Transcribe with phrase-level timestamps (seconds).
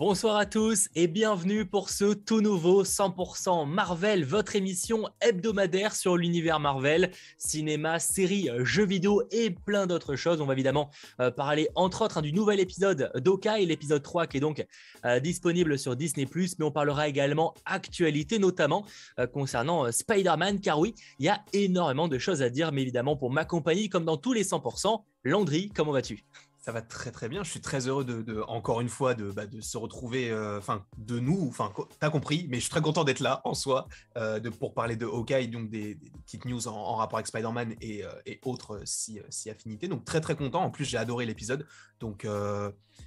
[0.00, 6.16] Bonsoir à tous et bienvenue pour ce tout nouveau 100% Marvel, votre émission hebdomadaire sur
[6.16, 10.40] l'univers Marvel, cinéma, séries, jeux vidéo et plein d'autres choses.
[10.40, 10.88] On va évidemment
[11.20, 14.64] euh, parler entre autres hein, du nouvel épisode d'Oka et l'épisode 3 qui est donc
[15.04, 16.24] euh, disponible sur Disney⁇
[16.58, 18.86] mais on parlera également actualité, notamment
[19.18, 23.16] euh, concernant Spider-Man, car oui, il y a énormément de choses à dire, mais évidemment
[23.16, 26.24] pour m'accompagner comme dans tous les 100%, Landry, comment vas-tu?
[26.70, 27.42] Ça va très très bien.
[27.42, 30.86] Je suis très heureux de, encore une fois de, bah, de se retrouver, euh, enfin
[30.98, 34.38] de nous, enfin t'as compris, mais je suis très content d'être là en soi euh,
[34.38, 38.10] de, pour parler de Hawkeye, donc des, petites news en, rapport avec Spider-Man et, euh,
[38.44, 39.88] autres si, si affinités.
[39.88, 40.62] Donc très très content.
[40.62, 41.66] En plus j'ai adoré l'épisode,
[41.98, 42.24] donc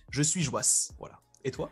[0.10, 0.92] je suis joisse.
[1.00, 1.22] Voilà.
[1.46, 1.70] Et toi?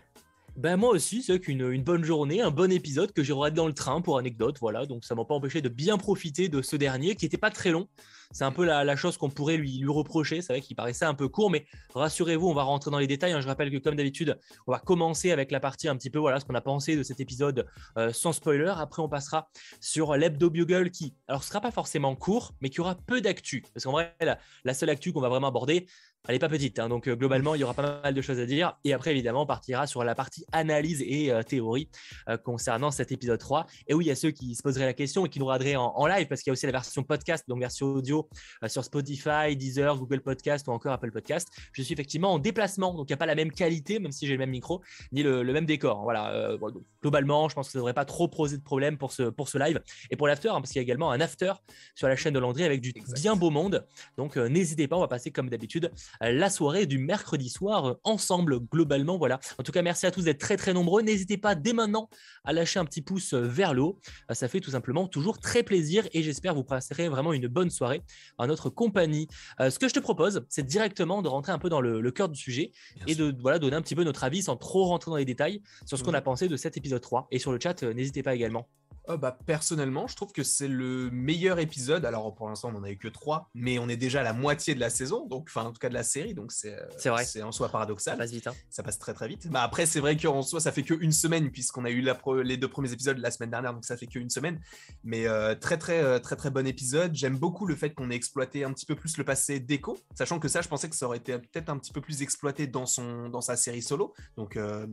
[0.58, 3.68] Ben moi aussi, c'est qu'une une bonne journée, un bon épisode que j'ai regardé dans
[3.68, 6.76] le train pour anecdote, voilà, donc ça m'a pas empêché de bien profiter de ce
[6.76, 7.88] dernier qui était pas très long.
[8.34, 11.14] C'est un peu la, chose qu'on pourrait lui, lui reprocher, c'est vrai qu'il paraissait un
[11.14, 13.34] peu court, mais rassurez-vous, on va rentrer dans les détails.
[13.34, 13.42] Hein.
[13.42, 16.40] Je rappelle que comme d'habitude, on va commencer avec la partie un petit peu, voilà,
[16.40, 18.74] ce qu'on a pensé de cet épisode euh, sans spoiler.
[18.78, 19.50] Après, on passera
[19.82, 23.64] sur l'hebdo bugle qui, alors, ce sera pas forcément court, mais qui aura peu d'actu,
[23.74, 25.88] parce qu'en vrai, la, la seule actu qu'on va vraiment aborder,
[26.28, 28.38] elle n'est pas petite, hein, donc euh, globalement, il y aura pas mal de choses
[28.38, 28.78] à dire.
[28.84, 31.90] Et après, évidemment, on partira sur la partie analyse et euh, théorie
[32.30, 33.66] euh, concernant cet épisode 3.
[33.88, 35.78] Et oui, il y a ceux qui se poseraient la question et qui nous regarderaient
[35.78, 38.30] en, live, parce qu'il y a aussi la version podcast, donc version audio
[38.68, 41.48] sur Spotify, Deezer, Google Podcast ou encore Apple Podcast.
[41.74, 44.28] Je suis effectivement en déplacement, donc il n'y a pas la même qualité, même si
[44.28, 46.04] j'ai le même micro, ni le, même décor.
[46.04, 46.56] Voilà,
[47.02, 49.50] globalement, je pense que ça ne devrait pas trop poser de problème pour ce, pour
[49.50, 49.82] ce live.
[50.12, 51.54] Et pour l'after, hein, parce qu'il y a également un after
[51.96, 53.88] sur la chaîne de Landry avec du bien beau monde.
[54.18, 58.60] Donc n'hésitez pas, on va passer comme d'habitude la soirée du mercredi soir euh, ensemble
[58.60, 59.18] globalement.
[59.18, 59.40] Voilà.
[59.58, 61.02] En tout cas, merci à tous d'être très très nombreux.
[61.02, 62.10] N'hésitez pas dès maintenant
[62.44, 64.00] à lâcher un petit pouce euh, vers le haut.
[64.30, 67.70] Euh, ça fait tout simplement toujours très plaisir et j'espère vous passerez vraiment une bonne
[67.70, 68.02] soirée
[68.38, 69.28] en notre compagnie.
[69.60, 72.38] ce que je te propose, c'est directement de rentrer un peu dans le, cœur du
[72.38, 72.72] sujet
[73.08, 75.62] et de voilà, donner un petit peu notre avis sans trop rentrer dans les détails
[75.86, 77.28] sur ce qu'on a pensé de cet épisode 3.
[77.32, 78.68] Et sur le chat, n'hésitez pas également.
[79.08, 82.06] Oh, bah, personnellement, je trouve que c'est le meilleur épisode.
[82.06, 84.34] Alors pour l'instant, on n'en a eu que trois, mais on est déjà à la
[84.34, 87.10] moitié de la saison, donc enfin en tout cas de la série, donc c'est c'est
[87.10, 87.26] vrai.
[87.26, 88.14] C'est en soi paradoxal.
[88.14, 88.48] Ça passe vite.
[88.48, 88.54] Hein.
[88.70, 89.48] Ça passe très très vite.
[89.50, 92.58] Bah après, c'est vrai qu'en soi, ça fait qu'une semaine puisqu'on a eu la les
[92.58, 94.60] deux premiers épisodes la semaine dernière, donc ça fait qu'une semaine.
[95.04, 97.16] Mais euh, très très euh, très très bon épisode.
[97.16, 100.40] J'aime beaucoup le fait qu'on ait exploité un petit peu plus le passé d'Echo, sachant
[100.40, 102.86] que ça, je pensais que ça aurait été peut-être un petit peu plus exploité dans
[102.86, 104.14] son dans sa série solo.
[104.38, 104.86] Donc euh,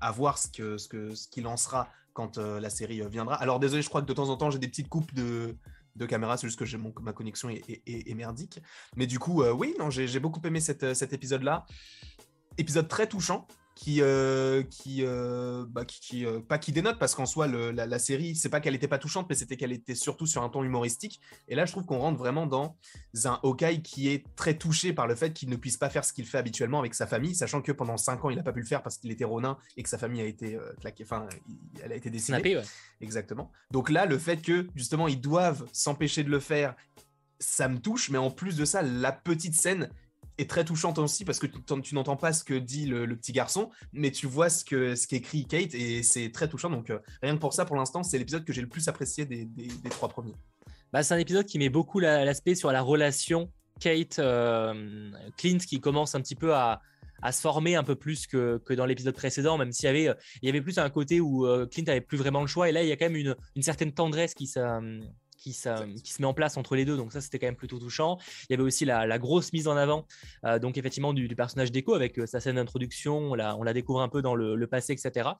[0.00, 3.34] à voir ce que ce que ce qu'il lancera quand euh, la série euh, viendra.
[3.34, 5.56] Alors désolé, je crois que de temps en temps j'ai des petites coupes de,
[5.96, 8.60] de caméra, c'est juste que ma connexion est, merdique.
[8.96, 11.66] Mais du coup, euh, oui, non, j'ai beaucoup aimé cet épisode-là.
[12.56, 17.26] Épisode très touchant, qui, euh, qui, euh, bah, qui, euh, pas qui dénote parce qu'en
[17.26, 20.42] soi la, série c'est pas qu'elle était pas touchante mais c'était qu'elle était surtout sur
[20.42, 21.20] un ton humoristique.
[21.48, 22.76] Et là je trouve qu'on rentre vraiment dans
[23.24, 26.12] un Hawkeye qui est très touché par le fait qu'il ne puisse pas faire ce
[26.12, 28.60] qu'il fait habituellement avec sa famille sachant que pendant 5 ans il n'a pas pu
[28.60, 31.28] le faire parce qu'il était ronin et que sa famille a été claquée enfin
[31.82, 32.60] elle a été décimée
[33.00, 33.50] exactement.
[33.72, 36.76] Donc là le fait que justement ils doivent s'empêcher de le faire
[37.40, 39.90] ça me touche mais en plus de ça la petite scène
[40.38, 43.70] est très touchante aussi parce que tu, n'entends pas ce que dit le, petit garçon,
[43.92, 46.70] mais tu vois ce que ce qu'écrit Kate et c'est très touchant.
[46.70, 49.24] Donc euh, rien que pour ça, pour l'instant, c'est l'épisode que j'ai le plus apprécié
[49.26, 49.48] des,
[49.90, 50.34] trois premiers.
[50.92, 53.50] Bah, c'est un épisode qui met beaucoup l'aspect sur la relation
[53.80, 56.80] Kate euh, Clint qui commence un petit peu à,
[57.32, 60.48] se former un peu plus que, dans l'épisode précédent, même s'il y avait, il y
[60.50, 62.68] avait plus un côté où euh, Clint avait plus vraiment le choix.
[62.68, 64.46] Et là, il y a quand même une, une certaine tendresse qui,
[65.44, 66.96] qui, qui, se met en place entre les deux.
[66.96, 68.18] Donc ça, c'était quand même plutôt touchant.
[68.48, 70.06] Il y avait aussi la, grosse mise en avant,
[70.44, 73.18] euh, donc effectivement du, personnage d'Echo avec euh, sa scène d'introduction.
[73.18, 75.30] On la, on la découvre un peu dans le, passé, etc.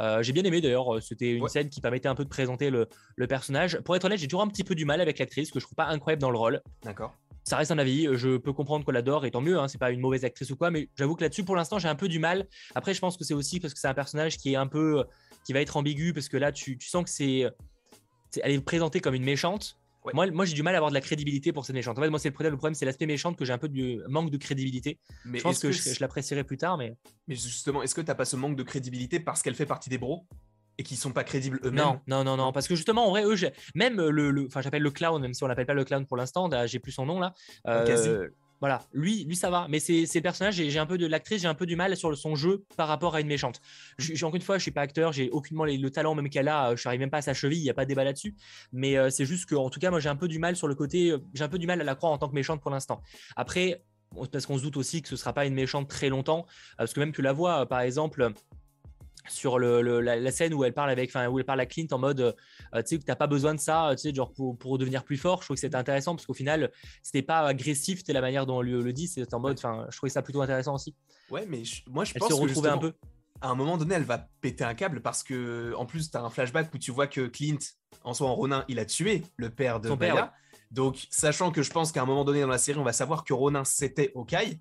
[0.00, 1.02] Euh, j'ai bien aimé d'ailleurs.
[1.02, 2.88] C'était une scène qui permettait un peu de présenter le,
[3.26, 3.78] personnage.
[3.80, 5.76] Pour être honnête, j'ai toujours un petit peu du mal avec l'actrice que je trouve
[5.76, 6.60] pas incroyable dans le rôle.
[6.82, 7.14] D'accord.
[7.42, 9.90] Ça reste un avis, je peux comprendre qu'on l'adore et tant mieux, hein, c'est pas
[9.90, 12.18] une mauvaise actrice ou quoi, mais j'avoue que là-dessus pour l'instant j'ai un peu du
[12.18, 12.46] mal.
[12.74, 15.04] Après je pense que c'est aussi parce que c'est un personnage qui est un peu,
[15.44, 17.44] qui va être ambigu parce que là tu, tu sens que c'est,
[18.42, 19.78] elle est présentée comme une méchante,
[20.12, 21.98] moi, moi j'ai du mal à avoir de la crédibilité pour cette méchante.
[21.98, 24.30] En fait, moi, c'est le problème, c'est l'aspect méchante que j'ai un peu du manque
[24.30, 24.98] de crédibilité.
[25.24, 26.76] Mais je pense que, je, l'apprécierai plus tard.
[26.76, 26.94] Mais,
[27.26, 29.88] mais justement, est-ce que tu n'as pas ce manque de crédibilité parce qu'elle fait partie
[29.88, 30.26] des bros
[30.76, 31.84] et qu'ils sont pas crédibles eux-mêmes?
[31.84, 33.36] Non, non, non, non, parce que justement, en vrai, eux,
[33.74, 36.50] même le, enfin, j'appelle le clown, même si on l'appelle pas le clown pour l'instant,
[36.66, 37.32] j'ai plus son nom là.
[37.66, 38.28] Euh,
[38.60, 41.48] voilà, lui, lui ça va, mais c'est le personnage, j'ai un peu de l'actrice, j'ai
[41.48, 43.60] un peu du mal sur son jeu par rapport à une méchante.
[44.22, 46.86] Encore une fois, je suis pas acteur, j'ai aucunement le talent même qu'elle a, je
[46.86, 48.34] n'arrive même pas à sa cheville, il n'y a pas de débat là-dessus.
[48.72, 50.68] Mais euh, c'est juste que, en tout cas, moi j'ai un peu du mal sur
[50.68, 52.60] le côté, euh, j'ai un peu du mal à la croire en tant que méchante
[52.60, 53.02] pour l'instant.
[53.36, 53.82] Après,
[54.32, 56.94] parce qu'on se doute aussi que ce sera pas une méchante très longtemps, euh, parce
[56.94, 58.32] que même tu la vois, par exemple
[59.28, 61.98] sur le, la, scène où elle parle avec, enfin où elle parle à Clint en
[61.98, 62.32] mode, euh,
[62.76, 65.16] tu sais que t'as pas besoin de ça, tu sais genre pour, pour, devenir plus
[65.16, 65.40] fort.
[65.40, 66.70] Je trouve que c'était intéressant parce qu'au final
[67.02, 69.86] c'était pas agressif, c'était la manière dont on le, le dit, c'était en mode, enfin
[69.90, 70.94] je trouvais ça plutôt intéressant aussi.
[71.30, 72.92] Ouais, mais moi je elle pense se retrouvait un peu.
[73.40, 76.22] à un moment donné, elle va péter un câble parce que, en plus, tu as
[76.22, 77.58] un flashback où tu vois que Clint,
[78.02, 80.32] en soi, en Ronin, il a tué le père de Son père, Maya.
[80.70, 83.24] Donc, sachant que je pense qu'à un moment donné dans la série, on va savoir
[83.24, 84.58] que Ronin c'était Okai,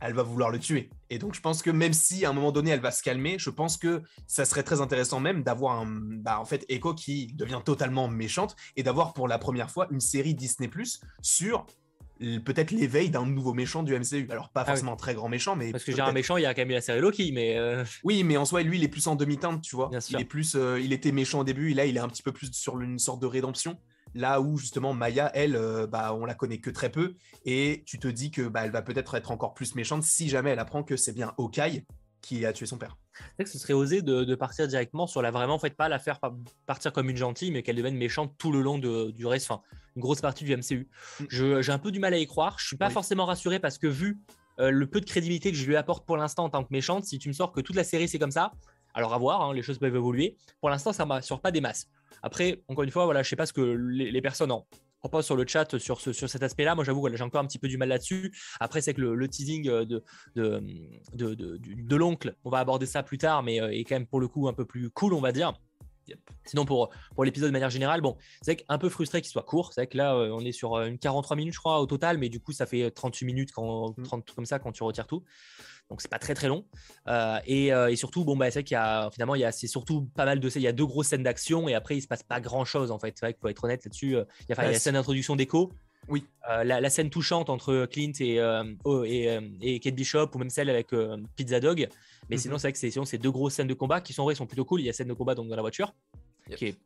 [0.00, 0.90] elle va vouloir le tuer.
[1.10, 3.36] Et donc, je pense que même si à un moment donné, elle va se calmer,
[3.38, 7.28] je pense que ça serait très intéressant même d'avoir un, bah, en fait, Echo qui
[7.34, 11.66] devient totalement méchante et d'avoir pour la première fois une série Disney Plus sur
[12.44, 14.26] peut-être l'éveil d'un nouveau méchant du MCU.
[14.30, 14.70] Alors, pas Ah oui.
[14.70, 15.70] forcément un très grand méchant, mais.
[15.70, 17.84] Parce que j'ai un méchant, il y a quand même la série Loki, mais euh,
[18.02, 19.88] Oui, mais en soi, lui, il est plus en demi-teinte, tu vois.
[19.88, 20.18] Bien sûr.
[20.18, 22.22] Il est plus, euh, il était méchant au début, et là, il est un petit
[22.24, 23.78] peu plus sur une sorte de rédemption.
[24.14, 27.14] Là où justement Maya, elle, euh, bah, on la connaît que très peu,
[27.44, 30.50] et tu te dis que bah, elle va peut-être être encore plus méchante si jamais
[30.50, 31.84] elle apprend que c'est bien Okai
[32.20, 32.96] qui a tué son père.
[33.36, 35.88] c'est que ce serait osé de, de partir directement sur la vraiment, en fait, pas
[35.88, 36.34] la faire pa-
[36.66, 39.62] partir comme une gentille, mais qu'elle devienne méchante tout le long de- du reste, enfin,
[39.94, 40.88] une grosse partie du MCU.
[41.20, 41.60] Mm.
[41.60, 42.56] J'ai un peu du mal à y croire.
[42.58, 42.92] Je suis pas Oui.
[42.92, 44.18] forcément rassuré parce que vu
[44.60, 47.04] euh, le peu de crédibilité que je lui apporte pour l'instant en tant que méchante,
[47.04, 48.50] si tu me sors que toute la série c'est comme ça,
[48.92, 50.36] alors à voir, hein, les choses peuvent évoluer.
[50.60, 51.86] Pour l'instant, ça m'assure pas des masses.
[52.22, 54.66] Après, encore une fois, voilà, je sais pas ce que les, personnes en
[55.00, 56.74] proposent sur le chat sur, ce, sur cet aspect-là.
[56.74, 58.32] Moi, j'avoue, voilà, j'ai encore un petit peu du mal là-dessus.
[58.60, 60.02] Après, c'est que le, teasing euh, de,
[60.34, 64.20] de, de l'oncle, on va aborder ça plus tard, mais euh, est quand même pour
[64.20, 65.52] le coup un peu plus cool, on va dire.
[66.44, 69.42] Sinon, pour, pour l'épisode de manière générale, bon, c'est vrai qu'un peu frustré qu'il soit
[69.42, 69.72] court.
[69.72, 71.86] C'est vrai que là, euh, on est sur euh, une 43 minutes, je crois, au
[71.86, 74.02] total, mais du coup, ça fait 38 minutes, quand, Mm.
[74.04, 75.22] 30 comme ça, quand tu retires tout.
[75.90, 76.66] Donc, c'est pas très très long.
[77.08, 79.44] Euh, et, euh, et surtout, bon, bah, c'est vrai qu'il y a finalement, il y
[79.44, 81.96] a, c'est surtout pas mal de, il y a deux grosses scènes d'action et après,
[81.96, 83.14] il se passe pas grand chose en fait.
[83.16, 84.16] C'est vrai qu'il faut être honnête là-dessus.
[84.16, 85.72] euh, Il y a, enfin, il y a la scène d'introduction d'Echo.
[86.08, 86.24] Oui.
[86.50, 90.30] Euh, la, la scène touchante entre Clint et, euh, oh, et, euh, et Kate Bishop
[90.34, 90.88] ou même celle avec
[91.36, 91.88] Pizza Dog.
[92.30, 92.40] Mais Mhm.
[92.42, 94.64] sinon, c'est vrai que c'est deux grosses scènes de combat qui sont vraies, sont plutôt
[94.64, 94.80] cool.
[94.80, 95.94] Il y a scène de combat donc dans la voiture,
[96.48, 96.58] Yep.
[96.58, 96.76] qui est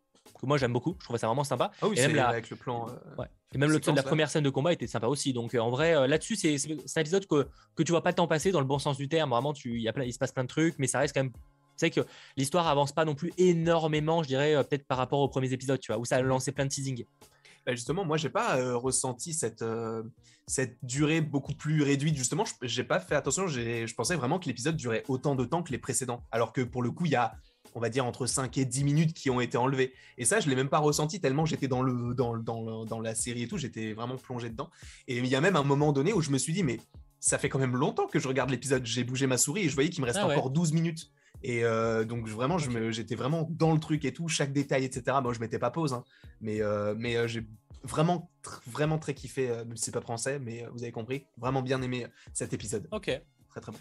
[0.41, 0.97] que moi j'aime beaucoup.
[0.99, 1.71] Je trouve ça vraiment sympa.
[1.81, 2.89] Ah oui, Et même c'est la- avec le plan.
[2.89, 3.27] euh, Ouais.
[3.55, 4.09] Et même le séquence, la là.
[4.09, 5.33] première scène de combat était sympa aussi.
[5.33, 7.47] Donc euh, en vrai, euh, là-dessus, c'est un épisode que,
[7.77, 9.31] que tu vois pas le temps passer dans le bon sens du terme.
[9.31, 11.15] Vraiment, tu, il, y a plein, il se passe plein de trucs, mais ça reste
[11.15, 11.33] quand même.
[11.77, 12.01] C'est que
[12.37, 15.93] l'histoire avance pas non plus énormément, je dirais, peut-être par rapport aux premiers épisodes, tu
[15.93, 17.05] vois, où ça a lancé plein de teasing.
[17.67, 20.03] Bah, justement, moi, j'ai pas euh, ressenti cette, euh,
[20.47, 22.17] cette durée beaucoup plus réduite.
[22.17, 23.47] Justement, je- j'ai pas fait attention.
[23.47, 26.25] Je pensais vraiment que l'épisode durait autant de temps que les précédents.
[26.33, 27.35] Alors que pour le coup, il y a,
[27.75, 29.93] on va dire, entre 5 et 10 minutes qui ont été enlevées.
[30.19, 32.99] Et ça, je l'ai même pas ressenti tellement j'étais dans, le, dans, dans, le- dans
[33.01, 33.59] la série et tout.
[33.59, 34.69] J'étais vraiment plongé dedans.
[35.07, 36.81] Et il y a même un moment donné où je me suis dit, mais
[37.21, 38.85] ça fait quand même longtemps que je regarde l'épisode.
[38.85, 40.35] J'ai bougé ma souris et je voyais qu'il me restait Ah ouais.
[40.35, 41.11] encore 12 minutes.
[41.43, 45.19] Et euh, donc, vraiment, j'étais vraiment dans le truc et tout, chaque détail, etc.
[45.23, 45.93] Moi, je mettais pas pause.
[45.93, 46.05] hein.
[46.41, 47.47] Mais, euh, mais euh, j'ai
[47.83, 51.63] vraiment, tr- vraiment très kiffé, même si c'est pas français, mais vous avez compris, vraiment
[51.63, 52.87] bien aimé cet épisode.
[52.93, 53.11] Ok.
[53.51, 53.79] Très très bon.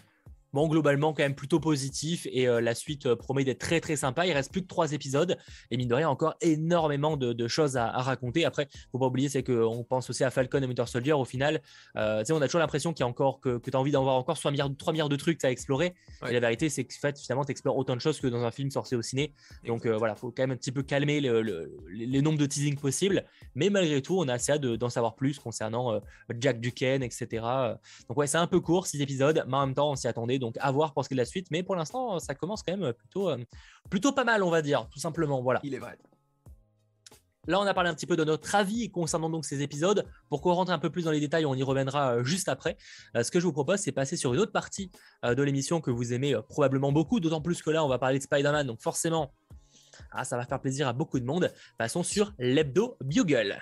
[0.52, 3.96] Bon, globalement, quand même plutôt positif et euh, la suite euh, promet d'être très très
[3.96, 4.26] sympa.
[4.26, 5.38] Il reste plus que trois épisodes
[5.70, 8.44] et mine de rien, encore énormément de, de choses à, à raconter.
[8.44, 11.14] Après, faut pas oublier, c'est qu'on pense aussi à Falcon et Winter Soldier.
[11.14, 11.62] Au final,
[11.96, 14.02] euh, on a toujours l'impression qu'il y a encore que, que tu as envie d'en
[14.02, 15.94] voir encore 3 milliards, 3 milliards de trucs à explorer.
[16.20, 16.28] Ouais.
[16.30, 18.44] Et la vérité, c'est que en fait, finalement, tu explores autant de choses que dans
[18.44, 19.32] un film sorti au ciné.
[19.66, 22.38] Donc euh, voilà, faut quand même un petit peu calmer le, le- les, les nombres
[22.38, 23.24] de teasing possibles.
[23.54, 25.98] Mais malgré tout, on a assez hâte de- d'en savoir plus concernant
[26.38, 27.26] Jack Duquesne, etc.
[28.08, 30.38] Donc ouais, c'est un peu court, 6 épisodes, mais en même temps, on s'y attendait.
[30.42, 31.46] Donc à voir pour ce qui est de la suite.
[31.50, 33.38] Mais pour l'instant, ça commence quand même plutôt, euh,
[33.88, 35.40] plutôt pas mal, on va dire, tout simplement.
[35.40, 35.60] Voilà.
[35.62, 35.96] Il est vrai.
[37.48, 40.06] Là, on a parlé un petit peu de notre avis concernant donc ces épisodes.
[40.28, 42.76] Pour qu'on rentre un peu plus dans les détails, on y reviendra euh, juste après.
[43.16, 44.90] Euh, ce que je vous propose, c'est passer sur une autre partie
[45.24, 48.24] de l'émission que vous aimez probablement beaucoup, d'autant plus que là, on va parler de
[48.24, 49.32] Spider-Man, donc forcément,
[50.10, 51.52] ah, ça va faire plaisir à beaucoup de monde.
[51.78, 53.58] Passons sur l'hebdo Bugle.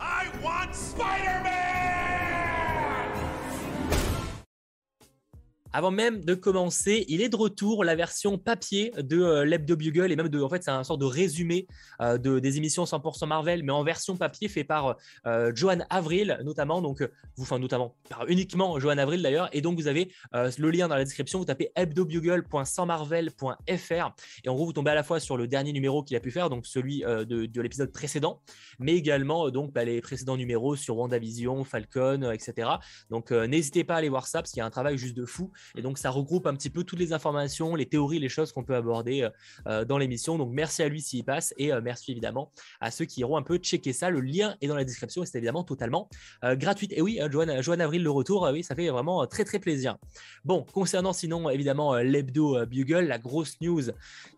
[0.00, 1.73] I want Spider-Man!
[5.76, 10.12] Avant même de commencer, il est de retour la version papier de euh, l'Hebdo Bugle
[10.12, 11.66] et même de, en fait, c'est un sort de résumé
[12.00, 16.38] euh, de, des émissions 100% Marvel, mais en version papier fait par euh, Johan Avril
[16.44, 20.12] notamment, donc euh, vous, enfin notamment par uniquement Johan Avril d'ailleurs, et donc vous avez
[20.36, 24.14] euh, le lien dans la description, vous tapez hebdobugle.100marvel.fr
[24.44, 26.30] et en gros vous tombez à la fois sur le dernier numéro qu'il a pu
[26.30, 28.40] faire, donc celui de, de l'épisode précédent,
[28.78, 32.68] mais également donc bah, les précédents numéros sur WandaVision, Falcon, etc.
[33.10, 35.26] Donc n'hésitez pas à aller voir ça parce qu'il y a un travail juste de
[35.26, 35.50] fou.
[35.76, 38.64] Et donc ça regroupe un petit peu toutes les informations, les théories, les choses qu'on
[38.64, 39.30] peut aborder euh,
[39.66, 40.38] euh, dans l'émission.
[40.38, 43.42] Donc merci à lui s'il passe et euh, merci évidemment à ceux qui iront un
[43.42, 44.10] peu checker ça.
[44.10, 46.08] Le lien est dans la description et c'est évidemment totalement
[46.42, 46.88] gratuit.
[46.90, 49.96] Et oui, Joanne, Avril, le retour, oui, ça fait vraiment très très plaisir.
[50.44, 53.82] Bon, concernant sinon évidemment l'hebdo Bugle, la grosse news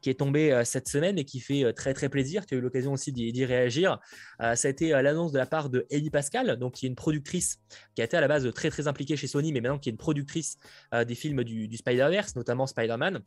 [0.01, 2.93] qui est tombée cette semaine et qui fait très très plaisir, tu as eu l'occasion
[2.93, 3.99] aussi d'y réagir,
[4.41, 7.59] ça a été l'annonce de la part de Ellie Pascal, donc qui est une productrice
[7.95, 9.93] qui a été à la base très très impliquée chez Sony, mais maintenant qui est
[9.93, 10.59] une productrice
[10.93, 13.23] des films du, du Spider-Verse, notamment Spider-Man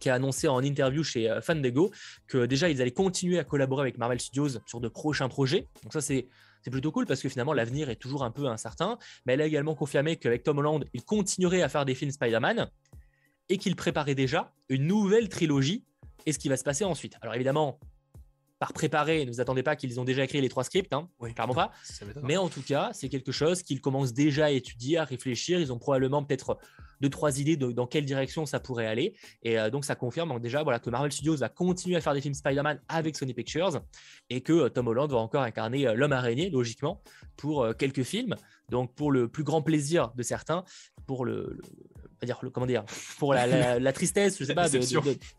[0.00, 1.90] qui a annoncé en interview chez euh, Fandango
[2.26, 5.68] que déjà ils allaient continuer à collaborer avec Marvel Studios sur de prochains projets.
[5.82, 6.28] Donc ça c'est
[6.62, 8.98] c'est plutôt cool parce que finalement l'avenir est toujours un peu incertain.
[9.26, 12.70] Mais elle a également confirmé qu'avec Tom Holland, il continuerait à faire des films Spider-Man.
[13.50, 15.84] et qu'il préparait déjà une nouvelle trilogie
[16.24, 17.18] et ce qui va se passer ensuite.
[17.20, 17.78] Alors évidemment,
[18.58, 21.52] par préparer, ne vous attendez pas qu'ils ont déjà écrit les trois scripts, hein, clairement
[21.52, 21.72] pas.
[22.22, 25.60] Mais en tout cas, c'est quelque chose qu'ils commencent déjà à étudier, à réfléchir.
[25.60, 26.56] Ils ont probablement peut-être
[27.04, 29.14] deux, trois idées de dans quelle direction ça pourrait aller.
[29.42, 32.22] Et euh, donc, ça confirme déjà voilà, que Marvel Studios va continuer à faire des
[32.22, 33.82] films Spider-Man avec Sony Pictures
[34.30, 37.02] et que euh, Tom Holland va encore incarner euh, l'homme araignée, logiquement,
[37.36, 38.36] pour quelques films.
[38.70, 40.64] Donc, pour le plus grand plaisir de certains,
[41.06, 41.58] pour le
[42.24, 42.84] dire le, comment dire,
[43.18, 44.80] pour la, tristesse, je sais pas, de,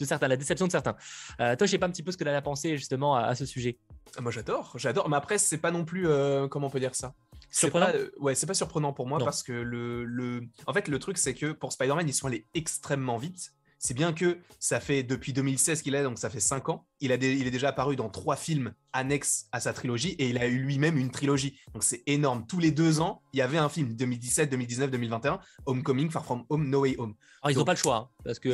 [0.05, 0.95] certains, la déception de certains.
[1.39, 3.36] Euh, toi, je sais pas un petit peu ce que tu as pensé justement à,
[3.36, 3.77] ce sujet.
[4.17, 5.10] Ah, moi, j'adore, j'adore.
[5.10, 7.13] Mais après, c'est pas non plus, euh, comment on peut dire ça?
[7.52, 7.88] Surprenant.
[7.94, 11.18] Euh, ouais, c'est pas surprenant pour moi parce que le, le, en fait, le truc,
[11.18, 13.54] c'est que pour Spider-Man, ils sont allés extrêmement vite
[13.86, 16.88] c'est bien que ça fait depuis 2016 qu'il est, donc ça fait 5 ans.
[17.02, 20.38] Il, a il est déjà apparu dans trois films annexes à sa trilogie et il
[20.40, 21.60] a eu lui-même une trilogie.
[21.74, 22.48] Donc c'est énorme.
[22.48, 26.46] Tous les deux ans, il y avait un film 2017, 2019, 2021, Homecoming, Far From
[26.50, 27.14] Home, No Way Home.
[27.44, 28.52] Alors ils n'ont pas le choix, hein, parce que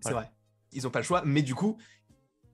[0.00, 0.30] c'est vrai,
[0.72, 1.22] ils n'ont pas le choix.
[1.26, 1.76] Mais du coup,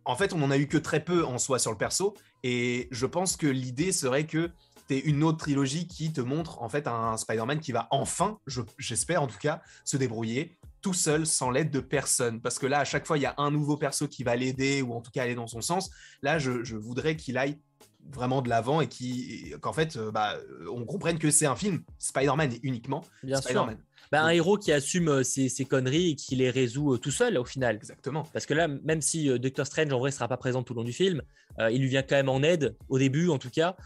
[0.05, 2.89] en fait, on n'en a eu que très peu en soi sur le perso, et
[2.91, 4.51] je pense que l'idée serait que
[4.89, 8.39] tu une autre trilogie qui te montre en fait un Spider-Man qui va enfin,
[8.79, 12.43] j'espère en tout cas, se débrouiller tout seul, sans l'aide de personne.
[12.43, 14.83] Parce que là, à chaque fois, il y a un nouveau perso qui va l'aider
[14.83, 15.91] ou en tout cas aller dans son sens.
[16.21, 17.59] Là, je, voudrais qu'il aille
[18.13, 18.89] vraiment de l'avant et
[19.61, 20.37] qu'en fait, euh, bah,
[20.71, 23.69] on comprenne que c'est un film Spider-Man uniquement Bien sûr.
[24.13, 27.39] Bah, un héros qui assume euh, ses, conneries et qui les résout euh, tout seul
[27.39, 27.77] au final.
[27.77, 28.25] Exactement.
[28.33, 30.85] Parce que là, même si Doctor Strange en vrai sera pas présent tout le long
[30.85, 31.23] du film,
[31.71, 33.77] il lui vient quand même en aide au début en tout cas.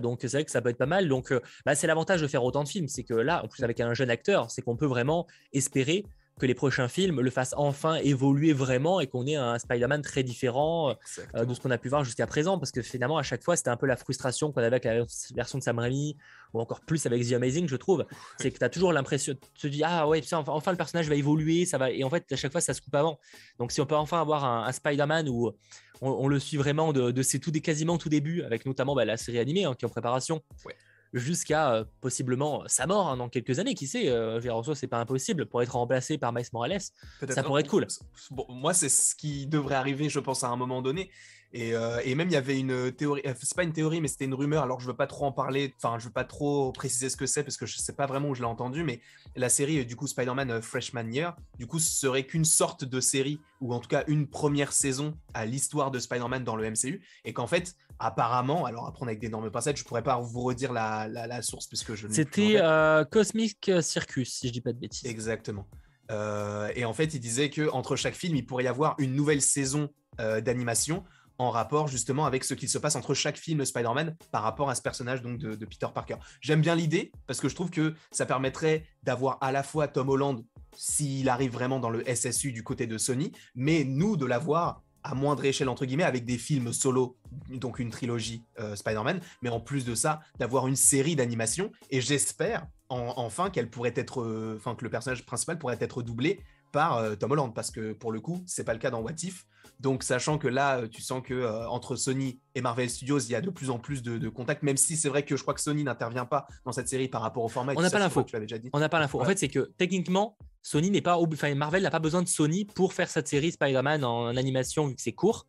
[0.00, 1.08] donc c'est vrai que ça peut être pas mal.
[1.08, 1.32] Donc
[1.66, 3.92] bah, c'est l'avantage de faire autant de films, c'est que là, en plus avec un
[3.92, 6.04] jeune acteur, c'est qu'on peut vraiment espérer
[6.38, 10.22] que les prochains films le fassent enfin évoluer vraiment et qu'on ait un Spider-Man très
[10.22, 10.96] différent
[11.34, 12.58] euh, de ce qu'on a pu voir jusqu'à présent.
[12.58, 15.04] Parce que finalement, à chaque fois, c'était un peu la frustration qu'on avait avec la
[15.34, 16.16] version de Sam Raimi
[16.54, 18.06] ou encore plus avec The Amazing, je trouve.
[18.38, 21.14] C'est que tu as toujours l'impression de te dire Ah ouais, enfin, le personnage va
[21.14, 21.90] évoluer, ça va.
[21.90, 23.18] Et en fait, à chaque fois, ça se coupe avant.
[23.58, 25.52] Donc, si on peut enfin avoir un, Spider-Man où
[26.00, 29.16] on, le suit vraiment de, de ses tout, quasiment tout début, avec notamment bah, la
[29.16, 30.42] série animée hein, qui est en préparation.
[30.64, 30.74] Ouais
[31.12, 33.74] jusqu'à euh, possiblement sa mort hein, dans quelques années.
[33.74, 36.80] Qui sait, euh, ce c'est pas impossible pour être remplacé par Miles Morales.
[37.28, 37.86] Ça pourrait être cool.
[38.30, 41.10] Bon, moi, c'est ce qui devrait arriver, je pense, à un moment donné.
[41.54, 44.26] Euh, et, même il y avait une théorie, euh, c'est pas une théorie, mais c'était
[44.26, 44.62] une rumeur.
[44.62, 47.26] Alors je veux pas trop en parler, enfin je veux pas trop préciser ce que
[47.26, 48.82] c'est parce que je sais pas vraiment où je l'ai entendu.
[48.82, 49.00] Mais
[49.34, 53.72] la série du coup Spider-Man Freshman Year, du coup serait qu'une sorte de série ou
[53.72, 57.46] en tout cas une première saison à l'histoire de Spider-Man dans le MCU et qu'en
[57.46, 61.42] fait apparemment, alors on a avec d'énormes passages, je pourrais pas vous redire la, la,
[61.42, 62.08] source puisque je.
[62.08, 65.08] C'était euh, Cosmic Circus si je dis pas de bêtises.
[65.08, 65.66] Exactement.
[66.10, 69.40] et en fait, il disait que entre chaque film, il pourrait y avoir une nouvelle
[69.40, 69.88] saison
[70.18, 71.04] d'animation
[71.38, 74.68] en rapport justement avec ce qui se passe entre chaque film de Spider-Man par rapport
[74.68, 76.16] à ce personnage donc de, Peter Parker.
[76.40, 80.08] J'aime bien l'idée parce que je trouve que ça permettrait d'avoir à la fois Tom
[80.08, 80.44] Holland
[80.76, 85.14] s'il arrive vraiment dans le SSU du côté de Sony, mais nous de l'avoir à
[85.14, 87.16] moindre échelle entre guillemets avec des films solo,
[87.50, 92.00] donc une trilogie euh, Spider-Man, mais en plus de ça d'avoir une série d'animation et
[92.00, 96.40] j'espère enfin qu'elle pourrait être, euh, enfin que le personnage principal pourrait être doublé
[96.72, 99.14] par euh, Tom Holland parce que pour le coup c'est pas le cas dans What
[99.22, 99.46] If
[99.80, 103.30] donc, sachant que là, euh, tu sens que euh, entre Sony et Marvel Studios, il
[103.30, 105.54] y a de plus en plus de, contacts, même si c'est vrai que je crois
[105.54, 107.74] que Sony n'intervient pas dans cette série par rapport au format.
[107.76, 108.24] On n'a pas l'info.
[108.72, 109.20] On n'a pas l'info.
[109.20, 112.64] En fait, c'est que techniquement, Sony n'est pas, enfin, Marvel n'a pas besoin de Sony
[112.64, 115.46] pour faire cette série Spider-Man en animation vu que c'est court.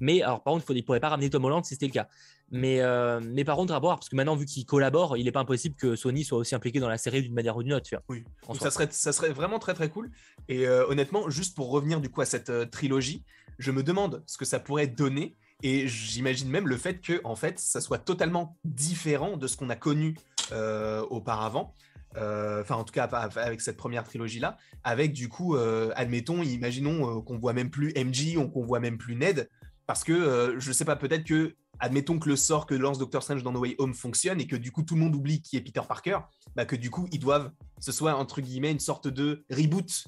[0.00, 2.08] Mais alors, par contre, il ne pourrait pas ramener Tom Holland si c'était le cas.
[2.50, 5.32] Mais, euh, mais par contre, à voir, parce que maintenant, vu qu'ils collaborent, il n'est
[5.32, 7.90] pas impossible que Sony soit aussi impliqué dans la série d'une manière ou d'une autre.
[8.08, 8.24] Oui,
[8.58, 10.10] ça serait, ça serait vraiment très très cool.
[10.48, 13.22] Et honnêtement, juste pour revenir du coup à cette trilogie,
[13.58, 15.36] je me demande ce que ça pourrait donner.
[15.62, 19.70] Et j'imagine même le fait que, en fait, ça soit totalement différent de ce qu'on
[19.70, 20.14] a connu
[20.52, 21.74] euh, auparavant.
[22.16, 27.20] Euh, enfin, en tout cas, avec cette première trilogie-là, avec du coup, euh, admettons, imaginons
[27.22, 29.50] qu'on voit même plus MJ, qu'on voit même plus Ned,
[29.88, 33.42] parce que je sais pas, peut-être que, admettons que le sort que lance Doctor Strange
[33.42, 35.60] dans No Way Home fonctionne et que du coup tout le monde oublie qui est
[35.60, 36.18] Peter Parker,
[36.54, 40.04] bah que du coup ils doivent, ce soit entre guillemets une sorte de reboot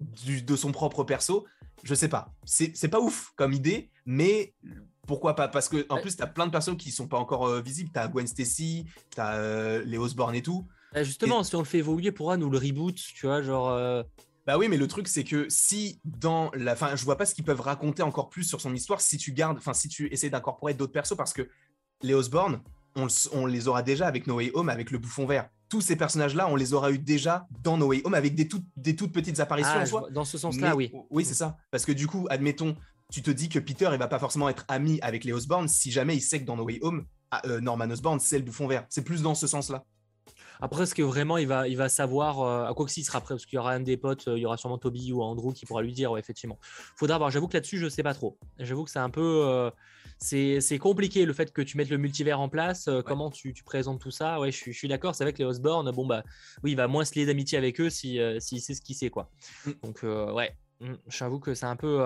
[0.00, 1.46] de son propre perso,
[1.82, 2.32] je sais pas.
[2.44, 4.54] C'est pas ouf comme idée, mais
[5.06, 5.48] pourquoi pas?
[5.48, 7.90] Parce que en plus, tu as plein de personnes qui sont pas encore euh, visibles.
[7.92, 10.66] Tu as Gwen Stacy, tu as euh, les Osborne et tout.
[10.92, 13.70] Bah, justement, si on le fait évoluer, pourra nous le reboot, tu vois, genre.
[13.70, 14.02] Euh,
[14.46, 16.72] bah oui, mais le truc, c'est que si dans la.
[16.72, 19.32] Enfin, je vois pas ce qu'ils peuvent raconter encore plus sur son histoire si tu
[19.32, 19.58] gardes.
[19.58, 21.48] Enfin, si tu essaies d'incorporer d'autres persos, parce que
[22.02, 22.60] les Osborne,
[22.96, 25.48] on, les aura déjà avec No Way Home, avec le bouffon vert.
[25.68, 28.96] Tous ces personnages-là, on les aura eu déjà dans No Way Home avec des, des
[28.96, 29.70] toutes petites apparitions.
[29.76, 30.92] Ah, dans ce sens-là, oui.
[31.10, 31.56] Oui, c'est ça.
[31.70, 32.76] Parce que du coup, admettons,
[33.10, 35.90] tu te dis que Peter, il va pas forcément être ami avec les Osborn si
[35.90, 38.66] jamais il sait que dans No Way Home, ah, euh, Norman Osborn, c'est le bouffon
[38.66, 38.84] vert.
[38.90, 39.84] C'est plus dans ce sens-là.
[40.64, 43.20] Après, est-ce que vraiment il va, il va savoir euh, à quoi que s'il sera
[43.20, 43.34] prêt?
[43.34, 45.52] Parce qu'il y aura un des potes, euh, il y aura sûrement Toby ou Andrew
[45.52, 46.56] qui pourra lui dire, ouais, effectivement.
[46.96, 47.30] Faudra voir.
[47.32, 48.38] J'avoue que là-dessus, je sais pas trop.
[48.60, 49.44] J'avoue que c'est un peu.
[49.44, 49.70] euh,
[50.18, 52.88] c'est c'est compliqué le fait que tu mettes le multivers en place.
[53.04, 54.38] Comment tu, tu présentes tout ça?
[54.38, 55.16] Ouais, je suis, je suis d'accord.
[55.16, 56.22] C'est vrai que les Osborne, bon, bah
[56.62, 59.10] oui, il va moins se lier d'amitié avec eux si, s'il sait ce qu'il sait,
[59.10, 59.30] quoi.
[59.66, 59.70] Mm.
[59.82, 60.56] Donc, ouais.
[60.82, 62.04] Mm, J'avoue que c'est un peu,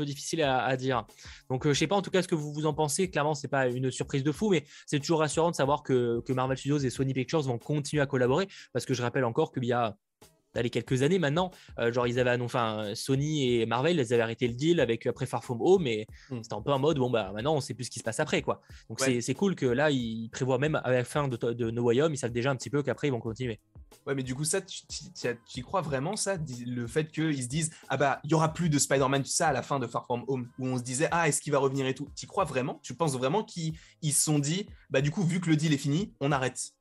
[0.00, 1.06] difficile à, à dire.
[1.50, 3.10] Donc, euh, je sais pas en tout cas ce que vous, vous en pensez.
[3.10, 6.32] Clairement, c'est pas une surprise de fou, mais c'est toujours rassurant de savoir que, que
[6.32, 8.48] Marvel Studios et Sony Pictures vont continuer à collaborer.
[8.72, 9.96] Parce que je rappelle encore qu'il y a
[10.56, 14.22] allez, quelques années maintenant, euh, genre ils avaient annoncé, enfin Sony et Marvel, ils avaient
[14.22, 16.42] arrêté le deal avec après Far From Home, mais Mm.
[16.42, 18.20] c'était un peu en mode bon bah maintenant on sait plus ce qui se passe
[18.20, 18.60] après quoi.
[18.88, 19.20] Donc Ouais.
[19.20, 22.14] c'est- cool que là ils prévoient même à la fin de, de No Way Home,
[22.14, 23.60] ils savent déjà un petit peu qu'après ils vont continuer.
[24.06, 24.82] Ouais, mais du coup, ça, tu
[25.56, 28.68] y crois vraiment, ça Le fait qu'ils se disent, ah bah, il y aura plus
[28.68, 31.08] de Spider-Man, tu sais, à la fin de Far From Home, où on se disait,
[31.10, 32.08] ah, est-ce qu'il va revenir et tout?
[32.16, 32.78] Tu crois vraiment?
[32.82, 35.72] Tu penses vraiment qu'ils ils se sont dit, bah, du coup, vu que le deal
[35.72, 36.72] est fini, on arrête?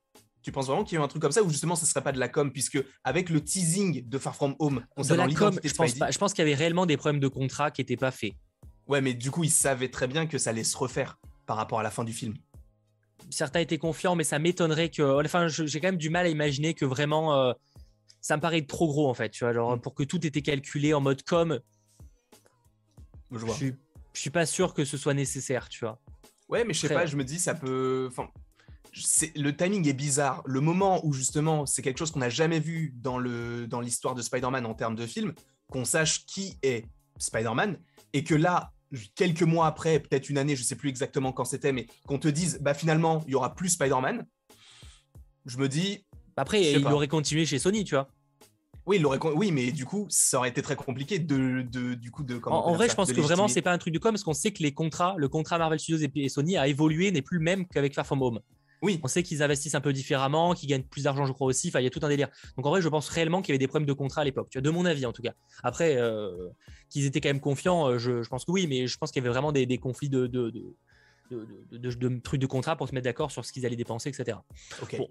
[0.45, 2.03] Tu penses vraiment qu'il y a eu un truc comme ça, ou justement, ce serait
[2.03, 5.33] pas de la com, puisque avec le teasing de Far From Home, De concernant la
[5.33, 6.11] com, je de pense Spidey, pas.
[6.11, 8.33] Je pense qu'il y avait réellement des problèmes de contrat qui n'étaient pas faits.
[8.87, 11.79] ouais, mais du coup, ils savaient très bien que ça allait se refaire par rapport
[11.79, 12.35] à la fin du film.
[13.31, 15.01] Certains étaient confiants, mais ça m'étonnerait que.
[15.25, 17.33] Enfin, je- j'ai quand même du mal à imaginer que vraiment.
[17.41, 17.53] euh,
[18.21, 19.81] ça me paraît trop gros en fait, tu vois, genre Mm.
[19.81, 21.59] pour que tout était calculé en mode com,
[23.31, 23.55] Je vois.
[23.55, 23.73] suis,
[24.13, 25.99] je suis pas sûr que ce soit nécessaire, tu vois.
[26.49, 28.07] Ouais, mais je sais pas, je me dis, ça peut.
[28.11, 28.29] Enfin,
[29.35, 30.41] le timing est bizarre.
[30.45, 34.15] Le moment où justement, c'est quelque chose qu'on n'a jamais vu dans le dans l'histoire
[34.15, 35.33] de Spider-Man en termes de film,
[35.69, 36.85] qu'on sache qui est
[37.17, 37.77] Spider-Man,
[38.13, 38.71] et que là,
[39.15, 42.27] quelques mois après, peut-être une année, je sais plus exactement quand c'était, mais qu'on te
[42.27, 44.25] dise, bah finalement, il y aura plus Spider-Man.
[45.45, 46.05] Je me dis,
[46.37, 46.93] Après, il pas.
[46.93, 48.07] aurait continué chez Sony, tu vois.
[48.85, 52.11] oui, il aurait, oui, mais du coup, ça aurait été très compliqué de, de du
[52.11, 52.39] coup de.
[52.45, 54.33] En, vrai, ça, je pense que vraiment, c'est pas un truc de com parce qu'on
[54.33, 57.37] sait que les contrats, le contrat Marvel Studios et, et Sony a évolué, n'est plus
[57.37, 58.39] le même qu'avec Far From Home.
[58.81, 61.69] Oui, On sait qu'ils investissent un peu différemment, qu'ils gagnent plus d'argent, je crois aussi.
[61.69, 62.29] Enfin, il y a tout un délire.
[62.57, 64.49] Donc en vrai, je pense réellement qu'il y avait des problèmes de contrat à l'époque.
[64.51, 65.33] Tu vois, de mon avis en tout cas.
[65.63, 66.49] Après, euh,
[66.89, 69.21] qu'ils étaient quand même confiants, euh, je, je pense que oui, mais je pense qu'il
[69.21, 70.63] y avait vraiment des, des conflits de, de, de,
[71.31, 73.75] de- de- de- de trucs de contrat pour se mettre d'accord sur ce qu'ils allaient
[73.75, 74.37] dépenser, etc.
[74.97, 75.09] Bon.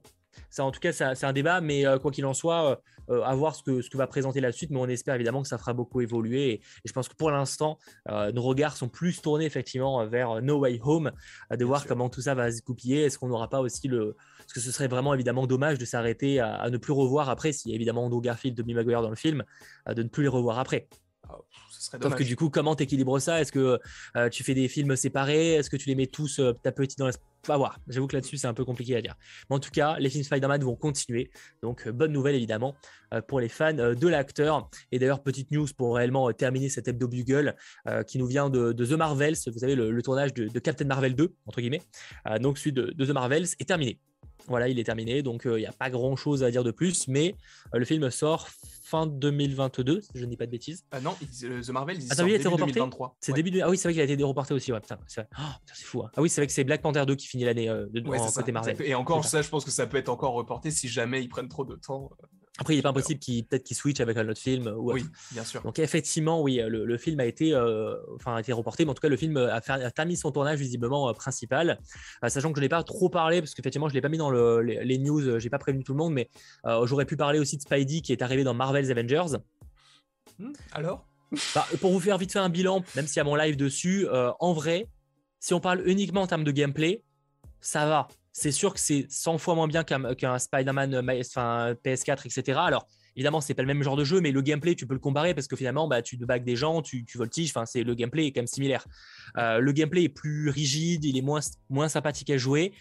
[0.50, 3.34] Ça, en tout cas, c'est un débat, mais euh, quoi qu'il en soit, euh, à
[3.34, 4.70] voir ce que, ce que va présenter la suite.
[4.70, 6.50] Mais on espère évidemment que ça fera beaucoup évoluer.
[6.50, 10.40] Et, et je pense que pour l'instant, euh, nos regards sont plus tournés effectivement vers
[10.42, 11.10] No Way Home, euh,
[11.52, 11.88] de Bien voir sûr.
[11.88, 13.04] comment tout ça va se goupiller.
[13.04, 14.16] Est-ce qu'on n'aura pas aussi le.
[14.38, 17.52] Parce que ce serait vraiment évidemment dommage de s'arrêter à, à ne plus revoir après,
[17.52, 19.42] s'il y a évidemment Andrew Garfield, Tobey Maguire dans le film,
[19.88, 20.88] euh, de ne plus les revoir après.
[21.28, 21.38] Ah,
[21.84, 23.40] serait Sauf que du coup, comment t'équilibres ça?
[23.40, 23.78] Est-ce que
[24.16, 25.54] euh, tu fais des films séparés?
[25.54, 27.12] Est-ce que tu les mets tous euh, petit à petit dans la...
[27.46, 27.78] À voir.
[27.88, 29.16] J'avoue que là-dessus, c'est un peu compliqué à dire.
[29.50, 31.30] Mais en tout cas, les films Spider-Man vont continuer.
[31.62, 32.74] Donc, euh, bonne nouvelle évidemment
[33.12, 34.70] euh, pour les fans de l'acteur.
[34.92, 37.54] Et d'ailleurs, petite news pour réellement terminer cet hebdo Bugle
[38.06, 39.36] qui nous vient de, de The Marvels.
[39.46, 41.82] Vous savez, le, le tournage de, de Captain Marvel 2, entre guillemets.
[42.40, 44.00] Donc, celui de, de The Marvels est terminé.
[44.48, 45.22] Voilà, il est terminé.
[45.22, 47.08] Donc, euh, il n'y a pas grand-chose à dire de plus.
[47.08, 47.34] Mais
[47.74, 48.48] euh, le film sort
[48.82, 50.84] fin 2022, si je ne dis pas de bêtises.
[50.92, 53.16] Ah non, euh, The Marvel, il sort il a été début reporté 2023.
[53.20, 53.36] C'est Ouais.
[53.36, 53.60] début de...
[53.62, 54.72] Ah oui, c'est vrai qu'il a été reporté aussi.
[54.72, 55.26] Ouais, putain, c'est.
[55.38, 56.02] Oh, fou.
[56.02, 56.10] hein.
[56.16, 58.18] Ah oui, c'est vrai que c'est Black Panther 2 qui finit l'année euh, de- Ouais,
[58.18, 58.76] en c'est ça, côté Marvel.
[58.82, 59.30] Et encore, ça.
[59.30, 61.76] ça, je pense que ça peut être encore reporté si jamais ils prennent trop de
[61.76, 62.10] temps.
[62.58, 64.68] Après, il n'est pas impossible qu'il peut-être qu'il switch avec un autre film.
[64.68, 65.60] Ou Oui, bien sûr.
[65.62, 68.94] Donc effectivement, oui, le, le film a été, euh, enfin, a été reporté, mais en
[68.94, 71.80] tout cas, le film a, fait- a terminé son tournage visiblement euh, principal,
[72.22, 74.18] Euh, sachant que je n'ai pas trop parlé, parce qu'effectivement, je ne l'ai pas mis
[74.18, 76.28] dans le- les, les news, euh, j'ai pas prévenu tout le monde, mais
[76.66, 79.38] euh, j'aurais pu parler aussi de Spidey qui est arrivé dans Marvel's Avengers.
[80.38, 81.06] Hmm, Alors?
[81.56, 84.06] Bah, pour vous faire vite fait un bilan, même s'il y a mon live dessus,
[84.06, 84.86] euh, en vrai,
[85.40, 87.02] si on parle uniquement en termes de gameplay,
[87.60, 88.06] ça va.
[88.36, 92.58] C'est sûr que c'est 100 fois moins bien qu'un Spider-Man euh, enfin, PS4, etc.
[92.60, 95.00] Alors, évidemment, c'est pas le même genre de jeu, mais le gameplay, tu peux le
[95.00, 97.84] comparer parce que finalement, bah, tu te bagues des gens, tu, tu voltiges, enfin, c'est
[97.84, 98.84] le gameplay est quand même similaire.
[99.38, 101.38] Euh, le gameplay est plus rigide, il est moins,
[101.70, 102.72] moins sympathique à jouer,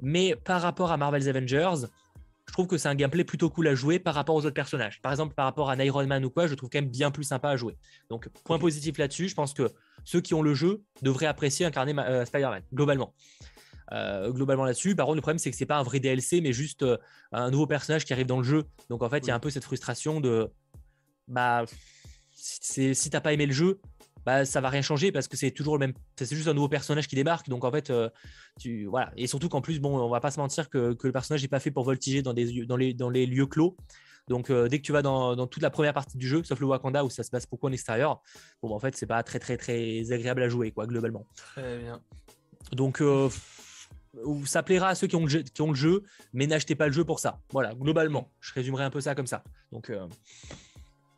[0.00, 1.88] mais par rapport à Marvel's Avengers,
[2.48, 5.00] je trouve que c'est un gameplay plutôt cool à jouer par rapport aux autres personnages.
[5.02, 7.10] Par exemple, par rapport à un Iron Man ou quoi, je trouve quand même bien
[7.10, 7.76] plus sympa à jouer.
[8.08, 9.70] Donc, point positif là-dessus, je pense que
[10.04, 13.14] ceux qui ont le jeu devraient apprécier incarner euh, Spider-Man, globalement.
[13.92, 14.96] Euh, globalement là-dessus.
[14.96, 16.96] Par contre, le problème, c'est que c'est pas un vrai DLC, mais juste euh,
[17.32, 18.64] un nouveau personnage qui arrive dans le jeu.
[18.88, 20.50] Donc, en fait, il y a un peu cette frustration de.
[21.28, 21.64] Bah,
[22.32, 23.80] si c'est- si t'as pas aimé le jeu,
[24.24, 25.94] bah, ça va rien changer parce que c'est toujours le même.
[26.16, 27.48] C'est juste un nouveau personnage qui débarque.
[27.50, 28.08] Donc, en fait, euh,
[28.58, 29.12] tu, voilà.
[29.16, 31.48] Et surtout qu'en plus, bon, on va pas se mentir que, que le personnage n'est
[31.48, 33.76] pas fait pour voltiger dans, des, dans, les, dans les lieux clos.
[34.28, 36.58] Donc, euh, dès que tu vas dans, dans toute la première partie du jeu, sauf
[36.60, 38.22] le Wakanda où ça se passe beaucoup en extérieur,
[38.62, 41.26] bon, bah, en fait, c'est pas très, très, très agréable à jouer, quoi, globalement.
[41.36, 42.00] Très bien.
[42.70, 43.28] Donc, euh,
[44.44, 46.86] ça plaira à ceux qui ont, le jeu, qui ont le jeu, mais n'achetez pas
[46.86, 47.40] le jeu pour ça.
[47.50, 48.30] Voilà, globalement.
[48.40, 49.42] Je résumerai un peu ça comme ça.
[49.70, 50.06] Donc, euh,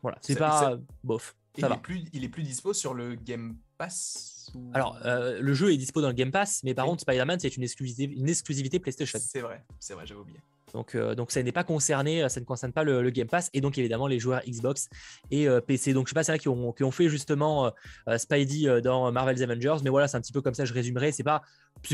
[0.01, 1.35] voilà, c'est pas ça- bof.
[1.59, 1.75] Ça il, va.
[1.75, 5.71] est plus, il est plus dispo sur le Game Pass ou- Alors, euh, le jeu
[5.73, 6.91] est dispo dans le Game Pass, mais par Oui.
[6.91, 9.19] contre, Spider-Man, c'est une exclusivité, une exclusivité PlayStation.
[9.21, 10.39] C'est vrai, c'est vrai, j'avais oublié.
[10.75, 13.61] Donc, euh, donc ça n'est pas concerné, ça ne concerne pas le, Game Pass et
[13.61, 14.89] donc évidemment les joueurs Xbox
[15.31, 15.93] et PC.
[15.93, 17.71] Donc je sais pas, c'est là qui ont, fait justement
[18.17, 21.13] Spidey dans Marvel's Avengers, mais voilà, c'est un petit peu comme ça, je résumerai.
[21.13, 21.43] C'est pas,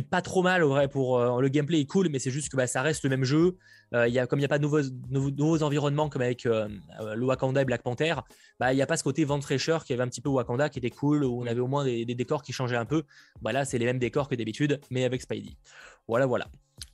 [0.10, 2.66] pas trop mal au vrai pour le gameplay est cool, mais c'est juste que bah,
[2.66, 3.56] ça reste le même jeu.
[3.94, 7.62] Il y a, comme il n'y a pas de nouveaux, environnements comme avec le Wakanda
[7.62, 8.16] et Black Panther,
[8.60, 10.70] bah, il n'y a pas ce côté vent fraîcheur qui avait un petit peu Wakanda
[10.70, 13.04] qui était cool, où on avait au moins des, des décors qui changeaient un peu.
[13.42, 15.56] Bah, là, c'est les mêmes décors que d'habitude, mais avec Spidey.
[16.08, 16.48] Voilà, voilà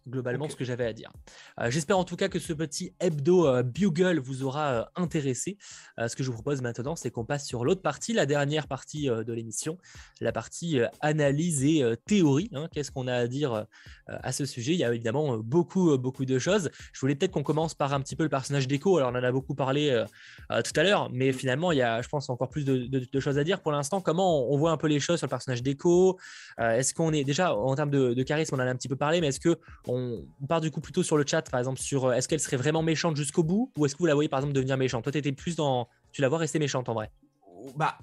[0.07, 1.11] globalement ce que j'avais à dire.
[1.59, 5.57] Euh, j'espère en tout cas que ce petit hebdo euh, Bugle vous aura euh, intéressé.
[5.97, 9.07] ce que je vous propose maintenant, c'est qu'on passe sur l'autre partie, la dernière partie
[9.07, 9.77] de l'émission,
[10.21, 12.49] la partie analyse et théorie.
[12.53, 12.67] Hein.
[12.71, 13.65] Qu'est-ce qu'on a à dire
[14.07, 14.73] à ce sujet?
[14.73, 16.69] Il y a évidemment beaucoup, beaucoup de choses.
[16.93, 18.97] Je voulais peut-être qu'on commence par un petit peu le personnage d'Echo.
[18.97, 20.03] Alors, on en a beaucoup parlé
[20.49, 23.43] tout à l'heure, mais finalement, il y a, je pense, encore plus de, choses à
[23.43, 24.01] dire pour l'instant.
[24.01, 26.17] Comment on voit un peu les choses sur le personnage d'Echo?
[26.59, 28.95] Est-ce qu'on est déjà en termes de, de, charisme, on en a un petit peu
[28.95, 29.96] parlé, mais est-ce que on,
[30.47, 32.83] part du coup plutôt sur le chat, par exemple, sur euh, est-ce qu'elle serait vraiment
[32.83, 35.03] méchante jusqu'au bout ou est-ce que vous la voyez par exemple devenir méchante?
[35.03, 35.87] Toi, tu étais plus dans.
[36.11, 37.11] Tu la vois rester méchante en vrai
[37.75, 37.97] bah,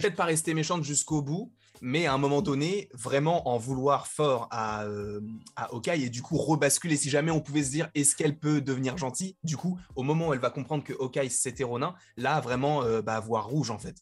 [0.00, 4.48] Peut-être pas rester méchante jusqu'au bout, mais à un moment donné, vraiment en vouloir fort
[4.50, 5.20] à, euh,
[5.56, 6.96] à et du coup rebasculer.
[6.96, 10.28] Si jamais on pouvait se dire est-ce qu'elle peut devenir gentille, du coup, au moment
[10.28, 13.78] où elle va comprendre que Okai c'était Ronin, là vraiment euh, bah, voir rouge en
[13.78, 13.96] fait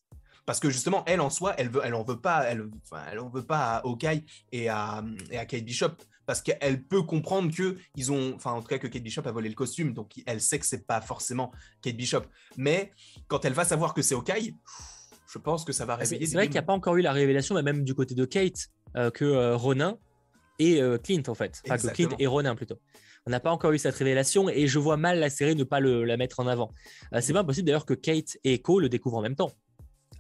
[0.47, 2.69] parce que justement elle en soi elle veut elle en veut pas elle,
[3.11, 7.03] elle en veut pas à Okai et à et à Kate Bishop parce qu'elle peut
[7.03, 9.93] comprendre que ils ont, enfin en tout cas que Kate Bishop a volé le costume,
[9.93, 11.53] donc elle sait que c'est pas forcément
[11.83, 12.23] Kate Bishop.
[12.57, 12.93] Mais
[13.29, 14.55] quand elle va savoir que c'est Okai,
[15.33, 16.27] je pense que ça va ah, réveiller.
[16.27, 18.25] C'est vrai qu'il n'y a pas encore eu la révélation, mais même du côté de
[18.25, 19.99] Kate, euh, que euh, Ronin
[20.59, 22.79] et euh, Clint en fait, enfin que Clint et Ronin plutôt.
[23.25, 25.79] On n'a pas encore eu cette révélation et je vois mal la série ne pas
[25.81, 26.73] la mettre en avant.
[27.21, 29.53] c'est pas impossible d'ailleurs que Kate et Echo le découvrent en même temps.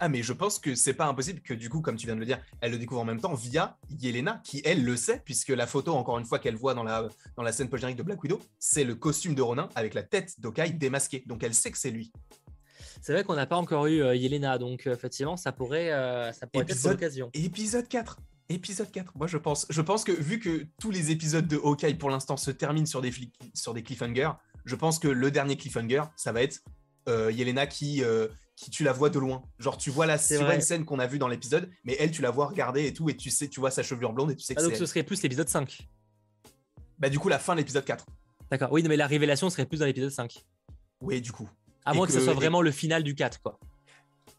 [0.05, 2.21] Ah, mais je pense que c'est pas impossible que du coup, comme tu viens de
[2.21, 5.51] le dire, elle le découvre en même temps via Yelena, qui elle le sait, puisque
[5.51, 8.21] la photo, encore une fois, qu'elle voit dans la, dans la scène post de Black
[8.21, 11.23] Widow, c'est le costume de Ronin avec la tête d'Okai démasquée.
[11.27, 12.13] Donc elle sait que c'est lui.
[13.01, 16.33] C'est vrai qu'on n'a pas encore eu euh, Yelena, donc euh, effectivement, ça pourrait, euh,
[16.33, 17.31] ça pourrait être l'occasion.
[17.33, 19.67] Épisode 4 Épisode 4, moi je pense.
[19.71, 23.03] Je pense que vu que tous les épisodes de Hawkeye pour l'instant se terminent sur
[23.03, 23.13] des,
[23.55, 24.33] sur des cliffhangers,
[24.65, 26.61] je pense que le dernier cliffhanger, ça va être
[27.07, 28.03] Yelena qui,
[28.57, 29.43] tu la vois de loin.
[29.59, 32.31] Genre, tu vois la une scène qu'on a vue dans l'épisode, mais elle, tu la
[32.31, 34.55] vois regarder et tout, et tu sais, tu vois sa chevelure blonde et tu sais
[34.55, 35.89] que ah, Donc, ce serait plus l'épisode 5.
[36.99, 38.07] Bah, du coup, la fin de l'épisode 4.
[38.51, 40.45] D'accord, oui, mais la révélation serait plus dans l'épisode 5.
[41.01, 41.49] Oui, du coup.
[41.85, 43.59] À moins que, ce soit vraiment le final du 4, quoi.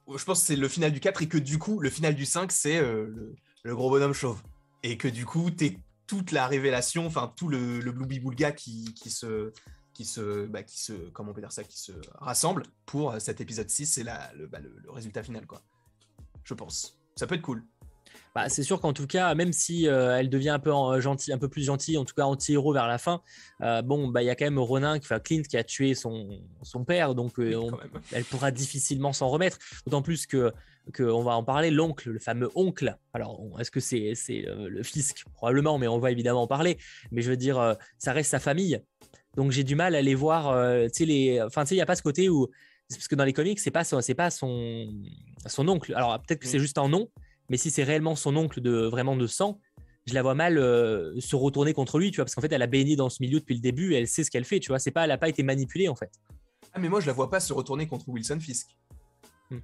[0.08, 2.26] Je pense que c'est le final du 4 et que du coup, le final du
[2.26, 4.41] 5, c'est euh, le, gros bonhomme chauve.
[4.84, 8.08] Et que du coup, t'es toute la révélation, enfin, tout le, le Blue
[8.56, 9.52] qui, qui se
[9.93, 13.19] qui se, bah, qui se, comment on peut dire ça, qui se rassemblent pour euh,
[13.19, 15.62] cet épisode 6, c'est le, bah, le, le, résultat final, quoi.
[16.43, 16.99] Je pense.
[17.15, 17.63] Ça peut être cool.
[18.36, 21.38] Bah, c'est sûr qu'en tout cas, même si euh, elle devient un peu gentil, un
[21.38, 23.21] peu plus gentille, en tout cas anti-héros vers la fin,
[23.62, 26.41] euh, bon, bah il y a quand même Ronin, enfin Clint, qui a tué son,
[26.63, 27.34] son père, donc
[28.12, 29.60] elle pourra difficilement s'en remettre.
[29.86, 30.51] D'autant plus que,
[30.93, 32.97] que on va en parler, l'oncle, le fameux oncle.
[33.13, 35.25] Alors, est-ce que c'est c'est le fisc?
[35.36, 36.79] Probablement, mais on va évidemment en parler.
[37.12, 38.82] Mais je veux dire, ça reste sa famille.
[39.36, 40.50] Donc j'ai du mal à les voir.
[40.50, 41.41] Euh, tu sais, les...
[41.41, 42.48] Enfin, tu sais, il n'y a pas ce côté où.
[42.89, 44.88] Parce que dans les comics, c'est pas, c'est pas son...
[45.46, 45.93] son oncle.
[45.96, 46.62] Alors peut-être que c'est mm.
[46.62, 47.10] juste un nom,
[47.50, 49.60] mais si c'est réellement son oncle de vraiment de sang,
[50.06, 52.62] je la vois mal euh, se retourner contre lui, tu vois, parce qu'en fait, elle
[52.62, 54.69] a baigné dans ce milieu depuis le début, et elle sait ce qu'elle fait, tu
[54.69, 54.80] vois.
[54.80, 56.12] C'est pas, elle n'a pas été manipulée en fait.
[56.74, 58.76] Ah, mais moi, je la vois pas se retourner contre Wilson Fisk.
[59.50, 59.60] Hmm.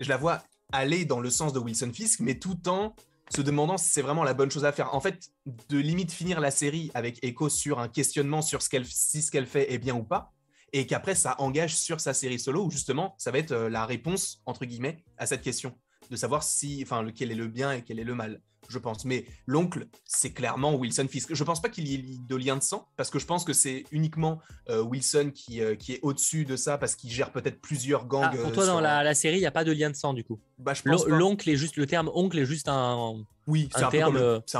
[0.00, 2.94] Je la vois aller dans le sens de Wilson Fisk, mais tout en
[3.34, 4.94] se demandant si c'est vraiment la bonne chose à faire.
[4.94, 5.30] En fait,
[5.68, 9.30] de limite finir la série avec Echo sur un questionnement sur ce qu'elle, si ce
[9.30, 10.32] qu'elle fait est bien ou pas,
[10.72, 13.86] et qu'après ça engage sur sa série solo où justement ça va être euh, la
[13.86, 15.78] réponse entre guillemets à cette question
[16.10, 19.04] de savoir si, enfin, lequel est le bien et quel est le mal je pense.
[19.04, 21.34] Mais l'oncle, c'est clairement Wilson Fisk.
[21.34, 23.52] Je pense pas qu'il y ait de lien de sang, parce que je pense que
[23.52, 27.60] c'est uniquement euh, Wilson qui, euh, qui est au-dessus de ça, parce qu'il gère peut-être
[27.60, 28.30] plusieurs gangs.
[28.32, 30.24] Ah, pour toi, dans la, série, il n'y a pas de lien de sang, du
[30.24, 30.72] coup bah,
[31.06, 33.24] L'oncle est juste, le terme oncle est juste un.
[33.46, 33.90] Oui, c'est un,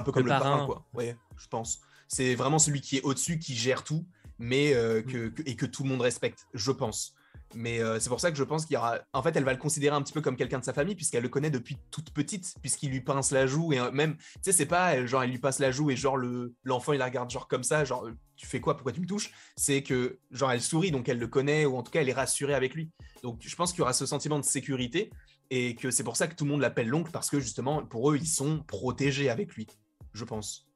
[0.03, 0.85] peu comme le, parrain, quoi.
[0.95, 1.81] Ouais, je pense.
[2.09, 4.07] C'est vraiment celui qui est au-dessus, qui gère tout,
[4.38, 7.14] mais euh, que, et que tout le monde respecte, je pense.
[7.57, 9.01] Mais euh, c'est pour ça que je pense qu'il y aura.
[9.14, 11.23] En fait, elle va le considérer un petit peu comme quelqu'un de sa famille, puisqu'elle
[11.23, 13.73] le connaît depuis toute petite, puisqu'il lui pince la joue.
[13.73, 16.19] Et euh, même, tu sais, c'est pas genre, il lui passe la joue et genre,
[16.64, 19.33] l'enfant, il la regarde genre comme ça, genre, tu fais quoi, pourquoi tu me touches?
[19.57, 22.14] C'est que, genre, elle sourit, donc elle le connaît, ou en tout cas, elle est
[22.14, 22.90] rassurée avec lui.
[23.23, 25.11] Donc, je pense qu'il y aura ce sentiment de sécurité,
[25.49, 28.11] et que c'est pour ça que tout le monde l'appelle l'oncle, parce que justement, pour
[28.11, 29.66] eux, ils sont protégés avec lui,
[30.12, 30.69] je pense.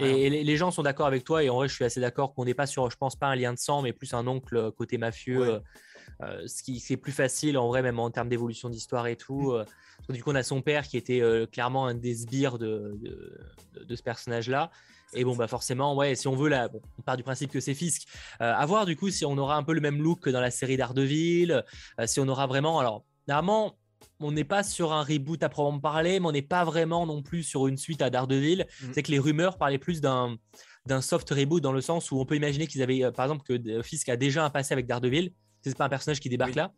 [0.00, 2.44] Et les, gens sont d'accord avec toi, et en vrai, je suis assez d'accord qu'on
[2.44, 4.70] n'est pas sur, je pense pas un lien de sang, mais plus un oncle euh,
[4.70, 5.54] côté mafieux.
[5.54, 5.58] Euh,
[6.22, 9.52] Euh, ce qui c'est plus facile en vrai, même en termes d'évolution d'histoire et tout.
[9.52, 9.64] euh,
[10.08, 13.84] du coup, on a son père qui était euh, clairement un des sbires de, de,
[13.84, 14.70] de ce personnage-là.
[15.14, 17.60] Et bon, bah forcément, ouais, si on veut, là, bon, on part du principe que
[17.60, 18.08] c'est Fisk.
[18.40, 20.50] À voir du coup si on aura un peu le même look que dans la
[20.50, 21.64] série d'Ardeville,
[22.06, 22.80] si on aura vraiment.
[22.80, 23.76] Alors, normalement,
[24.20, 27.22] on n'est pas sur un reboot à proprement parler, mais on n'est pas vraiment non
[27.22, 28.66] plus sur une suite à Daredevil.
[28.82, 28.90] Mhm.
[28.94, 30.36] C'est que les rumeurs parlaient plus d'un
[30.86, 33.42] d'un soft reboot dans le sens où on peut imaginer qu'ils avaient, euh, par exemple,
[33.42, 35.32] que Fisk a déjà un passé avec Daredevil.
[35.62, 36.56] C'est pas un personnage qui débarque Oui.
[36.56, 36.72] là.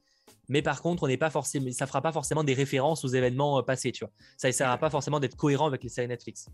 [0.48, 3.58] Mais par contre, on n'est pas forcément, ça fera pas forcément des références aux événements
[3.58, 4.12] euh, passés, tu vois.
[4.36, 6.48] Ça ne essaiera pas forcément d'être cohérent avec les séries Netflix.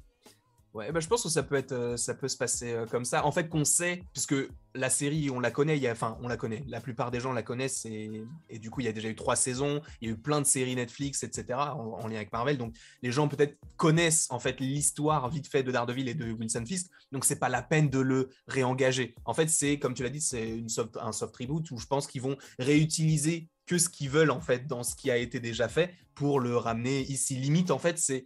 [0.75, 3.05] Ouais, bah, je pense que ça peut être, euh, ça peut se passer euh, comme
[3.05, 3.27] ça.
[3.27, 4.35] En fait, qu'on sait, puisque
[4.75, 6.65] la série, on la connaît, il y a, enfin, on la connaît.
[6.67, 9.15] La plupart des gens la connaissent et, et du coup, il y a déjà eu
[9.15, 11.59] trois saisons, il y a eu plein de séries Netflix, etc.
[11.59, 12.57] En, en lien avec Marvel.
[12.57, 16.65] Donc, les gens peut-être connaissent en fait l'histoire vite fait de Daredevil et de Wilson
[16.67, 16.91] Fisk.
[17.13, 19.15] Donc, c'est pas la peine de le réengager.
[19.27, 20.65] En fait, c'est comme tu l'as dit, c'est
[20.99, 24.67] un soft reboot où je pense qu'ils vont réutiliser que ce qu'ils veulent en fait
[24.67, 27.37] dans ce qui a été déjà fait pour le ramener ici.
[27.37, 28.25] Limite, en fait, c'est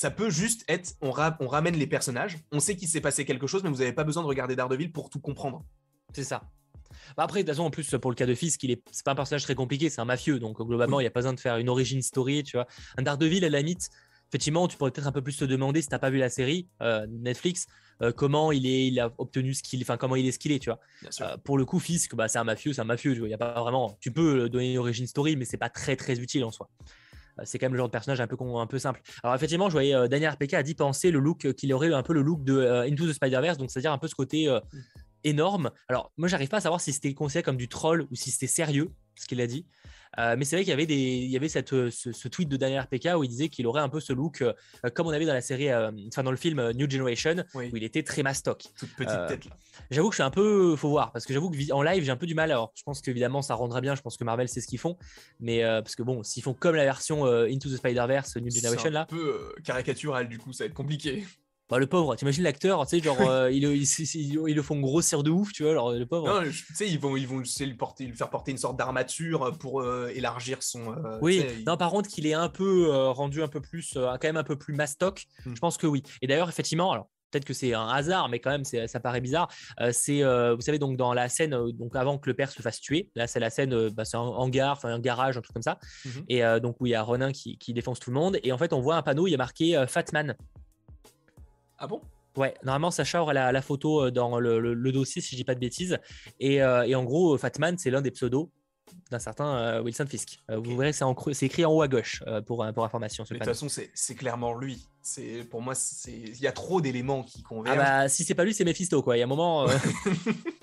[0.00, 3.26] ça peut juste être, on, ra- on ramène les personnages, on sait qu'il s'est passé
[3.26, 5.62] quelque chose, mais vous n'avez pas besoin de regarder Daredevil pour tout comprendre.
[6.14, 6.40] C'est ça.
[7.18, 9.04] Bah après, de toute façon, en plus, pour le cas de Fisk, il est, c'est
[9.04, 10.40] pas un personnage très compliqué, c'est un mafieux.
[10.40, 12.66] Donc, globalement, il n'y a pas besoin de faire une origin story, tu vois.
[12.96, 13.90] Un Daredevil, à la limite,
[14.30, 16.66] effectivement, tu pourrais peut-être un peu plus te demander, si t'as pas vu la série
[16.80, 17.66] euh, Netflix,
[18.00, 20.52] euh, comment il, est, il a obtenu ce qu'il, enfin, comment il est ce qu'il
[20.52, 20.80] est, tu vois.
[21.20, 23.28] Euh, pour le coup, Fisk, bah, c'est un mafieux, c'est un mafieux, tu vois.
[23.28, 23.98] Y a pas vraiment.
[24.00, 26.70] Tu peux donner une origin story, mais c'est pas très, très utile en soi.
[27.40, 29.00] Euh, C'est quand même le genre de personnage un peu, un peu simple.
[29.22, 31.92] Alors effectivement, je voyais euh, Daniel RPK a dit penser le look euh, qu'il aurait
[31.92, 34.60] un peu le look de Into the Spider-Verse, donc c'est-à-dire un peu ce côté euh,
[35.24, 35.70] énorme.
[35.88, 38.46] Alors moi, j'arrive pas à savoir si c'était considéré comme du troll ou si c'était
[38.46, 39.66] sérieux ce qu'il a dit.
[40.18, 42.26] Euh, mais c'est vrai qu'il y avait des, il y avait cette, euh, ce, ce
[42.26, 44.52] tweet de Daniel RPK où il disait qu'il aurait un peu ce look euh,
[44.92, 47.76] comme on avait dans la série, euh, enfin dans le film New Generation Oui, où
[47.76, 48.64] il était très mastoc.
[48.76, 49.56] toute petite tête là.
[49.92, 52.10] J'avoue que je suis un peu, faut voir, parce que j'avoue que en live j'ai
[52.10, 52.50] un peu du mal.
[52.50, 53.94] Alors, je pense qu'évidemment ça rendra bien.
[53.94, 54.96] Je pense que Marvel c'est ce qu'ils font,
[55.38, 58.88] mais parce que bon, s'ils font comme la version Into the Spider-Verse New C'est Generation
[58.88, 61.24] un là, peu euh, caricatural du coup, ça va être compliqué.
[61.70, 64.62] Bah, le pauvre, t'imagines l'acteur, tu sais, genre euh, ils, le- ils, ils- ils le
[64.62, 66.26] font grossir de ouf, tu vois, alors le pauvre.
[66.28, 69.56] Non, tu sais, ils vont, ils vont lui porter, lui faire porter une sorte d'armature
[69.58, 70.92] pour euh, élargir son.
[70.92, 74.10] euh, Oui, non, par contre, qu'il est un peu euh, rendu un peu plus, euh,
[74.20, 75.54] quand même un peu plus mastoc, Hmm.
[75.54, 76.02] je pense que oui.
[76.22, 79.48] Et d'ailleurs, effectivement, alors peut-être que c'est un hasard, mais quand même, ça paraît bizarre.
[79.80, 82.50] euh, c'est, euh, vous savez, donc dans la scène, euh, donc avant que le père
[82.50, 85.36] se fasse tuer, là, c'est la scène, euh, bah, c'est un hangar, enfin un garage,
[85.36, 85.78] un truc comme ça.
[86.04, 86.24] Mhm.
[86.28, 88.38] Et euh, donc où il y a Ronin qui, qui défonce tout le monde.
[88.42, 90.34] Et en fait, on voit un panneau, il y a marqué euh, Fatman.
[91.80, 92.00] Ah bon?
[92.36, 95.36] Ouais, normalement, Sacha aura la, la photo euh, dans le, le- le dossier, si je
[95.36, 95.98] dis pas de bêtises.
[96.38, 98.50] Et, euh, et en gros, euh, Fatman, c'est l'un des pseudos
[99.10, 100.38] d'un certain euh, Wilson Fisk.
[100.50, 100.58] Euh.
[100.58, 103.24] Vous verrez, c'est, en creux- c'est écrit en haut à gauche pour, pour information.
[103.24, 104.86] Ce Mais de toute façon, c'est c'est clairement lui.
[105.02, 105.74] C'est pour moi,
[106.06, 107.78] il y a trop d'éléments qui Ah convergent.
[107.78, 109.16] bah, si c'est pas lui, c'est Mephisto, quoi.
[109.16, 109.66] Il y a un moment.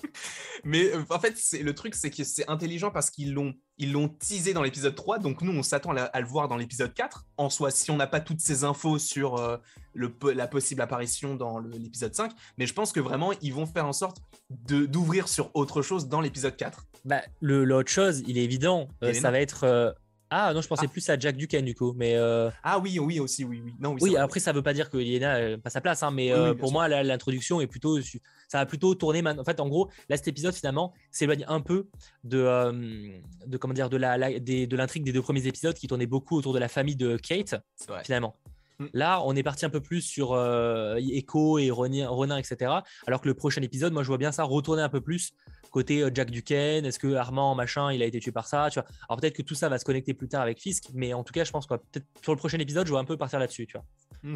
[0.63, 3.91] Mais euh, en fait, c'est le truc, c'est que c'est intelligent parce qu'ils l'ont ils
[3.91, 7.25] l'ont teasé dans l'épisode 3, donc nous on s'attend à, le voir dans l'épisode 4.
[7.37, 9.57] En soi, si on n'a pas toutes ces infos sur euh,
[9.93, 13.85] le, la possible apparition dans l'épisode 5, mais je pense que vraiment ils vont faire
[13.85, 14.17] en sorte
[14.49, 16.85] d'ouvrir sur autre chose dans l'épisode 4.
[17.05, 18.89] bah, le, l'autre chose, il est évident.
[19.03, 19.95] euh, ça va être.
[20.29, 20.91] Ah non, je pensais Ah.
[20.91, 21.93] plus à Jack Duquesne, du coup.
[21.95, 22.15] Mais.
[22.15, 23.73] euh, Ah oui, oui aussi, oui, oui.
[23.79, 26.33] Non, oui, après ça veut pas dire que Yéna euh, pas sa place, hein, mais
[26.33, 26.73] Oui, oui, euh, pour sûr.
[26.73, 29.21] moi l'introduction est plutôt, ça va plutôt tourner.
[29.25, 31.87] En fait, en gros, là cet épisode finalement s'éloigne un peu
[32.25, 33.09] de, euh,
[33.45, 36.05] de comment dire, de la, la- des- de l'intrigue des deux premiers épisodes qui tournaient
[36.07, 37.55] beaucoup autour de la famille de Kate
[38.03, 38.35] finalement.
[38.79, 38.85] Mm.
[38.93, 42.71] Là, on est parti un peu plus sur euh, Echo et Ronin, Ronin, etc.
[43.07, 45.33] Alors que le prochain épisode, moi, je vois bien ça retourner un peu plus
[45.71, 46.85] côté euh, Jack Duquesne.
[46.85, 48.87] Est-ce que Armand, machin, il a été tué par ça tu vois?
[49.09, 51.33] Alors peut-être que tout ça va se connecter plus tard avec Fisk, mais en tout
[51.33, 53.67] cas, je pense que peut-être sur le prochain épisode, je vais un peu partir là-dessus.
[53.67, 53.85] Tu vois.
[54.23, 54.29] Bah,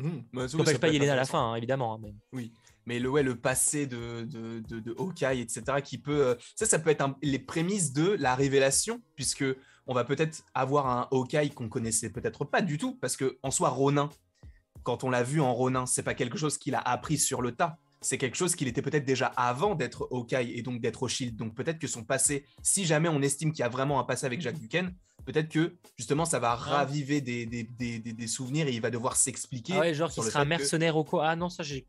[0.43, 1.95] oui, Je n'empêche ça pas Yelena à la fin, hein, évidemment.
[1.95, 2.49] hein, mais...
[2.85, 6.25] mais le, ouais, le passé de, de, de, de Hawkeye, etc., qui peut.
[6.27, 9.45] euh, ça, ça peut être un- les prémices de la révélation, puisque
[9.87, 13.51] on va peut-être avoir un Hawkeye qu'on connaissait peut-être pas du tout, parce que en
[13.51, 14.09] soi, Ronin,
[14.83, 17.51] quand on l'a vu en Ronin, c'est pas quelque chose qu'il a appris sur le
[17.53, 17.77] tas.
[18.03, 21.35] C'est quelque chose qu'il était peut-être déjà avant d'être Hawkeye et donc d'être au Shield.
[21.35, 24.25] Donc peut-être que son passé, si jamais on estime qu'il y a vraiment un passé
[24.25, 28.67] avec Jack Duquesne, peut-être que justement ça va raviver des, des, des, des- des souvenirs
[28.67, 29.73] et il va devoir s'expliquer.
[29.75, 31.85] Ah ouais, genre qu'il sera que- mercenaire ou quoi Ah non, ça, j'ai-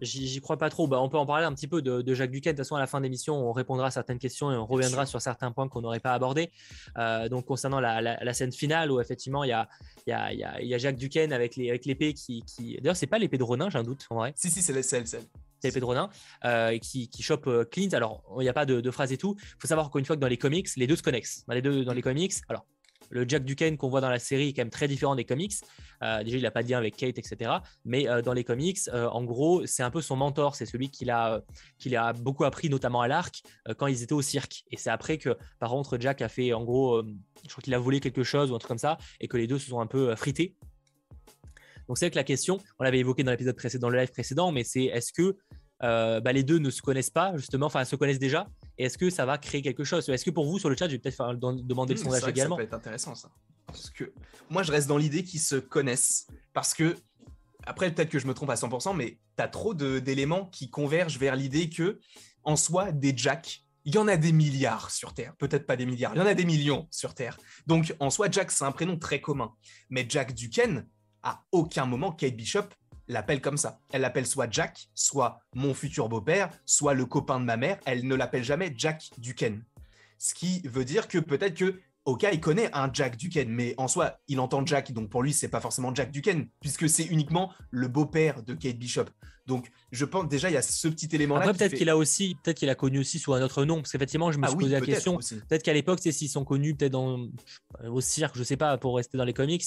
[0.00, 0.86] j'y crois pas trop.
[0.88, 2.52] Bah, on peut en parler un petit peu de, de Jacques Duquesne.
[2.52, 4.66] De toute façon, à la fin de l'émission, on répondra à certaines questions et on
[4.66, 6.50] reviendra sur certains points qu'on n'aurait pas abordés.
[6.98, 9.68] Euh, donc, concernant la, la- la scène finale, où effectivement, il y a,
[10.06, 12.76] y, a, y, a, y a Jacques Duquesne avec les- avec l'épée qui, qui...
[12.76, 14.32] D'ailleurs, c'est pas l'épée de Ronin, j'ai un doute, en vrai.
[14.36, 15.20] Si, si, c'est la- c'est elle, c'est
[15.64, 16.08] l'épée de Ronin,
[16.44, 17.90] euh, qui, qui chope euh, Clint.
[17.92, 19.36] Alors, il n'y a pas de, de phrase et tout.
[19.40, 21.44] Il faut savoir qu'une fois que dans les comics, les deux se connexent.
[21.48, 22.64] Dans les deux, dans les comics, alors,
[23.10, 25.54] le Jack Duquesne qu'on voit dans la série est quand même très différent des comics.
[26.02, 27.50] Euh, déjà, il n'a pas de lien avec Kate, etc.
[27.84, 30.54] Mais euh, dans les comics, euh, en gros, c'est un peu son mentor.
[30.54, 31.42] C'est celui qu'il a,
[31.96, 33.42] a beaucoup appris, notamment à l'arc,
[33.76, 34.64] quand ils étaient au cirque.
[34.70, 37.78] Et c'est après que, par contre, Jack a fait, en gros, je crois qu'il a
[37.78, 39.86] volé quelque chose ou un truc comme ça, et que les deux se sont un
[39.86, 40.56] peu frités.
[41.86, 44.62] Donc c'est que la question, on l'avait évoqué dans l'épisode précédent, le live précédent, mais
[44.62, 45.36] c'est est-ce que
[45.80, 48.46] bah, les deux ne se connaissent pas, justement, enfin, se connaissent déjà,
[48.78, 50.08] est-ce que ça va créer quelque chose?
[50.08, 52.56] Est-ce que pour vous, sur le chat, je vais peut-être demander le mmh, sondage également
[52.56, 53.30] Ça peut être intéressant, ça.
[53.66, 54.12] Parce que
[54.48, 56.26] moi, je reste dans l'idée qu'ils se connaissent.
[56.52, 56.96] Parce que,
[57.66, 61.18] après, peut-être que je me trompe à 100%, mais tu as trop d'éléments qui convergent
[61.18, 61.98] vers l'idée que,
[62.44, 65.34] en soi, des Jack, il y en a des milliards sur Terre.
[65.36, 67.38] Peut-être pas des milliards, il y en a des millions sur Terre.
[67.66, 69.54] Donc, en soi, Jack, c'est un prénom très commun.
[69.90, 70.86] Mais Jack Duquesne,
[71.22, 72.68] à aucun moment, Kate Bishop
[73.08, 73.80] l'appelle comme ça.
[73.90, 77.78] Elle l'appelle soit Jack, soit mon futur beau-père, soit le copain de ma mère.
[77.84, 79.64] Elle ne l'appelle jamais Jack Duquesne.
[80.18, 83.86] Ce qui veut dire que peut-être que Oka, il connaît un Jack Duquesne, mais en
[83.86, 87.52] soi, il entend Jack, donc pour lui, c'est pas forcément Jack Duquesne, puisque c'est uniquement
[87.70, 89.04] le beau-père de Kate Bishop.
[89.44, 91.42] Donc, je pense déjà, il y a ce petit élément-là.
[91.42, 93.92] Après, peut-être qu'il a aussi, peut-être qu'il a connu aussi sous un autre nom, parce
[93.92, 95.18] qu'effectivement, je me ah suis posé la question.
[95.18, 96.98] Peut-être qu'à l'époque, s'ils sont connus, peut-être
[97.86, 99.64] au cirque, je sais pas, pour rester dans les comics,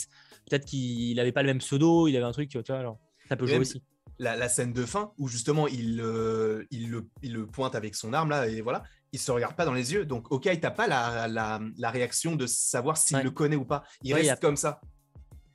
[0.50, 2.98] peut-être qu'il n'avait pas le même pseudo, il avait un truc, tu vois, alors.
[3.32, 3.82] Ça peut jouer aussi.
[4.20, 8.46] La, scène de fin où justement il, euh, il, le, pointe avec son arme là
[8.46, 10.04] et voilà, il se regarde pas dans les yeux.
[10.04, 13.86] Donc, ok, t'as pas la, la, réaction de savoir s'il le connaît ou pas.
[14.04, 14.82] Il reste comme ça.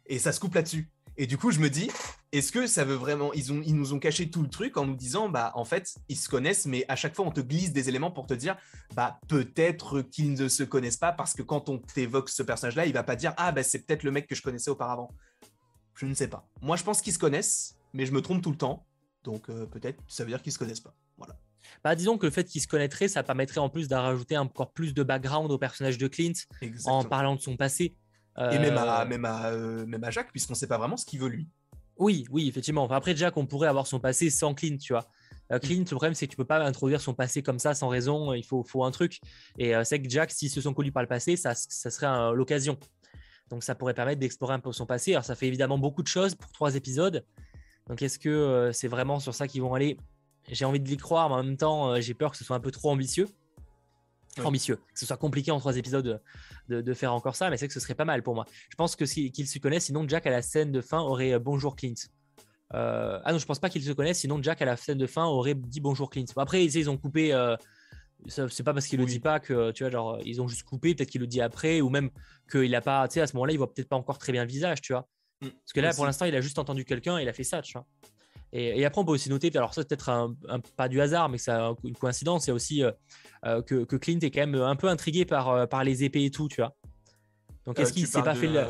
[0.07, 0.89] Et ça se coupe là-dessus.
[1.19, 1.91] Et du coup, je me dis,
[2.33, 3.33] est-ce que ça veut vraiment.
[3.35, 5.95] Ils, ont, ils nous ont caché tout le truc en nous disant, bah, en fait,
[6.09, 8.57] ils se connaissent, mais à chaque fois, on te glisse des éléments pour te dire,
[8.95, 12.93] bah, peut-être qu'ils ne se connaissent pas parce que quand on t'évoque ce personnage-là, il
[12.93, 15.11] va pas dire, ah, bah, c'est peut-être le mec que je connaissais auparavant.
[15.97, 16.47] Je ne sais pas.
[16.61, 18.87] Moi, je pense qu'ils se connaissent, mais je me trompe tout le temps.
[19.25, 20.95] Donc, euh, peut-être, ça veut dire qu'ils se connaissent pas.
[21.17, 21.37] Voilà.
[21.83, 24.73] Bah, disons que le fait qu'ils se connaîtraient, ça permettrait en plus de rajouter encore
[24.73, 26.35] plus de background au personnage de Clint
[26.85, 27.97] en parlant de son passé.
[28.39, 30.99] Et même à, euh, même à, euh, même à Jack, puisqu'on ne sait pas vraiment
[30.99, 31.49] ce qu'il veut lui.
[31.97, 32.87] Oui, oui, effectivement.
[32.91, 35.09] après, Jack, on pourrait avoir son passé sans Clint, tu vois.
[35.63, 38.35] Clint, le problème, c'est que tu peux pas introduire son passé comme ça sans raison.
[38.35, 39.21] Il faut, faut un truc.
[39.59, 42.77] Et c'est que Jack, s'ils se sont connus par le passé, ça, ça serait l'occasion.
[43.51, 45.13] Donc ça pourrait permettre d'explorer un peu son passé.
[45.13, 47.25] Alors ça fait évidemment beaucoup de choses pour trois épisodes.
[47.89, 49.97] Donc est-ce que euh, c'est vraiment sur ça qu'ils vont aller?
[50.51, 52.57] J'ai envie de l'y croire, mais en même temps, euh, j'ai peur que ce soit
[52.57, 53.29] un peu trop ambitieux.
[54.45, 56.21] Ambitieux, que ce soit compliqué en trois épisodes
[56.69, 58.45] de, faire encore ça, mais c'est que ce serait pas mal pour moi.
[58.69, 61.39] Je pense que qu'ils se connaissent, sinon Jack à la scène de fin aurait euh,
[61.39, 61.95] bonjour Clint.
[62.71, 65.25] ah non, je pense pas qu'ils se connaissent, sinon Jack à la scène de fin
[65.25, 66.27] aurait dit bonjour Clint.
[66.37, 67.33] après, ils ont coupé
[68.29, 70.95] c'est pas parce qu'il le dit pas que tu vois genre ils ont juste coupé
[70.95, 72.11] peut-être qu'il le dit après ou même
[72.51, 74.45] qu'il a pas tu sais à ce moment-là il voit peut-être pas encore très bien
[74.45, 75.09] le visage tu vois.
[75.43, 75.49] Mm.
[75.49, 77.63] parce que là pour l'instant il a juste entendu quelqu'un et il a fait ça
[77.63, 77.87] tu vois.
[78.53, 80.35] Et, après on peut aussi noter alors ça c'est peut-être un,
[80.77, 81.53] pas du hasard mais c'est
[81.85, 82.93] une coïncidence a aussi euh,
[83.45, 86.25] euh, que, que, Clint est quand même un peu intrigué par euh, par les épées
[86.25, 86.75] et tout tu vois.
[87.67, 88.65] Donc est-ce qu'il s'est pas fait le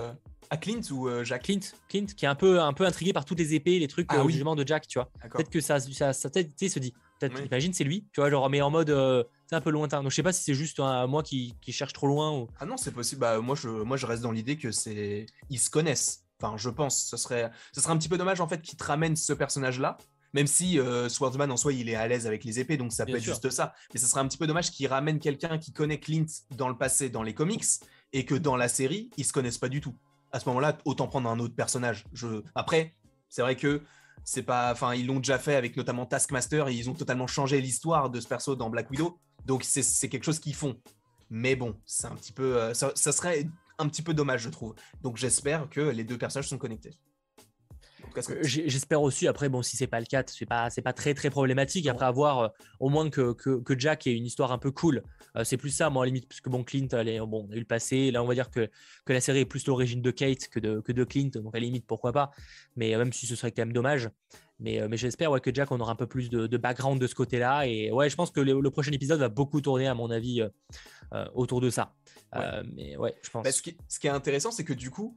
[0.48, 1.42] à Clint ou Jack?
[1.42, 4.06] Clint, Clint qui est un peu un peu intrigué par toutes les épées les trucs
[4.10, 5.10] ah, jugement de Jack tu vois.
[5.30, 8.60] Peut-être que ça, ça, sa tête se dit imagine c'est lui tu vois genre mais
[8.60, 8.90] en mode
[9.46, 10.02] c'est un peu lointain.
[10.02, 12.32] Donc je sais pas si c'est juste moi qui, cherche trop loin.
[12.32, 12.48] Ou...
[12.58, 13.20] Ah non, c'est possible.
[13.20, 16.24] Bah, moi, je, moi, je reste dans l'idée que c'est ils se connaissent.
[16.40, 17.06] Enfin, je pense.
[17.06, 19.98] Ce serait, ce serait un petit peu dommage en fait qu'ils te ramènent ce personnage-là.
[20.34, 23.06] Même si euh, Swordsman en soi il est à l'aise avec les épées, donc ça
[23.06, 23.72] peut être juste ça.
[23.94, 26.76] Mais ce serait un petit peu dommage qu'ils ramènent quelqu'un qui connaît Clint dans le
[26.76, 27.64] passé, dans les comics,
[28.12, 29.94] et que dans la série, ils se connaissent pas du tout.
[30.32, 32.04] À ce moment-là, autant prendre un autre personnage.
[32.12, 32.42] Je...
[32.54, 32.94] Après,
[33.30, 33.80] c'est vrai que
[34.26, 37.60] c'est pas, enfin, ils l'ont déjà fait avec notamment Taskmaster et ils ont totalement changé
[37.60, 39.20] l'histoire de ce perso dans Black Widow.
[39.46, 40.76] Donc c'est quelque chose qu'ils font.
[41.30, 43.46] Mais bon, c'est un petit peu, euh, ça, serait
[43.78, 44.74] un petit peu dommage, je trouve.
[45.00, 46.90] Donc j'espère que les deux personnages sont connectés.
[48.16, 51.30] Euh, j'espère aussi, après, bon, si c'est pas le cas, c'est pas, pas très très
[51.30, 51.86] problématique.
[51.86, 52.48] Après avoir, euh,
[52.80, 55.02] au moins que, que, Jack ait une histoire un peu cool.
[55.44, 57.56] c'est plus ça, moi, à la limite, parce que bon, Clint, elle bon, on a
[57.56, 58.10] eu le passé.
[58.10, 58.70] Là, on va dire que,
[59.04, 61.30] que la série est plus l'origine de Kate que de, que de Clint.
[61.34, 62.30] Donc, à la limite, pourquoi pas.
[62.76, 64.10] Mais même si ce serait quand même dommage.
[64.58, 67.06] Mais, euh, mais j'espère ouais, que Jack, on aura un peu plus de, background de
[67.06, 67.66] ce côté-là.
[67.66, 70.48] Et ouais, je pense que le, prochain épisode va beaucoup tourner, à mon avis, euh,
[71.12, 71.92] euh, autour de ça.
[72.74, 73.44] mais ouais, je pense.
[73.44, 75.14] Bah, ce, qui, ce, qui, est intéressant, c'est que du coup,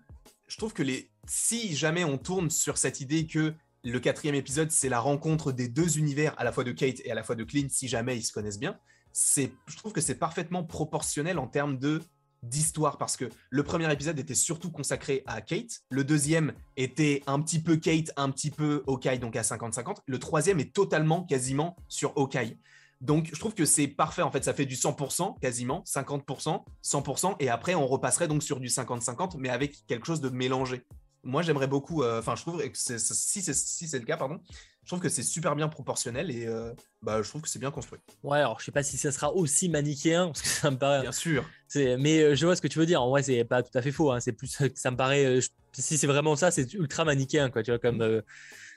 [0.49, 3.53] je trouve que les, si jamais on tourne sur cette idée que
[3.85, 7.11] le quatrième épisode, c'est la rencontre des deux univers, à la fois de Kate et
[7.11, 8.77] à la fois de Clint, si jamais ils se connaissent bien,
[9.13, 12.01] je trouve que c'est parfaitement proportionnel en termes de
[12.41, 12.97] d'histoire.
[12.97, 17.59] Parce que le premier épisode était surtout consacré à Kate, le deuxième était un petit
[17.59, 22.13] peu Kate, un petit peu Hawkeye, donc à 50-50, le troisième est totalement quasiment sur
[22.17, 22.57] Hawkeye.
[23.01, 27.35] Donc je trouve que c'est parfait, en fait ça fait du 100% quasiment, 50%, 100%,
[27.39, 30.83] et après on repasserait donc sur du 50-50, mais avec quelque chose de mélangé.
[31.23, 34.39] Moi j'aimerais beaucoup, euh, enfin je trouve que si c'est si le cas, pardon,
[34.83, 37.71] je trouve que c'est super bien proportionnel et, euh, bah, je trouve que c'est bien
[37.71, 37.99] construit.
[38.23, 41.01] Ouais, alors je sais pas si ça sera aussi manichéen, parce que ça me paraît.
[41.01, 41.45] Bien sûr.
[41.75, 43.01] Mais euh, je vois ce que tu veux dire.
[43.01, 44.11] En vrai, c'est pas tout à fait faux.
[44.11, 44.19] hein.
[44.19, 45.25] C'est plus, ça me paraît.
[45.25, 47.63] euh, je- Si c'est vraiment ça, c'est ultra manichéen, quoi.
[47.63, 47.81] Tu vois, Mm.
[47.81, 48.21] comme.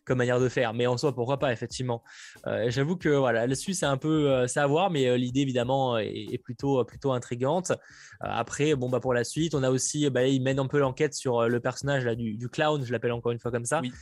[0.02, 2.02] Euh, comme manière de faire, mais en soi, pourquoi pas, effectivement.
[2.46, 5.40] Euh, J'avoue que voilà, là-dessus, c'est un peu euh, c'est à voir, mais euh, l'idée,
[5.40, 7.70] évidemment, est, est plutôt, plutôt intrigante.
[7.70, 7.74] Euh,
[8.20, 11.14] après, bon, bah, pour la suite, on a aussi, bah, il mène un peu l'enquête
[11.14, 13.80] sur euh, le personnage là, du, du clown, je l'appelle encore une fois comme ça.
[13.80, 13.92] Oui.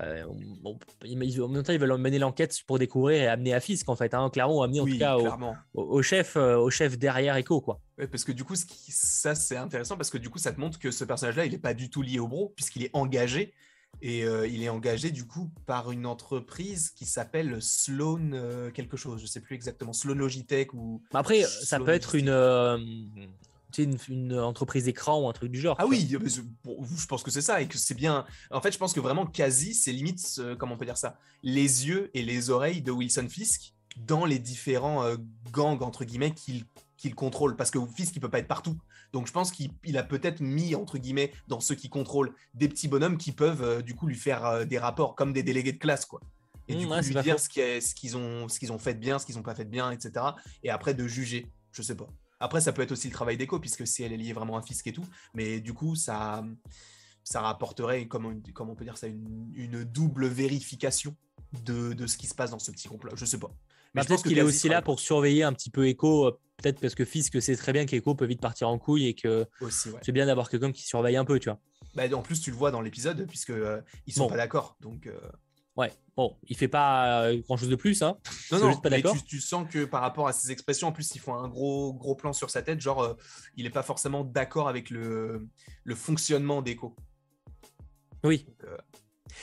[0.00, 0.24] Euh,
[0.62, 3.88] bon, ils- en même temps, ils veulent mener l'enquête pour découvrir et amener à Fisk,
[3.88, 4.14] en fait.
[4.14, 5.16] Hein, clairement, amener en oui, tout cas
[5.74, 7.80] au, chef, euh, au chef derrière Echo, quoi.
[7.98, 10.52] Ouais, parce que du coup, ce qui- ça c'est intéressant parce que du coup, ça
[10.52, 12.90] te montre que ce personnage-là, il n'est pas du tout lié au bro, puisqu'il est
[12.94, 13.52] engagé.
[14.02, 18.96] Et euh, il est engagé du coup par une entreprise qui s'appelle Sloan euh, quelque
[18.96, 21.02] chose, je sais plus exactement, Sloan Logitech ou.
[21.12, 22.78] Mais Après, ça Sloan peut être une, euh,
[23.78, 25.76] une, une entreprise écran ou un truc du genre.
[25.78, 26.16] Ah oui,
[26.64, 28.24] bon, je pense que c'est ça et que c'est bien.
[28.50, 31.18] En fait, je pense que vraiment quasi, c'est limite, euh, comment on peut dire ça,
[31.42, 35.16] les yeux et les oreilles de Wilson Fisk dans les différents euh,
[35.52, 36.64] gangs entre guillemets qu'il
[36.96, 38.76] qu'il contrôle, parce que Fisk il peut pas être partout.
[39.12, 42.68] Donc je pense qu'il il a peut-être mis entre guillemets dans ceux qui contrôlent des
[42.68, 45.72] petits bonhommes qui peuvent euh, du coup lui faire euh, des rapports comme des délégués
[45.72, 46.20] de classe quoi.
[46.68, 47.48] Et du Mmh, coup ouais, lui dire ce
[47.94, 50.24] qu'ils ont, ce ont fait de bien, ce qu'ils ont pas fait de bien, etc.
[50.62, 52.06] Et après de juger, je sais pas.
[52.38, 54.62] Après, ça peut être aussi le travail d'écho, puisque si elle est liée vraiment à
[54.62, 55.04] Fisk et tout.
[55.34, 56.42] Mais du coup, ça,
[57.22, 61.14] ça rapporterait, comme on, comme on peut dire ça, une, une double vérification
[61.64, 63.12] de, de ce qui se passe dans ce petit groupe-là.
[63.14, 63.50] Je sais pas.
[63.94, 66.80] Bah, pense peut-être qu'il est aussi là pour surveiller un petit peu Echo, euh, peut-être
[66.80, 69.46] parce que Fisk sait très bien qu'Echo peut vite partir en couille et que.
[69.60, 69.70] Ouais.
[70.02, 71.58] c'est bien d'avoir quelqu'un qui surveille un peu, tu vois.
[71.94, 74.30] Bah, en plus, tu le vois dans l'épisode, puisque euh, ils sont Bon.
[74.30, 74.76] pas d'accord.
[74.80, 75.18] Donc, euh,
[75.76, 78.18] Ouais, bon, il fait pas grand chose de plus, hein.
[78.50, 81.14] non, non, pas mais tu, tu sens que par rapport à ses expressions, en plus,
[81.14, 82.80] ils font un gros, gros plan sur sa tête.
[82.80, 83.14] Genre, euh,
[83.56, 85.48] il est pas forcément d'accord avec le,
[85.84, 86.96] le fonctionnement d'Echo.
[88.24, 88.46] Oui,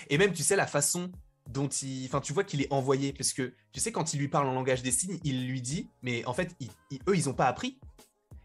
[0.09, 1.11] Et même, tu sais, la façon
[1.49, 2.05] dont il.
[2.05, 3.13] Enfin, tu vois qu'il est envoyé.
[3.13, 5.89] Parce que, tu sais, quand il lui parle en langage des signes, il lui dit,
[6.01, 7.79] mais en fait, il- il- eux, ils n'ont pas appris.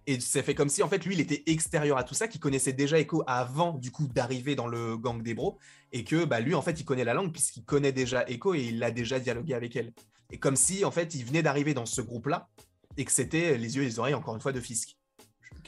[0.06, 2.40] Et ça fait comme si, en fait, lui, il était extérieur à tout ça, qu'il
[2.40, 5.58] connaissait déjà Echo avant, du coup, d'arriver dans le gang des bros.
[5.92, 8.62] Et que, bah, lui, en fait, il connaît la langue, puisqu'il connaît déjà Echo et
[8.62, 9.92] il a déjà dialogué avec elle.
[10.32, 12.48] Et comme si, en fait, il venait d'arriver dans ce groupe-là
[12.96, 14.96] et que c'était les yeux et les oreilles, encore une fois, de Fisk.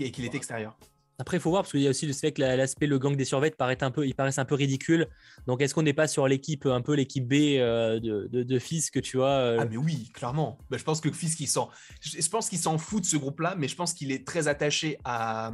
[0.01, 0.77] Et qu'il était extérieur.
[1.19, 2.99] Après, il faut voir parce qu'il y a aussi le fait que la- l'aspect le
[2.99, 5.07] gang des survêtes paraît un peu, il paraissent un peu ridicule.
[5.47, 8.59] Donc, est-ce qu'on n'est pas sur l'équipe un peu l'équipe B euh, de, de, de
[8.59, 10.59] Fisk, tu vois euh, Ah mais oui, clairement.
[10.71, 13.55] Bah, je pense que Fisk il s'en, je pense qu'il s'en fout de ce groupe-là,
[13.57, 15.53] mais je pense qu'il est très attaché à,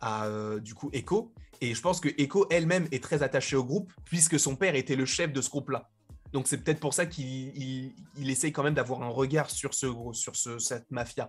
[0.00, 3.64] à euh, du coup Echo, et je pense que Echo elle-même est très attachée au
[3.64, 5.88] groupe puisque son père était le chef de ce groupe-là.
[6.32, 7.26] Donc c'est peut-être pour ça qu'il
[7.56, 11.28] il, il essaye quand même d'avoir un regard sur ce sur ce, cette mafia,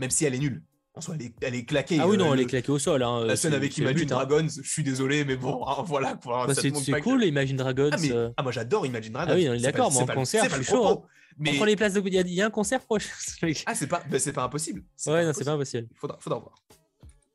[0.00, 0.62] même si elle est nulle.
[0.98, 1.98] En soi, elle est, elle est claquée.
[2.00, 3.02] Ah oui, Euh, non, elle le- est claquée au sol.
[3.04, 4.16] hein, La scène avec Imagine but, hein.
[4.26, 6.46] Dragons, je suis désolé, mais bon, hein, voilà quoi.
[6.48, 7.90] Bah, c'est que- cool, Imagine Dragons.
[7.92, 9.30] Ah, mais, euh, ah, moi j'adore Imagine Dragons.
[9.32, 10.84] Ah oui, on est d'accord, mais en concert, c'est chaud.
[10.84, 11.04] On
[11.38, 12.02] Mais prend les places de.
[12.04, 13.10] Il y a- il y a un concert prochain.
[13.42, 13.62] mec.
[13.66, 14.82] Ah, c'est pas, c'est pas impossible.
[15.06, 15.86] ouais, non, c'est pas impossible.
[15.94, 16.54] Faudra, faudra voir.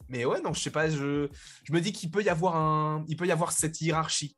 [0.10, 0.90] Mais ouais, non, je sais pas.
[0.90, 1.30] Je,
[1.64, 4.36] je me dis qu'il peut y avoir un, il peut y avoir cette hiérarchie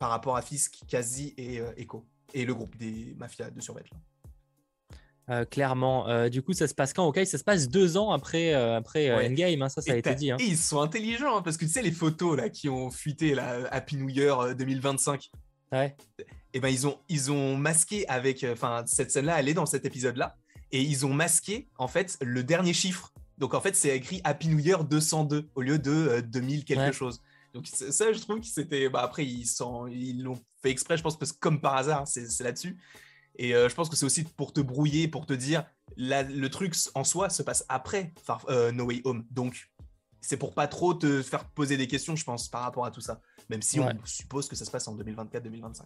[0.00, 2.04] par rapport à Fisk, Kazi et euh, Echo
[2.34, 3.84] et le groupe des mafias de survêt.
[5.30, 6.06] Euh, clairement.
[6.08, 8.76] Euh, du coup, ça se passe quand Ok, ça se passe deux ans après, euh,
[8.76, 9.28] après Ouais.
[9.28, 9.62] Endgame.
[9.62, 10.30] hein, ça, ça a été dit.
[10.30, 10.36] hein.
[10.38, 13.34] et ils sont intelligents hein, parce que tu sais les photos là qui ont fuité
[13.34, 15.30] là, Happy New Year euh, 2025.
[15.72, 15.96] Ouais.
[16.52, 19.84] Et ben ils ont, ils ont masqué avec, enfin cette scène-là, elle est dans cet
[19.86, 20.36] épisode-là,
[20.72, 23.12] et ils ont masqué en fait le dernier chiffre.
[23.38, 26.80] Donc en fait c'est écrit Happy New Year 202 au lieu de euh, 2000 quelque
[26.80, 26.92] Ouais.
[26.92, 27.22] chose.
[27.54, 31.32] Donc ça je trouve que c'était, bah, après ils l'ont fait exprès, je pense parce
[31.32, 32.76] que comme par hasard c'est là-dessus.
[33.36, 35.64] Et euh, je pense que c'est aussi pour te brouiller, pour te dire
[35.96, 39.24] la- le truc en soi se passe après Far- euh, No Way Home.
[39.30, 39.70] Donc
[40.20, 43.00] c'est pour pas trop te faire poser des questions, je pense, par rapport à tout
[43.00, 43.20] ça.
[43.50, 43.92] Même si Ouais.
[44.02, 45.84] on suppose que ça se passe en 2024-2025.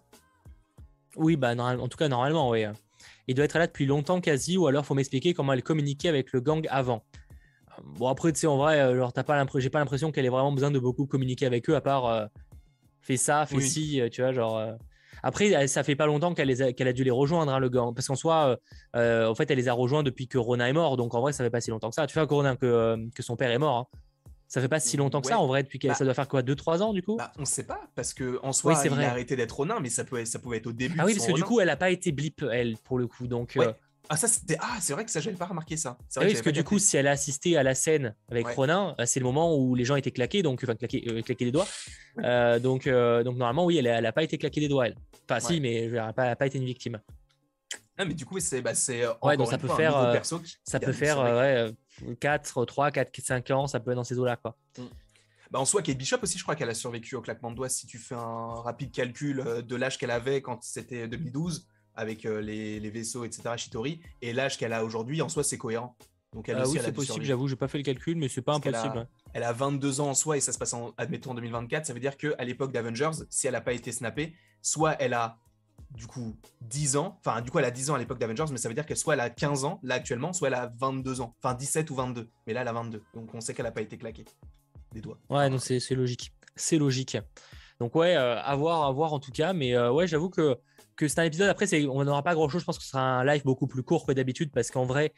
[1.16, 2.64] Oui, bah, en tout cas, normalement, oui.
[3.26, 6.32] Il doit être là depuis longtemps quasi, ou alors faut m'expliquer comment elle communiquait avec
[6.32, 7.04] le gang avant.
[7.82, 10.52] Bon, après, tu sais, en vrai, euh, t'as pas j'ai pas l'impression qu'elle ait vraiment
[10.52, 12.26] besoin de beaucoup communiquer avec eux, à part euh,
[13.00, 13.68] fais ça, fais Oui.
[13.68, 14.74] ci, tu vois, genre.
[15.22, 17.70] Après, ça fait pas longtemps qu'elle a, dû les rejoindre, hein, le.
[17.70, 18.56] Parce qu'en soi, euh,
[18.96, 20.96] euh, en fait, elle les a rejoints depuis que Ronin est mort.
[20.96, 22.06] Donc, en vrai, ça fait pas si longtemps que ça.
[22.06, 23.76] Tu vois, que Ronin, que, euh, que son père est mort.
[23.76, 23.98] hein.
[24.50, 25.42] Ça fait pas si longtemps que ça, Ouais.
[25.42, 25.94] en vrai, depuis qu'elle, Bah.
[25.96, 27.16] ça doit faire quoi, 2-3 ans, du coup?
[27.16, 29.04] Bah, on sait pas, parce que en soi, c'est il vrai.
[29.04, 30.96] a arrêté d'être Ronin, mais ça, pouvait être au début.
[30.98, 33.26] Ah oui, parce que du coup, elle a pas été blip, elle, pour le coup.
[33.26, 33.66] Donc, Ouais.
[33.66, 33.72] euh,
[34.10, 34.56] Ah, ça, c'était.
[34.60, 35.98] Ah, c'est vrai que ça, j'avais pas remarqué ça.
[36.08, 37.74] C'est Ah vrai oui, que parce que du coup, si elle a assisté à la
[37.74, 38.54] scène avec Ouais.
[38.54, 41.44] Ronin, euh, c'est le moment où les gens étaient claqués, donc enfin claqués, euh, claqués
[41.44, 41.66] des doigts.
[42.24, 44.86] Euh, donc, euh, donc normalement, oui, elle, a- elle a pas été claquée des doigts,
[44.86, 44.96] elle.
[45.28, 46.98] Enfin, si, mais elle n'a pas, été une victime.
[47.98, 48.72] Ah, mais du coup, c'est bah,
[49.22, 51.56] Ouais, donc ça peut fois, faire, nouveau perso qui- Ça peut faire c'est vrai.
[51.56, 51.72] euh,
[52.06, 54.56] ouais, 4, 3, 4, 5 ans, ça peut être dans ces eaux-là, quoi.
[55.50, 57.68] Bah, en soi, Kate Bishop aussi, je crois qu'elle a survécu au claquement de doigts.
[57.68, 61.66] Si tu fais un rapide calcul de l'âge qu'elle avait quand c'était 2012
[61.98, 63.50] avec euh, les, les vaisseaux, etc.
[63.58, 65.94] Shitori, et l'âge qu'elle a aujourd'hui, en soi, c'est cohérent.
[66.34, 68.16] Donc elle Ah aussi, oui, elle a c'est possible, j'avoue, j'ai pas fait le calcul,
[68.16, 68.98] mais c'est pas Parce a- impossible.
[68.98, 69.08] hein.
[69.34, 71.86] Elle a 22 ans en soi et ça se passe en, admettons, en 2024.
[71.86, 75.38] Ça veut dire qu'à l'époque d'Avengers, si elle n'a pas été snappée, soit elle a
[75.92, 78.58] du coup 10 ans, enfin du coup elle a 10 ans à l'époque d'Avengers, mais
[78.58, 81.22] ça veut dire qu'elle soit elle a 15 ans là actuellement, soit elle a 22
[81.22, 82.28] ans, enfin 17 ou 22.
[82.46, 84.26] Mais là elle a 22, donc on sait qu'elle n'a pas été claquée
[84.92, 85.18] des doigts.
[85.30, 86.32] Ouais, non, c'est c'est logique.
[86.56, 87.16] C'est logique.
[87.80, 89.52] Donc ouais, euh, à voir, à voir en tout cas.
[89.54, 90.58] Mais euh, ouais, j'avoue que,
[90.98, 91.48] que c'est un épisode.
[91.48, 92.60] Après, c'est- on n'aura pas grand-chose.
[92.60, 95.14] Je pense que ce sera un live beaucoup plus court que d'habitude parce qu'en vrai,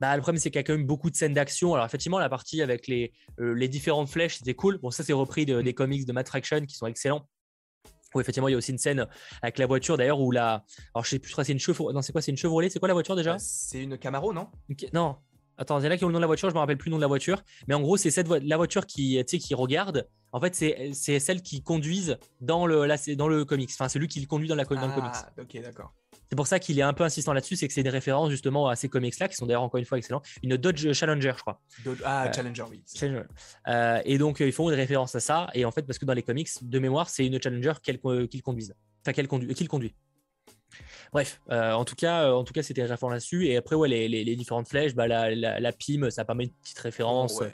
[0.00, 1.74] bah, le problème c'est qu'il y a quand même beaucoup de scènes d'action.
[1.74, 4.78] Alors effectivement, la partie avec les, euh, les différentes flèches, c'était cool.
[4.78, 7.26] Bon, ça c'est repris de- des comics de Matt Fraction qui sont excellents.
[8.14, 9.06] Où effectivement, il y a aussi une scène
[9.40, 10.64] avec la voiture d'ailleurs où la.
[10.94, 11.94] Alors je sais plus, c'est une Chevrolet.
[11.94, 12.20] Non, c'est quoi?
[12.20, 12.68] C'est une Chevrolet?
[12.68, 13.34] C'est quoi la voiture déjà?
[13.34, 14.48] Euh, C'est une Camaro, non?
[14.92, 15.16] Non.
[15.58, 16.78] Attends, il y en a qui ont le nom de la voiture, je me rappelle
[16.78, 17.42] plus le nom de la voiture.
[17.68, 20.08] Mais en gros, c'est cette vo- la voiture qui, qui regarde.
[20.32, 23.70] En fait, c'est c'est celle qui conduisent dans le, là, c'est dans le comics.
[23.72, 25.10] Enfin, c'est lui qui le conduit dans, la, dans le comics.
[25.12, 25.92] Ah, ok, d'accord.
[26.28, 28.68] C'est pour ça qu'il est un peu insistant là-dessus, c'est que c'est une référence justement
[28.68, 30.22] à ces comics-là, qui sont d'ailleurs encore une fois excellents.
[30.44, 31.60] Une Dodge Challenger, je crois.
[31.84, 32.82] D'autres- Ah, Euh, Challenger, oui.
[32.94, 33.24] Challenger.
[33.66, 35.48] Euh, et donc, euh, ils font une référence à ça.
[35.54, 38.74] Et en fait, parce que dans les comics, de mémoire, c'est une Challenger qu'ils conduisent.
[39.04, 39.96] Enfin, qu'elle conduit, qu'il conduit.
[41.12, 43.46] Bref, euh, en tout cas, euh, en tout cas, c'était référent là-dessus.
[43.46, 47.40] Et après, ouais, les, différentes flèches, bah, la, la, PIM, ça permet une petite référence.
[47.40, 47.46] Oh.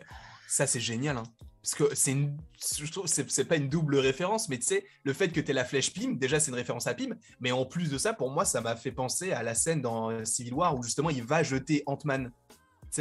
[0.49, 1.17] Ça, c'est génial.
[1.17, 1.25] Hein.
[1.67, 2.37] Parce que c'est une.
[2.79, 5.65] Je trouve c'est- pas une double référence, mais tu sais, le fait que tu la
[5.65, 7.17] flèche Pym, déjà, c'est une référence à Pym.
[7.41, 10.13] Mais en plus de ça, pour moi, ça m'a fait penser à la scène dans
[10.13, 12.31] euh, Civil War où justement il va jeter Ant-Man.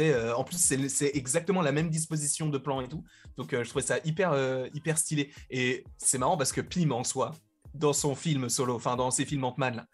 [0.00, 3.04] Euh, en plus, c'est exactement la même disposition de plan et tout.
[3.36, 4.34] Donc, euh, je trouvais ça hyper,
[4.74, 5.32] hyper stylé.
[5.48, 7.34] Et c'est marrant parce que Pym, en soi,
[7.72, 9.86] dans son film solo, enfin, dans ses films Ant-Man,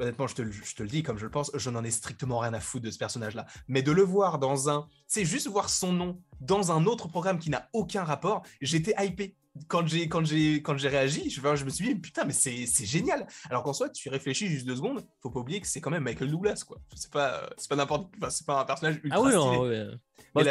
[0.00, 1.90] honnêtement, je te, le- je te le dis comme je le pense, je n'en ai
[1.90, 3.46] strictement rien à foutre de ce personnage-là.
[3.68, 4.88] Mais de le voir dans un.
[5.06, 9.36] C'est juste voir son nom dans un autre programme qui n'a aucun rapport, j'étais hypé.
[9.68, 12.66] Quand j'ai, quand j'ai, quand j'ai réagi, je, je me suis dit, putain, mais c'est,
[12.66, 13.24] c'est génial.
[13.48, 16.02] Alors qu'en soi, tu réfléchis juste deux secondes, faut pas oublier que c'est quand même
[16.02, 16.78] Michael Douglas, quoi.
[16.96, 19.44] C'est pas, c'est pas n'importe, enfin, c'est pas un personnage ultra Ah oui, stylé.
[19.44, 19.84] non, ouais.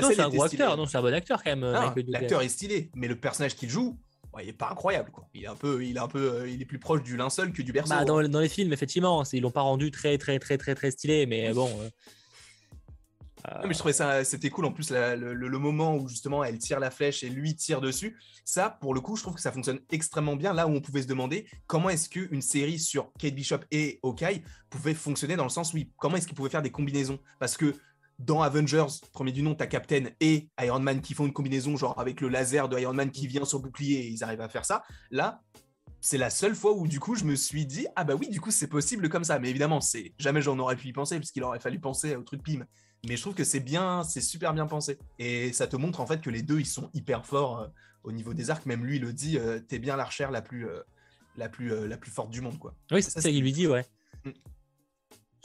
[0.02, 1.60] Non, c'est un gros acteur, non, c'est un bon acteur quand même.
[1.70, 2.04] Non, Douglas.
[2.22, 4.00] l'acteur est stylé, mais le personnage qu'il joue,
[4.34, 5.28] ouais, il est pas incroyable, quoi.
[5.34, 7.52] Il est un peu, il est un peu, euh, il est plus proche du linceul
[7.54, 7.90] que du berceau.
[7.94, 10.92] Bah, dans, dans les films, effectivement, ils l'ont pas rendu très, très, très, très, très
[10.92, 11.70] stylé, mais bon.
[11.82, 11.90] euh,
[13.62, 14.66] Non, mais je trouvais ça, c'était cool.
[14.66, 17.56] En plus, la- le, le- le moment où justement elle tire la flèche et lui
[17.56, 20.54] tire dessus, ça, pour le coup, je trouve que ça fonctionne extrêmement bien.
[20.54, 24.44] Là où on pouvait se demander comment est-ce qu'une série sur Kate Bishop et Hawkeye
[24.70, 27.58] pouvait fonctionner dans le sens où il- comment est-ce qu'ils pouvaient faire des combinaisons Parce
[27.58, 27.76] que
[28.20, 32.00] dans Avengers, premier du nom, t'as Captain et Iron Man qui font une combinaison, genre
[32.00, 34.50] avec le laser de Iron Man qui vient sur le bouclier et ils arrivent à
[34.50, 34.84] faire ça.
[35.12, 35.42] Là,
[36.00, 38.42] c'est la seule fois où du coup je me suis dit ah bah oui du
[38.42, 39.40] coup c'est possible comme ça.
[39.40, 42.24] Mais évidemment c'est jamais j'en aurais pu y penser parce qu'il aurait fallu penser au
[42.24, 42.66] truc Pym.
[43.08, 45.00] Mais je trouve que c'est bien c'est super bien pensé.
[45.18, 47.68] Et ça te montre en fait que les deux ils sont hyper forts euh,
[48.04, 48.66] au niveau des arcs.
[48.66, 50.82] Même lui il le dit euh, t'es bien l'archère la plus euh,
[51.38, 53.54] la plus la plus forte du monde quoi Oui, Ça, c'est ça c'est- qu'il lui
[53.54, 53.86] dit, ouais.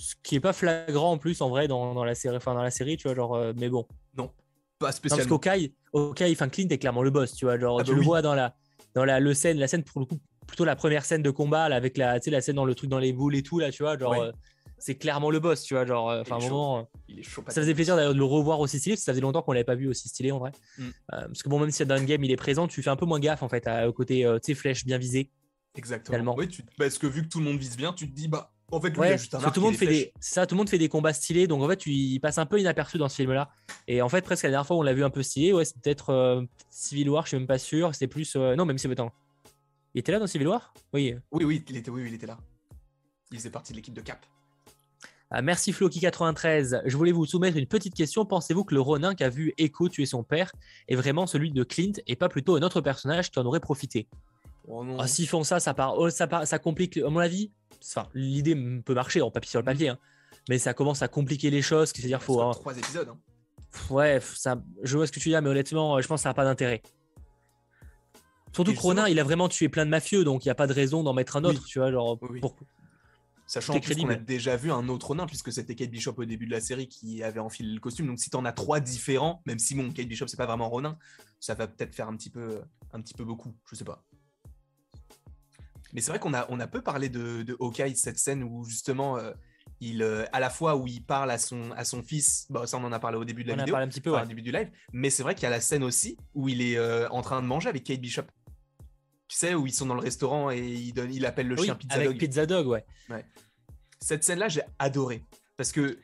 [0.01, 2.63] Ce qui est pas flagrant en plus en vrai dans, dans la série, enfin dans
[2.63, 3.83] la série, tu vois, genre, euh, mais bon.
[3.85, 4.33] pas Non,
[4.79, 7.91] parce spécialement qu'Okai, Okai, enfin Clint est clairement le boss, tu vois, genre Ah tu
[7.91, 8.55] bah le vois dans la
[8.95, 11.69] dans la le scène, la scène pour le coup plutôt la première scène de combat
[11.69, 13.83] là, avec la la scène dans le truc dans les boules et tout là, tu
[13.83, 14.21] vois, genre Ouais.
[14.21, 14.33] euh,
[14.81, 17.61] c'est clairement le boss, tu vois, genre euh, enfin un moment il est chaud ça
[17.61, 19.65] faisait plaisir d'ailleurs de le revoir aussi stylé, parce que ça faisait longtemps qu'on l'avait
[19.65, 20.53] pas vu aussi stylé en vrai.
[20.79, 20.83] Mm.
[20.85, 20.91] Euh,
[21.27, 23.05] parce que bon même si dans le game il est présent, tu fais un peu
[23.07, 25.33] moins gaffe en fait à- au côté euh, tu sais flèche bien visée.
[25.75, 26.35] exactement Finalement.
[26.37, 28.53] oui tu parce que vu que tout le monde vise bien tu te dis bah
[28.71, 30.47] en fait lui il Ouais, a juste un arc tout le monde fait des, ça,
[30.47, 32.61] tout le monde fait des combats stylés, donc en fait, tu, il passe un peu
[32.61, 33.51] inaperçu dans ce film-là.
[33.87, 35.53] Et en fait, presque la dernière fois, on l'a vu un peu stylé.
[35.53, 37.95] Ouais, c'est peut-être euh, Civil War, je suis même pas sûr.
[37.95, 39.13] C'était plus, euh, non, même si attends,
[39.95, 40.73] il était là dans Civil War?
[40.93, 41.15] Oui.
[41.33, 42.39] oui oui il était oui, oui, il était là
[43.31, 44.25] il faisait partie de l'équipe de Cap
[45.31, 46.81] Ah, merci Floki93.
[46.87, 48.25] Je voulais vous soumettre une petite question.
[48.25, 50.51] Pensez-vous que le Ronin qui a vu Echo tuer son père
[50.89, 54.09] est vraiment celui de Clint et pas plutôt un autre personnage qui en aurait profité?
[54.67, 57.21] Oh non Ah, S'ils font ça, ça, part, oh, ça, part- ça complique, à mon
[57.21, 57.51] avis.
[57.85, 58.55] Enfin, l'idée
[58.85, 59.99] peut marcher en papier sur le papier, hein,
[60.49, 61.93] mais ça commence à compliquer les choses.
[61.95, 62.41] C'est-à-dire, faut.
[62.41, 63.19] Hein, trois épisodes hein.
[63.91, 66.35] Ouais, ça, je vois ce que tu dis mais honnêtement, je pense que ça n'a
[66.35, 66.83] pas d'intérêt.
[68.55, 70.67] Surtout que Ronin, il a vraiment tué plein de mafieux, donc il n'y a pas
[70.67, 71.51] de raison d'en mettre un Oui.
[71.51, 72.41] autre, tu vois, genre, Oui, oui.
[72.41, 72.57] pour-
[73.47, 76.51] Sachant qu'on a déjà vu un autre nain, puisque c'était Kate Bishop au début de
[76.51, 78.07] la série qui avait enfilé le costume.
[78.07, 80.99] Donc si t'en as trois différents, même si bon, Kate Bishop c'est pas vraiment Ronin,
[81.41, 82.61] ça va peut-être faire un petit peu,
[82.93, 84.05] un petit peu beaucoup, je sais pas.
[85.93, 88.65] Mais c'est vrai qu'on a, on a peu parlé de, de Hawkeye, cette scène où
[88.65, 89.33] justement, euh,
[89.81, 92.77] il, euh, à la fois où il parle à son, à son fils, bah, ça
[92.79, 94.01] on en a parlé au début de la on en a vidéo, parlé un petit
[94.01, 94.25] peu, enfin, ouais.
[94.27, 96.61] au début du live, mais c'est vrai qu'il y a la scène aussi où il
[96.63, 98.25] est euh, en train de manger avec Kate Bishop.
[99.29, 101.67] Tu sais, où ils sont dans le restaurant et il, donne, il appelle le Oui,
[101.67, 102.19] chien Pizza avec Dog.
[102.19, 102.85] Pizza Dog, ouais.
[104.01, 105.23] Cette scène-là, j'ai adoré.
[105.59, 105.99] Parce que,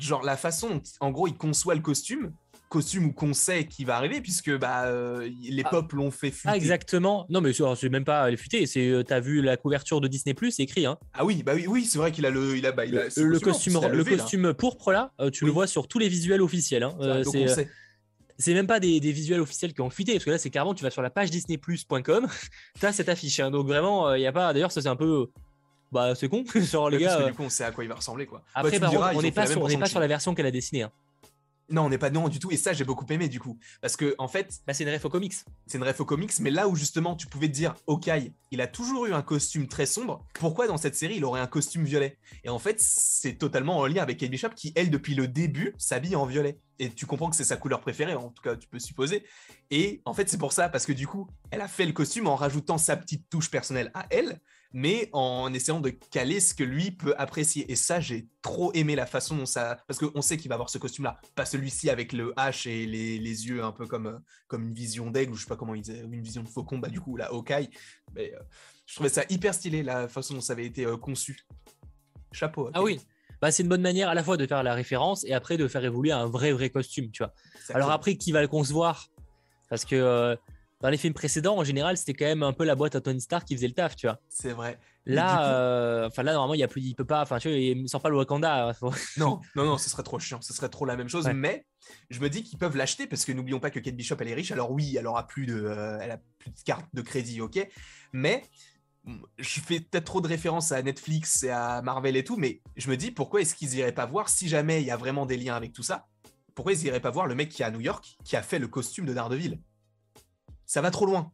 [0.00, 2.32] genre, la façon dont, en gros, il conçoit le costume,
[2.68, 5.70] costume ou qu'on sait qui va arriver, puisque bah, euh, les Ah.
[5.70, 6.48] pop l'ont fait fuiter.
[6.50, 7.26] Ah, exactement.
[7.30, 8.66] Non, mais c'est même pas les futés.
[8.66, 10.84] C'est, euh, t'as vu la couverture de Disney Plus, c'est écrit.
[10.86, 10.98] Hein.
[11.14, 13.04] Ah oui, bah oui, oui c'est vrai qu'il a le, il a, bah, il a
[13.16, 14.22] Le, costume, le levé, là.
[14.22, 15.48] costume pourpre là, euh, tu Oui.
[15.48, 16.82] le vois sur tous les visuels officiels.
[16.82, 16.96] hein.
[17.24, 17.68] C'est,
[18.40, 20.74] c'est même pas des, des visuels officiels qui ont fuité, parce que là, c'est carrément,
[20.74, 22.28] tu vas sur la page disneyplus.com,
[22.80, 23.40] t'as cette affiche.
[23.40, 23.50] hein.
[23.50, 24.52] Donc vraiment, il y a pas.
[24.52, 25.26] D'ailleurs, ça c'est un peu.
[25.90, 26.44] Bah, c'est con.
[26.54, 27.26] Genre, les Ouais, parce gars.
[27.28, 28.40] du coup, on sait à quoi il va ressembler, quoi.
[28.54, 30.44] Bah, Après, par diras, contre, on n'est pas, sur, on pas sur la version qu'elle
[30.44, 30.82] a dessinée.
[30.82, 30.92] hein.
[31.70, 32.50] Non, on n'est pas non du tout.
[32.50, 35.04] Et ça, j'ai beaucoup aimé du coup, parce que en fait, Bah, c'est une ref
[35.04, 35.34] aux comics.
[35.66, 38.60] c'est une ref aux comics, mais là où justement tu pouvais te dire, Hawkeye, il
[38.62, 41.84] a toujours eu un costume très sombre, pourquoi dans cette série il aurait un costume
[41.84, 42.18] violet?
[42.44, 45.74] Et en fait, c'est totalement en lien avec Kate Bishop qui, elle, depuis le début,
[45.76, 46.58] s'habille en violet.
[46.78, 49.24] Et tu comprends que c'est sa couleur préférée, en tout cas, tu peux supposer.
[49.70, 52.28] Et en fait, c'est pour ça, parce que du coup, elle a fait le costume
[52.28, 54.40] en rajoutant sa petite touche personnelle à elle,
[54.72, 57.70] mais en essayant de caler ce que lui peut apprécier.
[57.70, 59.78] Et ça, j'ai trop aimé la façon dont ça.
[59.86, 63.18] Parce qu'on sait qu'il va avoir ce costume-là, pas celui-ci avec le H et les,
[63.18, 65.74] les yeux un peu comme, euh, comme une vision d'aigle, ou je sais pas comment
[65.74, 67.70] il disait, ou une vision de faucon, bah du coup, la Hawkeye.
[68.14, 68.40] Mais euh,
[68.86, 71.38] je trouvais ça hyper stylé, la façon dont ça avait été euh, conçu.
[72.32, 72.70] Chapeau.
[72.74, 73.00] Ah oui.
[73.40, 75.68] Bah, c'est une bonne manière à la fois de faire la référence et après de
[75.68, 77.32] faire évoluer un vrai, vrai costume, tu vois.
[77.72, 79.08] Alors après, qui va le concevoir
[79.68, 80.36] Parce que euh,
[80.80, 83.20] dans les films précédents, en général, c'était quand même un peu la boîte à Tony
[83.20, 84.20] Stark qui faisait le taf, tu vois.
[84.28, 84.78] C'est vrai.
[85.06, 87.48] Là, coup- euh, enfin là, normalement, il y a plus, il peut pas, enfin, tu
[87.48, 88.68] vois, il sort pas le Wakanda.
[88.68, 88.72] hein.
[89.16, 91.24] Non, non, non, ce serait trop chiant, ce serait trop la même chose.
[91.26, 91.34] Ouais.
[91.34, 91.66] Mais
[92.10, 94.34] je me dis qu'ils peuvent l'acheter parce que n'oublions pas que Kate Bishop elle est
[94.34, 94.52] riche.
[94.52, 97.66] Alors oui, elle aura plus de, euh, elle a plus de carte de crédit, ok.
[98.12, 98.44] Mais
[99.04, 102.60] mm, je fais peut-être trop de références à Netflix et à Marvel et tout, mais
[102.76, 105.24] je me dis pourquoi est-ce qu'ils iraient pas voir si jamais il y a vraiment
[105.26, 106.06] des liens avec tout ça
[106.54, 108.58] Pourquoi ils iraient pas voir le mec qui est à New York qui a fait
[108.58, 109.58] le costume de Daredevil?
[110.68, 111.32] Ça va trop loin.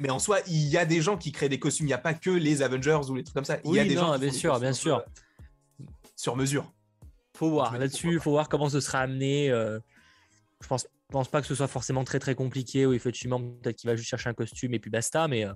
[0.00, 1.86] Mais en soi, il y a des gens qui créent des costumes.
[1.86, 3.58] Il n'y a pas que les Avengers ou les trucs comme ça.
[3.64, 4.96] Il y a des non, gens qui bien font des sûr, bien sûr.
[4.98, 5.84] euh,
[6.16, 6.72] Sur mesure.
[7.36, 9.50] Faut voir là-dessus, faut voir comment ce sera amené.
[9.50, 9.78] euh,
[10.60, 12.84] je pense, pense pas que ce soit forcément très très compliqué.
[12.84, 15.28] Ou effectivement, peut-être qu'il va juste chercher un costume et puis basta.
[15.28, 15.52] Mais euh,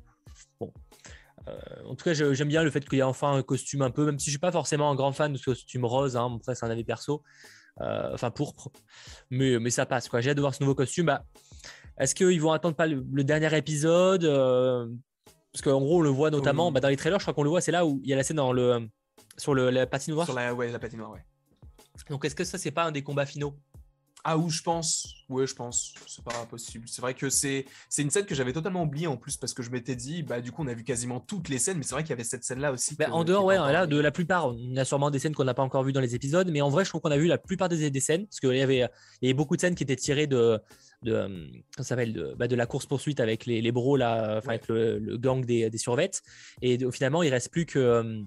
[0.61, 0.73] bon.
[1.49, 3.91] Euh, en tout cas, j'aime bien le fait qu'il y ait enfin un costume un
[3.91, 6.17] peu, même si je suis pas forcément un grand fan de ce costume rose.
[6.17, 7.25] Hein, après, c'est un avis perso.
[7.81, 8.71] Enfin, pourpre.
[9.31, 10.09] Mais, mais ça passe.
[10.21, 11.07] J'ai hâte de voir ce nouveau costume.
[11.07, 11.25] Bah,
[11.99, 14.87] Est-ce qu'ils vont attendre pas le, le dernier épisode euh,
[15.53, 16.75] Parce qu'en gros, on le voit notamment Oui.
[16.75, 17.19] bah, dans les trailers.
[17.19, 17.61] Je crois qu'on le voit.
[17.61, 18.89] C'est là où il y a la scène dans le,
[19.37, 20.27] sur le, la patinoire.
[20.27, 21.25] Sur la, ouais, la patinoire, ouais.
[22.09, 23.55] Donc, est-ce que ça, c'est pas un des combats finaux?
[24.25, 25.15] Ah, ou je pense.
[25.29, 25.95] Ouais, je pense.
[26.07, 26.87] C'est pas possible.
[26.89, 27.65] C'est vrai que c'est
[27.99, 30.53] une scène que j'avais totalement oubliée en plus parce que je m'étais dit, bah du
[30.53, 32.45] coup, on a vu quasiment toutes les scènes, mais c'est vrai qu'il y avait cette
[32.45, 32.97] scène-là aussi.
[32.97, 35.45] Bah, que- en dehors, ouais, là, de la plupart, on a sûrement des scènes qu'on
[35.45, 37.27] n'a pas encore vues dans les épisodes, mais en vrai, je trouve qu'on a vu
[37.27, 38.79] la plupart des, des scènes, parce qu'il y avait,
[39.23, 40.59] il y avait beaucoup de scènes qui étaient tirées de,
[41.05, 41.47] de, euh,
[41.81, 44.55] s'appelle, de, bah, de la course-poursuite avec les, les bros, là, enfin, Ouais.
[44.55, 46.23] avec le, le gang des, des survettes,
[46.61, 48.25] et finalement, il reste plus que.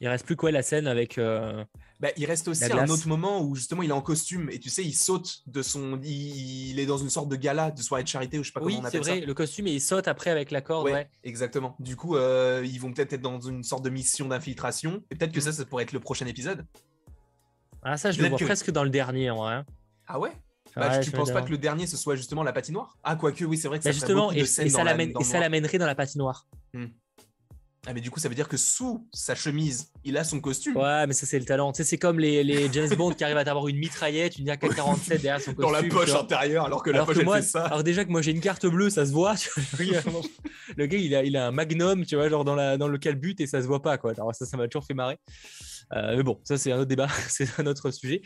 [0.00, 1.18] Il reste plus quoi la scène avec.
[1.18, 1.64] euh,
[2.00, 4.68] Bah, il reste aussi un autre moment où justement il est en costume et tu
[4.70, 6.00] sais, il saute de son.
[6.02, 8.52] Il, il est dans une sorte de gala, de soirée de charité ou je sais
[8.52, 9.26] pas Oui, comment on c'est appelle vrai, ça.
[9.26, 10.84] le costume et il saute après avec la corde.
[10.86, 11.08] Ouais, Ouais.
[11.22, 11.76] exactement.
[11.78, 15.02] Du coup, euh, ils vont peut-être être dans une sorte de mission d'infiltration.
[15.10, 16.66] Et peut-être que ça, ça pourrait être le prochain épisode.
[17.82, 19.62] Ah, ça, je le vois que- presque dans le dernier, en vrai.
[20.06, 20.32] Ah ouais?
[20.76, 22.96] Bah, Ouais, tu penses pas que le dernier ce soit justement la patinoire?
[23.04, 25.40] Ah, quoique, oui, c'est vrai que Bah, ça justement, beaucoup et, de et ça et
[25.40, 26.48] l'amènerait dans la patinoire.
[27.86, 30.74] Ah, mais du coup, ça veut dire que sous sa chemise, il a son costume.
[30.76, 31.70] Ouais, mais ça, c'est le talent.
[31.72, 34.48] Tu sais, c'est comme les, les James Bond qui arrivent à avoir une mitraillette, une
[34.48, 35.64] AK-47 derrière son costume.
[35.64, 37.64] dans la poche intérieure, alors que la alors poche que elle moi, fait ça.
[37.66, 39.34] alors déjà que moi j'ai une carte bleue, ça se voit.
[40.76, 42.98] le gars, il a, il a un magnum, tu vois, genre dans, la, dans le
[42.98, 44.12] calbut et ça se voit pas, quoi.
[44.12, 45.18] Alors ça, ça m'a toujours fait marrer.
[45.92, 48.22] Euh, mais bon, ça c'est un autre débat, c'est un autre sujet.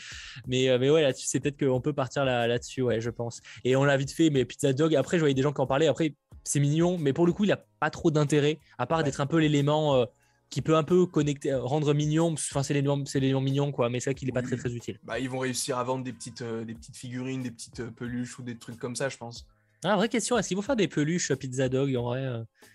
[0.47, 3.41] Mais, euh, mais ouais, là-dessus, c'est peut-être qu'on peut partir là- là-dessus, ouais, je pense.
[3.65, 5.67] Et on l'a vite fait, mais Pizza Dog, après, je voyais des gens qui en
[5.67, 5.89] parlaient.
[5.89, 6.15] Après,
[6.49, 9.05] c'est mignon, mais pour le coup, il a pas trop d'intérêt, à part Ouais.
[9.05, 10.07] d'être un peu l'élément euh,
[10.49, 12.33] qui peut un peu connecter, euh, rendre mignon.
[12.33, 14.73] Enfin, c'est l'élément c'est l'élément mignon, quoi, mais c'est vrai qu'il est pas très très
[14.75, 14.99] utile.
[15.03, 17.91] Bah, ils vont réussir à vendre des petites, euh, des petites figurines, des petites euh,
[17.91, 19.47] peluches ou des trucs comme ça, je pense.
[19.85, 22.27] Ah, vraie question, est-ce qu'ils vont faire des peluches Pizza Dog en vrai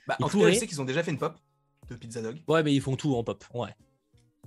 [0.07, 1.35] Bah, en tout cas, je sais qu'ils ont déjà fait une pop
[1.89, 2.41] de Pizza Dog.
[2.47, 3.71] Ouais, mais ils font tout en pop, ouais.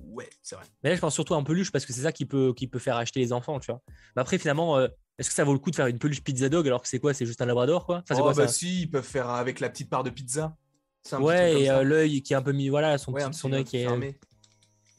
[0.02, 0.64] Ouais, c'est vrai.
[0.84, 2.78] Mais là, je pense surtout en peluche parce que c'est ça qui peut, qui peut
[2.78, 3.82] faire acheter les enfants, tu vois.
[4.14, 4.88] Mais après, finalement, euh,
[5.18, 6.98] est-ce que ça vaut le coup de faire une peluche pizza dog alors que c'est
[6.98, 8.02] quoi C'est juste un labrador, quoi?
[8.08, 10.56] Enfin, oh, quoi bah ça si, ils peuvent faire avec la petite part de pizza.
[11.20, 13.48] Ouais, et euh, l'œil qui est un peu mis, voilà, son, Ouais, petit, un son
[13.48, 13.86] petit- œil qui petit est.
[13.86, 14.18] fermé.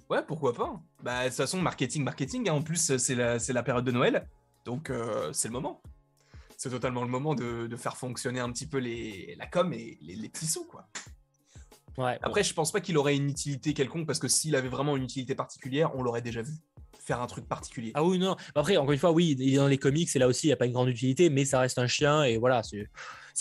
[0.10, 2.48] Ouais, pourquoi pas Bah, de toute façon, marketing, marketing.
[2.50, 2.54] hein.
[2.54, 4.28] En plus, c'est la, la période de Noël.
[4.66, 5.82] Donc, euh, c'est le moment.
[6.56, 9.98] C'est totalement le moment de, de faire fonctionner un petit peu les, la com et
[10.02, 10.88] les, les petits sous, quoi.
[11.98, 14.96] Ouais, Après, je pense pas qu'il aurait une utilité quelconque parce que s'il avait vraiment
[14.98, 16.54] une utilité particulière, on l'aurait déjà vu
[17.08, 17.92] faire un truc particulier.
[17.96, 18.36] Ah oui, non.
[18.54, 20.54] Après, encore une fois, oui, il est dans les comics, et là aussi, il n'y
[20.54, 22.90] a pas une grande utilité, mais ça reste un chien, et voilà, c'est,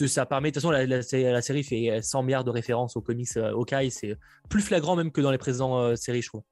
[0.06, 0.50] ça permet.
[0.50, 1.02] De toute façon, la, la,
[1.32, 4.16] la série fait 100 milliards de références aux comics euh, Hawkeye, c'est
[4.48, 6.42] plus flagrant même que dans les précédentes euh, séries, je trouve.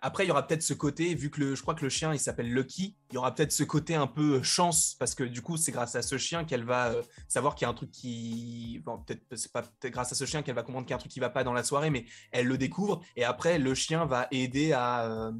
[0.00, 2.14] Après, il y aura peut-être ce côté, vu que le, je crois que le chien
[2.14, 5.24] il s'appelle Lucky, il y aura peut-être ce côté un peu euh, chance, parce que
[5.24, 7.74] du coup, c'est grâce à ce chien qu'elle va euh, savoir qu'il y a un
[7.74, 8.80] truc qui.
[8.84, 11.00] Bon, peut-être c'est pas grâce à ce chien qu'elle va comprendre qu'il y a un
[11.00, 14.04] truc qui va pas dans la soirée, mais elle le découvre, et après, le chien
[14.04, 15.06] va aider à.
[15.06, 15.32] euh,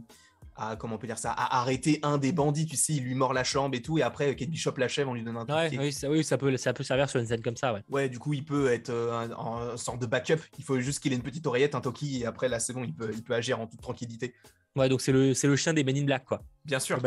[0.59, 3.15] à, comment on peut dire ça, à arrêter un des bandits, tu sais, il lui
[3.15, 5.73] mord la jambe et tout, et après, Kate Bishop l'achève en lui donnant un truc.
[5.73, 7.83] Ouais, oui, ça, oui, ça peut, ça peut servir sur une scène comme ça, ouais.
[7.89, 10.41] Ouais, du coup, il peut être euh, en sorte de backup.
[10.59, 12.85] Il faut juste qu'il ait une petite oreillette, un toki, et après, là, c'est bon,
[12.85, 14.35] il peut, il peut agir en toute tranquillité.
[14.77, 17.01] Ouais, donc c'est le, c'est le chien des Men in Black, quoi, Bien sûr,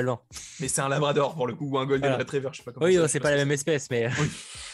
[0.60, 2.18] mais c'est un labrador pour le coup, ou un golden Voilà.
[2.18, 4.08] retriever, je sais pas comment Oui, c'est pas la même espèce, mais.
[4.20, 4.28] Oui.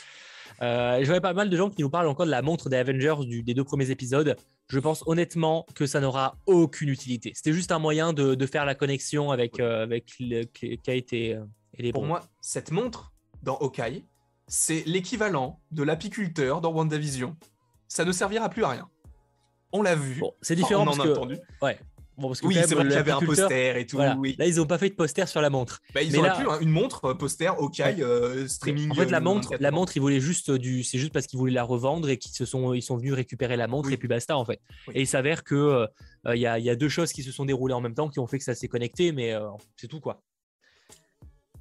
[0.62, 2.78] Euh, je vois pas mal de gens qui nous parlent encore de la montre des
[2.78, 4.36] Avengers du- des deux premiers épisodes.
[4.70, 7.32] Je pense honnêtement que ça n'aura aucune utilité.
[7.36, 11.36] C'était juste un moyen de, de faire la connexion avec, euh, avec le- Kate et,
[11.36, 11.43] euh,
[11.78, 12.08] et les Pour bons.
[12.08, 14.03] moi, cette montre dans Hawkeye,
[14.47, 17.36] c'est l'équivalent de l'apiculteur dans WandaVision.
[17.88, 18.89] Ça ne servira plus à rien.
[19.72, 20.20] On l'a vu.
[20.20, 21.08] Bon, c'est Enfin, différent on parce en que.
[21.10, 21.38] a entendu.
[21.62, 21.78] Ouais.
[22.18, 23.97] Bon, parce que Oui, c'est vrai qu'il y avait un poster et tout.
[23.97, 24.15] voilà.
[24.18, 24.36] oui.
[24.39, 25.82] Là, ils n'ont pas fait de poster sur la montre.
[25.93, 28.89] Bah, ils mais auraient là- pu, hein, une montre, euh, poster, Hawkeye, euh, streaming.
[28.91, 30.84] En fait, la euh, montre, la montre, ils voulaient juste du.
[30.84, 33.55] C'est juste parce qu'ils voulaient la revendre et qu'ils se sont, ils sont venus récupérer
[33.55, 33.93] la montre Oui.
[33.93, 34.59] et puis basta en fait.
[34.88, 34.93] Oui.
[34.97, 35.88] Et il s'avère que euh,
[36.26, 37.93] euh, il y, a, il y a deux choses qui se sont déroulées en même
[37.93, 40.22] temps qui ont fait que ça s'est connecté, mais euh, c'est tout quoi.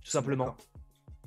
[0.03, 0.57] Tout simplement.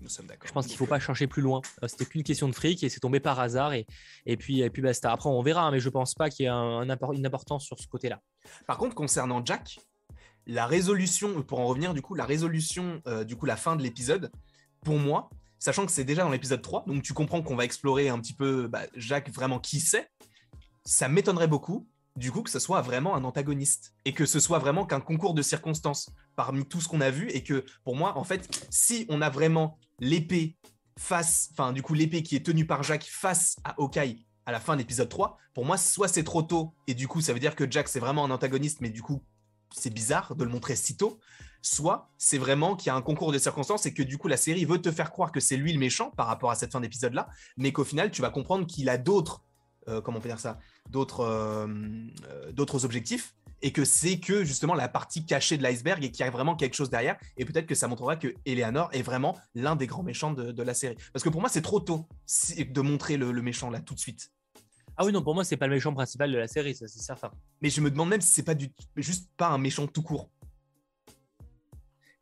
[0.01, 0.47] Nous sommes d'accord.
[0.47, 1.61] Je pense qu'il Donc, faut pas chercher plus loin.
[1.83, 3.85] Euh, C'était qu'une question de fric et c'est tombé par hasard et,
[4.25, 5.11] et puis et puis basta.
[5.11, 7.77] Après, on verra, hein, mais je pense pas qu'il y ait un- une importance sur
[7.79, 8.21] ce côté-là.
[8.65, 9.79] Par contre, concernant Jack,
[10.47, 13.83] la résolution, pour en revenir du coup, la résolution, euh, du coup, la fin de
[13.83, 14.31] l'épisode,
[14.83, 15.29] pour moi,
[15.59, 18.33] sachant que c'est déjà dans l'épisode 3, donc tu comprends qu'on va explorer un petit
[18.33, 20.09] peu bah, Jack vraiment qui c'est,
[20.85, 21.87] ça m'étonnerait beaucoup,
[22.19, 25.33] du coup, que ce soit vraiment un antagoniste et que ce soit vraiment qu'un concours
[25.33, 29.05] de circonstances parmi tout ce qu'on a vu et que pour moi, en fait, si
[29.09, 30.57] on a vraiment l'épée
[30.97, 34.59] face, enfin, du coup, l'épée qui est tenue par Jack face à Hawkeye à la
[34.59, 37.39] fin de l'épisode 3, pour moi, soit c'est trop tôt et du coup, ça veut
[37.39, 39.23] dire que Jack c'est vraiment un antagoniste, mais du coup,
[39.73, 41.19] c'est bizarre de le montrer si tôt.
[41.61, 44.37] Soit c'est vraiment qu'il y a un concours de circonstances et que du coup la
[44.37, 46.79] série veut te faire croire que c'est lui le méchant par rapport à cette fin
[46.79, 49.43] d'épisode là, mais qu'au final tu vas comprendre qu'il a d'autres,
[50.01, 50.59] comment on peut dire ça,
[50.89, 51.67] d'autres, euh,
[52.29, 56.23] euh, d'autres objectifs et que c'est que justement la partie cachée de l'iceberg et qu'il
[56.23, 59.37] y a vraiment quelque chose derrière et peut-être que ça montrera que Eleanor est vraiment
[59.53, 60.95] l'un des grands méchants de, de la série.
[61.11, 62.07] Parce que pour moi c'est trop tôt
[62.57, 64.31] de montrer le, le méchant là tout de suite.
[65.01, 66.99] Ah oui, non, pour moi, c'est pas le méchant principal de la série, ça c'est
[66.99, 67.31] certain.
[67.61, 70.29] mais je me demande même si c'est pas du juste pas un méchant tout court.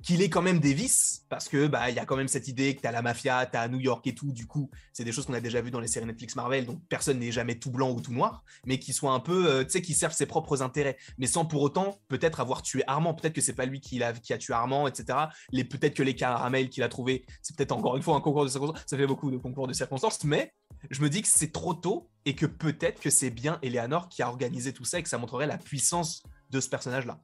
[0.03, 2.47] Qu'il ait quand même des vices, parce que bah il y a quand même cette
[2.47, 5.25] idée que t'as la mafia, t'as New York et tout, du coup, c'est des choses
[5.25, 7.91] qu'on a déjà vues dans les séries Netflix Marvel, donc personne n'est jamais tout blanc
[7.91, 10.61] ou tout noir, mais qui soit un peu, euh, tu sais, qui servent ses propres
[10.61, 13.97] intérêts, mais sans pour autant peut-être avoir tué Armand, peut-être que c'est pas lui qui,
[13.97, 15.17] l'a- qui a tué Armand, etc.
[15.51, 18.43] Les, peut-être que les caramels qu'il a trouvé, c'est peut-être encore une fois un concours
[18.43, 20.53] de circonstances, ça fait beaucoup de concours de circonstances, mais
[20.91, 24.21] je me dis que c'est trop tôt et que peut-être que c'est bien Eleanor qui
[24.21, 26.21] a organisé tout ça et que ça montrerait la puissance
[26.51, 27.19] de ce personnage-là.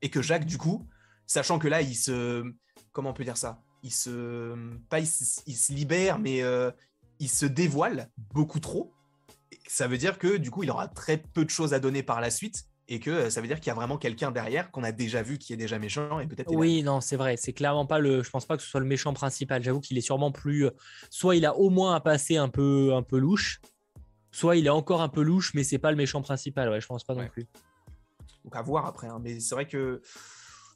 [0.00, 0.88] Et que Jacques, du coup,
[1.32, 2.44] sachant que là, il se.
[2.92, 3.60] Comment on peut dire ça?
[3.82, 4.54] Il se.
[4.88, 6.70] Pas il se, il se libère, mais euh,
[7.18, 8.92] il se dévoile beaucoup trop.
[9.66, 12.20] Ça veut dire que, du coup, il aura très peu de choses à donner par
[12.20, 12.64] la suite.
[12.88, 15.22] Et que euh, ça veut dire qu'il y a vraiment quelqu'un derrière qu'on a déjà
[15.22, 16.52] vu qui est déjà méchant et peut-être.
[16.52, 17.36] Oui, non, c'est vrai.
[17.38, 18.22] C'est clairement pas le.
[18.22, 19.62] Je pense pas que ce soit le méchant principal.
[19.62, 20.66] J'avoue qu'il est sûrement plus.
[20.66, 20.70] euh,
[21.08, 23.60] Soit il a au moins un passé un peu, un peu louche,
[24.32, 26.68] soit il est encore un peu louche, mais c'est pas le méchant principal.
[26.68, 27.28] Ouais, je pense pas non Ouais.
[27.28, 27.46] plus.
[28.44, 29.06] Donc à voir après.
[29.06, 29.20] hein.
[29.22, 30.02] Mais c'est vrai que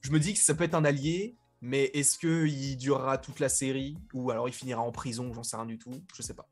[0.07, 3.49] je me dis que ça peut être un allié, mais est-ce qu'il durera toute la
[3.49, 5.91] série ou alors il finira en prison J'en sais rien du tout.
[6.15, 6.49] Je sais pas.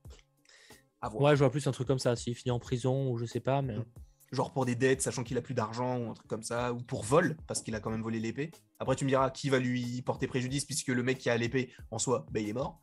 [1.00, 1.22] À voir.
[1.22, 2.16] Ouais, je vois plus un truc comme ça.
[2.16, 3.76] S'il finit en prison ou je sais pas, mais.
[3.76, 3.84] Mm.
[4.32, 6.78] Genre pour des dettes, sachant qu'il a plus d'argent ou un truc comme ça, ou
[6.78, 8.50] pour vol, parce qu'il a quand même volé l'épée.
[8.80, 11.70] Après, tu me diras qui va lui porter préjudice, puisque le mec qui a l'épée
[11.92, 12.80] en soi, bah, il est mort.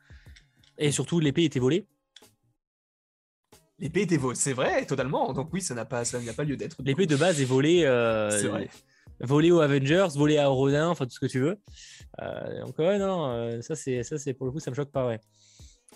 [0.78, 1.86] Et surtout, l'épée était volée.
[3.80, 5.34] L'épée était volée, c'est vrai, totalement.
[5.34, 6.78] Donc oui, ça n'a pas, ça n'a pas lieu d'être.
[6.82, 7.84] L'épée de base est volée.
[7.84, 8.69] euh, C'est vrai.
[9.24, 11.57] Volée aux Avengers, volée à Rodin, enfin tout ce que tu veux.
[12.22, 14.91] Euh, donc ouais, non, euh, ça c'est ça c'est pour le coup ça me choque
[14.91, 15.19] pas ouais.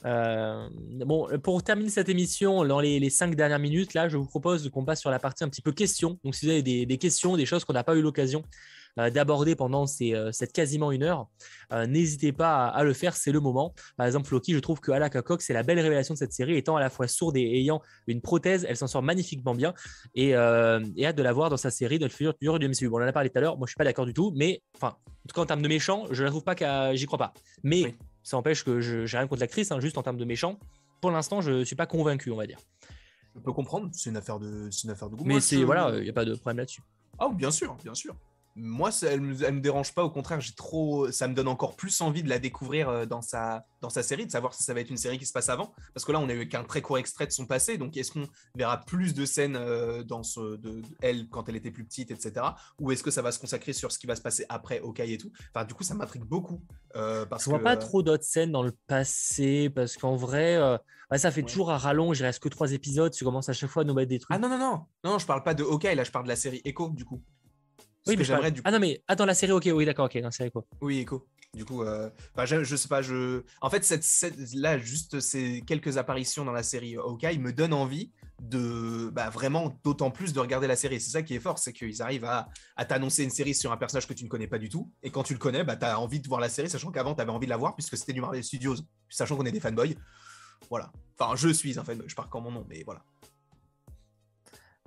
[0.06, 0.68] Euh,
[1.06, 4.70] bon, pour terminer cette émission, dans les, les cinq dernières minutes, là, je vous propose
[4.70, 6.20] qu'on passe sur la partie un petit peu questions.
[6.24, 8.44] Donc, si vous avez des, des questions, des choses qu'on n'a pas eu l'occasion
[8.98, 11.28] d'aborder pendant ces, euh, cette quasiment une heure,
[11.74, 13.74] euh, n'hésitez pas à, à le faire, c'est le moment.
[13.98, 16.56] Par exemple, Loki, je trouve que Alaka Cox, c'est la belle révélation de cette série,
[16.58, 19.74] étant à la fois sourde et ayant une prothèse, elle s'en sort magnifiquement bien
[20.14, 22.68] et, euh, et hâte de la voir dans sa série dans le futur futur du
[22.70, 22.90] MCU.
[22.90, 24.32] Bon, on en a parlé tout à l'heure, moi je suis pas d'accord du tout,
[24.36, 27.06] mais enfin, en tout cas en termes de méchant, je la trouve pas qu'à, j'y
[27.06, 27.34] crois pas.
[27.64, 27.96] Mais Oui.
[28.24, 30.58] ça empêche que je j'ai rien contre l'actrice, hein, juste en termes de méchant.
[31.02, 32.58] Pour l'instant, je suis pas convaincu, on va dire.
[33.36, 35.26] Je peux comprendre, c'est une affaire de, c'est une affaire de goût.
[35.26, 36.82] Mais Moi, c'est je- voilà, il n'y a pas de problème là-dessus.
[37.20, 38.16] Ah, bien sûr, bien sûr.
[38.56, 40.04] Moi, ça, elle, me, me dérange pas.
[40.04, 43.22] Au contraire, j'ai trop, ça me donne encore plus envie de la découvrir euh, dans
[43.22, 45.50] sa, dans sa série, de savoir si ça va être une série qui se passe
[45.50, 45.74] avant.
[45.94, 47.78] Parce que là, on a eu qu'un très court extrait de son passé.
[47.78, 51.72] Donc, est-ce qu'on verra plus de scènes euh, dans ce, de, elle quand elle était
[51.72, 52.46] plus petite, etc.
[52.80, 55.12] Ou est-ce que ça va se consacrer sur ce qui va se passer après Okai
[55.12, 55.32] et tout?
[55.54, 56.62] Enfin, du coup, ça m'intrigue beaucoup.
[56.96, 60.58] Euh, parce je vois pas trop d'autres scènes dans le passé parce qu'en vrai,
[61.18, 62.20] ça fait toujours à rallonge.
[62.20, 63.12] Il reste que trois épisodes.
[63.12, 64.34] Tu commences à chaque fois à nous mettre des trucs.
[64.34, 65.94] Ah non non non non, je parle pas de Okai.
[65.94, 67.22] Là, je parle de la série Echo du coup.
[68.08, 68.68] Oui, mais j'aimerais du coup...
[68.68, 70.66] Ah non, mais attends, la série, ok, oui, d'accord, ok, la série quoi.
[70.82, 71.28] Oui, Echo.
[71.54, 72.10] Du coup, euh...
[72.44, 73.44] je, je, sais pas, je.
[73.62, 77.74] En fait, cette, cette, là, juste ces quelques apparitions dans la série Hawkeye me donnent
[77.74, 81.00] envie de bah, vraiment d'autant plus de regarder la série.
[81.00, 83.78] C'est ça qui est fort, c'est qu'ils arrivent à, à t'annoncer une série sur un
[83.78, 84.92] personnage que tu ne connais pas du tout.
[85.02, 87.16] Et quand tu le connais, bah, tu as envie de voir la série, sachant qu'avant,
[87.16, 88.76] tu avais envie de la voir puisque c'était du Marvel Studios,
[89.10, 89.96] sachant qu'on est des fanboys.
[90.70, 90.92] Voilà.
[91.18, 93.02] Enfin, je suis un fanboy, je pars quand mon nom, mais voilà.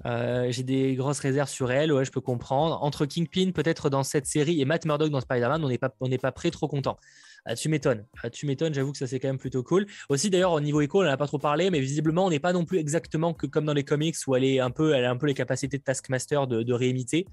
[0.06, 2.82] Euh, j'ai des grosses réserves sur elle, ouais, je peux comprendre.
[2.82, 6.08] Entre Kingpin, peut-être dans cette série, et Matt Murdock dans Spider-Man, on n'est pas, on
[6.18, 6.98] pas prêt trop content.
[7.44, 8.04] Ah, tu m'étonnes.
[8.22, 9.86] Ah, tu m'étonnes, j'avoue que ça c'est quand même plutôt cool.
[10.08, 12.40] Aussi d'ailleurs au niveau écho, on n'en a pas trop parlé, mais visiblement on n'est
[12.40, 15.04] pas non plus exactement que comme dans les comics où elle est un peu, elle
[15.04, 17.26] a un peu les capacités de Taskmaster de, de réimiter.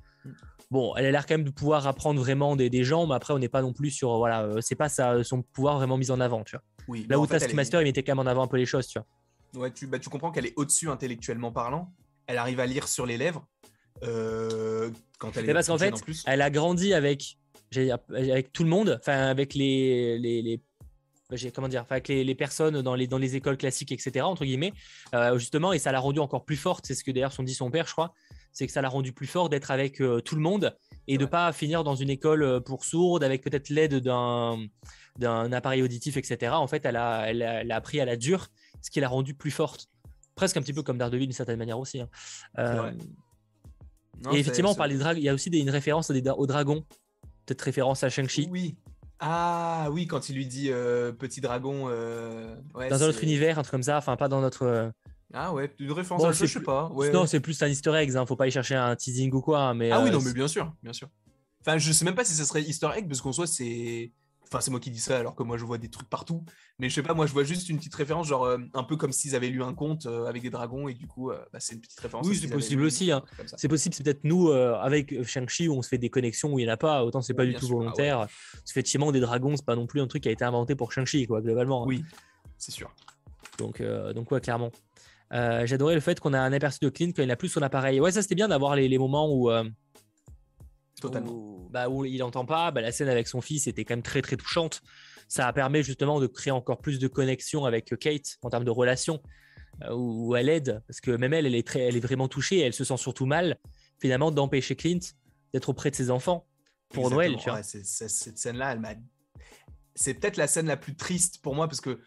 [0.72, 3.34] Bon, elle a l'air quand même de pouvoir apprendre vraiment des, des gens, mais après
[3.34, 6.10] on n'est pas non plus sur, voilà, euh, c'est pas ça, son pouvoir vraiment mis
[6.12, 6.64] en avant, tu vois.
[6.88, 8.88] Oui, Là où Taskmaster est- il mettait quand même en avant un peu les choses,
[8.88, 9.62] tu vois.
[9.64, 11.92] Ouais, tu, bah, tu comprends qu'elle est au-dessus intellectuellement parlant.
[12.28, 13.46] Elle arrive à lire sur les lèvres.
[14.04, 16.24] euh, quand elle est parce qu'en fait, en plus.
[16.28, 17.38] elle a grandi avec,
[17.72, 20.62] j'allais dire, avec tout le monde, enfin avec les, les, les-
[21.32, 24.26] j'ai- comment dire, avec les, les personnes dans les, dans les écoles classiques, etc.
[24.26, 24.74] entre guillemets,
[25.14, 26.86] euh, justement, et ça l'a rendue encore plus forte.
[26.86, 28.14] C'est ce que d'ailleurs son dit son père, je crois,
[28.52, 31.24] c'est que ça l'a rendue plus forte d'être avec euh, tout le monde et de
[31.24, 31.30] Ouais.
[31.30, 34.58] pas finir dans une école pour sourdes avec peut-être l'aide d'un
[35.18, 36.52] d'un appareil auditif, etc.
[36.56, 38.48] En fait, elle a, elle a, elle a appris à la dure,
[38.82, 39.88] ce qui l'a rendue plus forte.
[40.36, 42.02] Presque un petit peu comme Daredevil d'une certaine manière aussi.
[42.02, 42.10] hein.
[42.60, 42.92] Euh.
[44.24, 45.18] Non, et effectivement, on dragons.
[45.18, 46.84] Il y a aussi des, une référence à des, aux dragons.
[47.46, 48.48] Peut-être référence à Shang-Chi.
[48.52, 48.76] Oui.
[49.20, 51.86] Ah oui, quand il lui dit euh, petit dragon.
[51.90, 53.98] euh, ouais, dans un autre univers, un truc comme ça.
[53.98, 54.92] Enfin, pas dans notre.
[55.34, 56.90] Ah ouais, une référence Bon, à ça, je sais plus- pas.
[56.90, 57.12] ouais.
[57.12, 58.16] Non, c'est plus un easter egg.
[58.16, 58.26] Hein.
[58.26, 59.60] Faut pas y chercher un teasing ou quoi.
[59.60, 61.10] hein, Mais, Ah oui, non, mais bien sûr, bien sûr.
[61.62, 64.12] Enfin, je sais même pas si ça serait Easter egg, parce qu'en soi, c'est.
[64.48, 66.44] Enfin, c'est moi qui dis ça, alors que moi, je vois des trucs partout.
[66.80, 68.96] Mais je sais pas, moi, je vois juste une petite référence, genre euh, un peu
[68.96, 71.60] comme s'ils avaient lu un conte euh, avec des dragons, et du coup, euh, bah,
[71.60, 72.28] c'est une petite référence.
[72.28, 73.24] Oui, c'est possible lu, aussi, hein.
[73.58, 76.66] C'est possible, c'est peut-être nous, avec Shang-Chi, où on se fait des connexions où il
[76.66, 77.04] n'y en a pas.
[77.04, 77.84] Autant c'est pas Oui, du tout sûr, ah ouais.
[77.86, 78.18] volontaire.
[78.20, 80.92] Parce qu'effectivement, des dragons, c'est pas non plus un truc qui a été inventé pour
[80.92, 81.84] Shang-Chi, quoi, globalement.
[81.84, 81.88] hein.
[81.88, 82.06] Oui,
[82.58, 82.94] c'est sûr.
[83.58, 83.82] Donc,
[84.14, 84.72] donc ouais, clairement.
[85.32, 88.00] J'adorais le fait qu'on a un aperçu de Clint quand il n'a plus son appareil.
[88.00, 89.50] Ouais, ça c'était bien d'avoir les, les moments où,
[91.08, 91.32] Totalement.
[91.32, 92.72] où, bah, où il n'entend pas.
[92.72, 94.82] Bah, la scène avec son fils était quand même très très touchante.
[95.28, 99.22] Ça permet justement de créer encore plus de connexion avec Kate en termes de relation,
[99.84, 102.60] euh, où, elle aide, parce que même elle, elle est, très, elle est vraiment touchée,
[102.60, 103.58] elle se sent surtout mal,
[104.00, 105.00] finalement, d'empêcher Clint
[105.54, 106.46] d'être auprès de ses enfants
[106.90, 107.16] pour Exactement.
[107.16, 107.38] Noël.
[107.42, 107.58] Tu vois.
[107.60, 108.94] Ouais, c'est- c'est- cette scène-là, elle m'a.
[109.96, 112.00] C'est peut-être la scène la plus triste pour moi, parce que.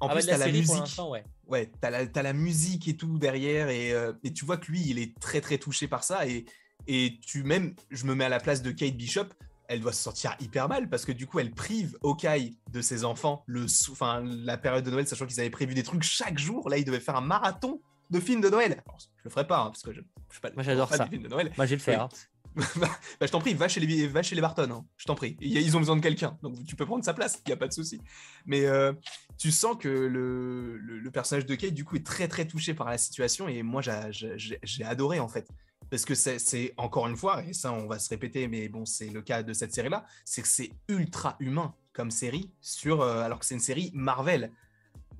[0.00, 0.98] En Ah plus, la t'as la pour musique.
[1.10, 1.24] ouais.
[1.46, 4.82] ouais, t'as la, la musique et tout derrière, et, euh, et tu vois que lui,
[4.84, 6.44] il est très très touché par ça, et,
[6.86, 9.26] et tu même, je me mets à la place de Kate Bishop,
[9.68, 13.04] elle doit se sentir hyper mal parce que du coup, elle prive Hawkeye de ses
[13.04, 16.68] enfants le, enfin, la période de Noël, sachant qu'ils avaient prévu des trucs chaque jour.
[16.68, 17.80] Là, ils devaient faire un marathon
[18.10, 18.82] de films de Noël.
[18.86, 21.06] Alors, je le ferai pas hein, parce que je, je suis pas Moi, j'adore ça.
[21.06, 21.52] films de Noël.
[21.56, 22.02] Moi, je vais le faire.
[22.02, 22.08] hein.
[22.76, 22.88] bah,
[23.22, 25.38] je t'en prie, va chez les, va chez les Barton, hein, je t'en prie.
[25.40, 27.66] Ils ont besoin de quelqu'un, donc tu peux prendre sa place, il n'y a pas
[27.66, 27.98] de souci.
[28.44, 28.92] Mais euh,
[29.38, 32.74] tu sens que le, le- le personnage de Kate, du coup, est très très touché
[32.74, 35.48] par la situation, et moi, j'ai- j'ai j'ai adoré en fait.
[35.90, 39.08] Parce que c'est- encore une fois, et ça on va se répéter, mais bon, c'est
[39.08, 43.38] le cas de cette série-là, c'est que c'est ultra humain comme série, sur, euh, alors
[43.38, 44.50] que c'est une série Marvel.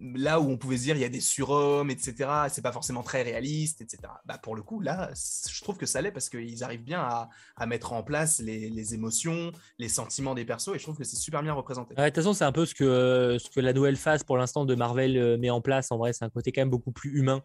[0.00, 3.04] Là où on pouvait se dire il y a des surhommes, etc., c'est pas forcément
[3.04, 3.98] très réaliste, etc.
[4.24, 7.66] Bah, pour le coup, là, je trouve que ça l'est parce qu'ils arrivent bien à,
[7.66, 11.42] mettre en place les, émotions, les sentiments des persos, et je trouve que c'est super
[11.42, 11.94] bien représenté.
[11.94, 14.64] De toute façon, c'est un peu ce que, ce que la nouvelle phase pour l'instant
[14.64, 15.92] de Marvel euh, met en place.
[15.92, 17.42] En vrai, c'est un côté quand même beaucoup plus humain.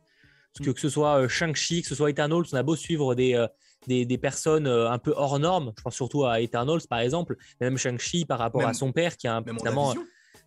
[0.64, 3.36] Que, que ce soit euh, Shang-Chi, que ce soit Eternals, on a beau suivre des,
[3.36, 3.48] euh,
[3.86, 5.72] des, des personnes euh, un peu hors normes.
[5.78, 7.38] Je pense surtout à Eternals, par exemple.
[7.62, 9.94] Même Shang-Chi par rapport Même- à son père, qui a un, finalement,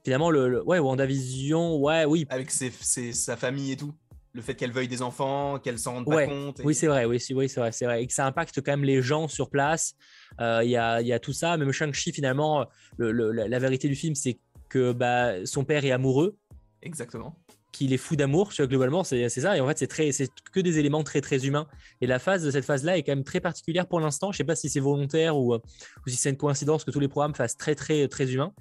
[0.04, 2.26] finalement le, le- ouais, WandaVision, ouais, oui.
[2.28, 3.92] avec ses- ses- sa famille et tout.
[4.32, 6.60] Le fait qu'elle veuille des enfants, qu'elle s'en rende pas compte.
[6.60, 8.02] et- Oui, c'est vrai, oui, c'est oui, c'est vrai, c'est vrai.
[8.02, 9.94] Et que ça impacte quand même les gens sur place.
[10.40, 11.56] Euh, Il y, a, y a tout ça.
[11.56, 14.38] Même Shang-Chi, finalement, le- la vérité du film, c'est
[14.68, 16.36] que bah, son père est amoureux.
[16.82, 17.36] Exactement.
[17.72, 19.56] Qu'il est fou d'amour, tu vois, globalement, c'est ça.
[19.56, 21.66] Et en fait, c'est très, c'est que des éléments très, très humains.
[22.00, 24.32] Et la phase de cette phase-là est quand même très particulière pour l'instant.
[24.32, 25.58] Je sais pas si c'est volontaire ou, euh,
[26.06, 28.52] ou si c'est une coïncidence que tous les programmes fassent très, très, très humains.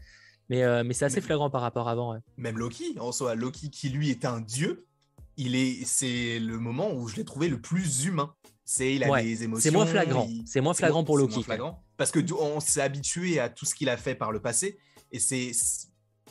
[0.50, 2.14] Mais, euh, mais c'est assez flagrant par rapport à avant.
[2.14, 2.20] ouais.
[2.38, 4.86] Même Loki, en soi, Loki qui lui est un dieu,
[5.38, 8.34] il est, c'est le moment où je l'ai trouvé le plus humain.
[8.66, 9.64] C'est il a Ouais, des émotions.
[9.64, 10.28] C'est moins flagrant.
[10.46, 11.34] C'est moins flagrant moins- pour Loki.
[11.36, 11.84] moins flagrant.
[11.98, 14.78] Parce que on s'est habitué à tout ce qu'il a fait par le passé.
[15.12, 15.52] Et c'est.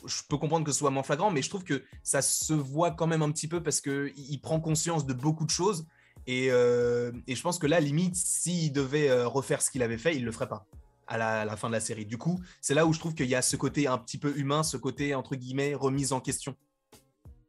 [0.05, 2.91] Je peux comprendre que ce soit moins flagrant, mais je trouve que ça se voit
[2.91, 5.85] quand même un petit peu parce qu'il il prend conscience de beaucoup de choses.
[6.27, 9.97] Et, euh, et je pense que là, limite, s'il devait euh, refaire ce qu'il avait
[9.97, 10.65] fait, il le ferait pas
[11.07, 12.05] à la, à la fin de la série.
[12.05, 14.37] Du coup, c'est là où je trouve qu'il y a ce côté un petit peu
[14.37, 16.55] humain, ce côté entre guillemets remise en question.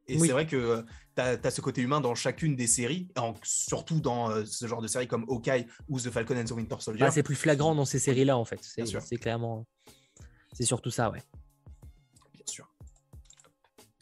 [0.09, 0.26] Et Oui.
[0.26, 0.84] c'est vrai que
[1.14, 4.80] tu as, ce côté humain dans chacune des séries, en- surtout dans euh, ce genre
[4.80, 7.05] de séries comme Hawkeye ou The Falcon and the Winter Soldier.
[7.07, 8.61] Ah, c'est plus flagrant dans ces séries-là, en fait.
[8.62, 9.66] C'est clairement.
[10.53, 11.22] C'est surtout ça, ouais.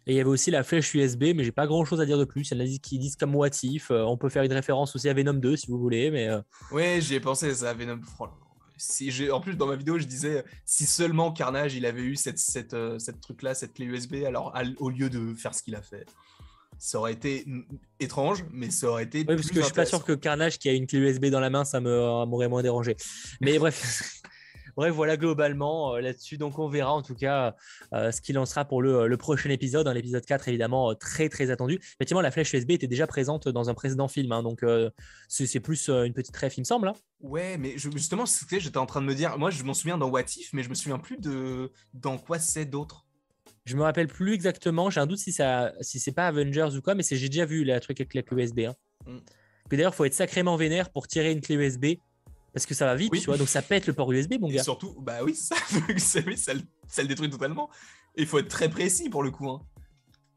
[0.09, 2.17] Et il y avait aussi la flèche USB, mais j'ai pas grand chose à dire
[2.19, 2.51] de plus.
[2.51, 3.91] Il y en a qui disent comme What If.
[3.91, 6.41] Euh, on peut faire une référence aussi à Venom 2 si vous voulez, mais euh,
[6.73, 8.01] Ouais, j'y ai pensé, ça, Venom.
[8.03, 8.37] Franchement,
[8.79, 12.39] Si en plus, dans ma vidéo, je disais si seulement Carnage il avait eu cette,
[12.39, 15.75] cette, euh, cette truc-là, cette clé USB, alors al- au lieu de faire ce qu'il
[15.75, 16.07] a fait,
[16.79, 17.45] ça aurait été
[18.01, 19.19] étrange, mais ça aurait été.
[19.19, 21.27] oui, parce plus que je suis pas sûr que Carnage qui a une clé USB
[21.27, 22.97] dans la main, ça m'aurait moins dérangé.
[23.43, 24.13] Mais bref.
[24.79, 26.39] Bref, voilà globalement euh, là-dessus.
[26.39, 27.57] Donc, on verra en tout cas
[27.93, 29.85] euh, ce qu'il en sera pour le, le prochain épisode.
[29.85, 31.81] Dans l'épisode 4, évidemment, euh, très très attendu.
[31.83, 34.31] Effectivement, la flèche USB était déjà présente dans un précédent film.
[34.31, 34.89] hein, donc, euh,
[35.29, 36.87] c'est plus euh, une petite ref, il me semble.
[36.87, 36.93] hein.
[37.20, 39.99] Ouais, mais je- justement, c'était, j'étais en train de me dire, moi, je m'en souviens
[39.99, 43.05] dans What If, mais je me souviens plus de dans quoi c'est d'autre.
[43.64, 44.91] Je me rappelle plus exactement.
[44.91, 47.64] J'ai un doute si ça, si c'est pas Avengers ou quoi, mais j'ai déjà vu
[47.64, 48.61] la truc avec la clé USB.
[48.61, 48.74] Hein.
[49.07, 49.18] Mm.
[49.68, 51.97] Puis d'ailleurs, faut être sacrément vénère pour tirer une clé USB
[52.59, 53.21] parce que ça va vite, Oui.
[53.21, 53.37] tu vois.
[53.39, 54.63] Donc ça pète le port USB, mon Et gars.
[54.63, 55.55] surtout, bah oui, ça,
[56.27, 57.71] le- ça le détruit totalement.
[58.17, 59.49] Et il faut être très précis pour le coup.
[59.49, 59.61] hein.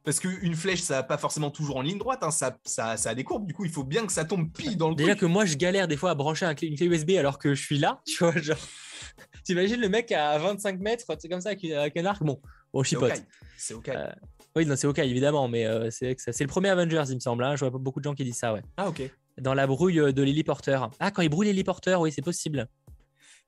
[0.04, 3.12] Parce qu'une flèche, ça va pas forcément toujours en ligne droite, hein, ça, ça, ça
[3.12, 5.12] a des courbes, du coup, il faut bien que ça tombe pile dans le Déjà
[5.12, 5.20] truc.
[5.22, 7.54] que moi, je galère des fois à brancher un clé- une clé USB alors que
[7.54, 8.36] je suis là, tu vois.
[8.36, 8.58] Genre,
[9.44, 12.24] t'imagines le mec à 25 mètres, c'est comme ça avec, un arc.
[12.24, 12.42] Bon,
[12.74, 13.24] bon, chipote.
[13.58, 13.90] C'est ok.
[13.90, 14.08] Euh,
[14.56, 17.44] Oui, non, c'est ok, évidemment, mais euh, c'est le premier Avengers, il me semble.
[17.44, 17.56] Hein.
[17.56, 18.64] Je vois pas beaucoup de gens qui disent ça, ouais.
[18.78, 19.04] Ah, ok.
[19.42, 20.92] Dans la brouille euh, de l'héliporteur.
[21.00, 22.68] Ah, quand il brûle l'héliporteur, oui, c'est possible.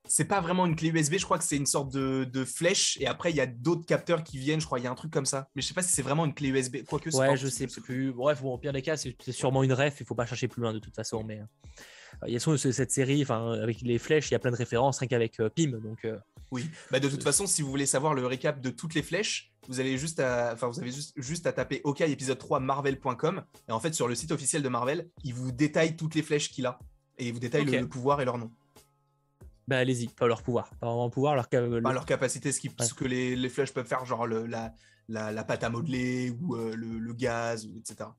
[0.06, 2.98] C'est pas vraiment une clé USB, je crois que c'est une sorte de, de flèche,
[3.00, 4.96] et après, il y a d'autres capteurs qui viennent, je crois, il y a un
[4.96, 5.48] truc comme ça.
[5.56, 8.12] Mais je sais pas si c'est vraiment une clé USB, quoique Ouais, je sais plus.
[8.12, 10.02] Bref, bon, au pire des cas, c'est c'est sûrement une ref.
[10.02, 11.24] Il faut pas chercher plus loin de toute façon.
[11.24, 11.39] Mais
[12.28, 14.99] il y a cette série, enfin, avec les flèches, il y a plein de références,
[14.99, 15.80] rien qu'avec euh, Pym.
[15.80, 16.18] Donc, euh,
[16.51, 19.51] Oui, bah de toute façon, si vous voulez savoir le récap de toutes les flèches,
[19.68, 23.43] vous allez juste à, enfin vous avez juste, juste à taper OK épisode 3 marvel.com
[23.70, 26.49] et en fait sur le site officiel de Marvel, il vous détaille toutes les flèches
[26.51, 26.80] qu'il a
[27.18, 28.51] et il vous détaille le- pouvoir et leur nom,
[29.68, 32.86] bah, allez-y, pas leur pouvoir, pas vraiment pouvoir, leur, le- leur capacité, ce, qui- Ouais.
[32.86, 34.74] ce que les, les flèches peuvent faire, genre le- la,
[35.07, 38.09] la, la pâte à modeler ou euh, le, le gaz, etc.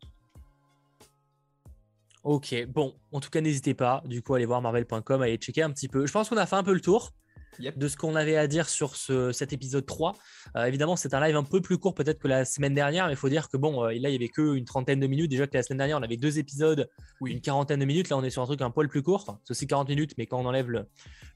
[2.24, 5.62] Ok, bon, en tout cas, n'hésitez pas, du coup, à aller voir marvel.com, allez checker
[5.62, 6.06] un petit peu.
[6.06, 7.12] Je pense qu'on a fait un peu le tour
[7.58, 7.78] Yep.
[7.78, 10.14] de ce qu'on avait à dire sur ce, cet épisode 3.
[10.56, 13.12] Euh, évidemment, c'est un live un peu plus court peut-être que la semaine dernière, mais
[13.12, 15.30] il faut dire que bon, euh, là, il y avait que une trentaine de minutes.
[15.30, 16.88] Déjà que la semaine dernière, on avait deux épisodes,
[17.20, 17.32] Oui.
[17.32, 18.08] une quarantaine de minutes.
[18.08, 19.22] Là, on est sur un truc un poil plus court.
[19.26, 20.86] Enfin, c'est aussi 40 minutes, mais quand on enlève le,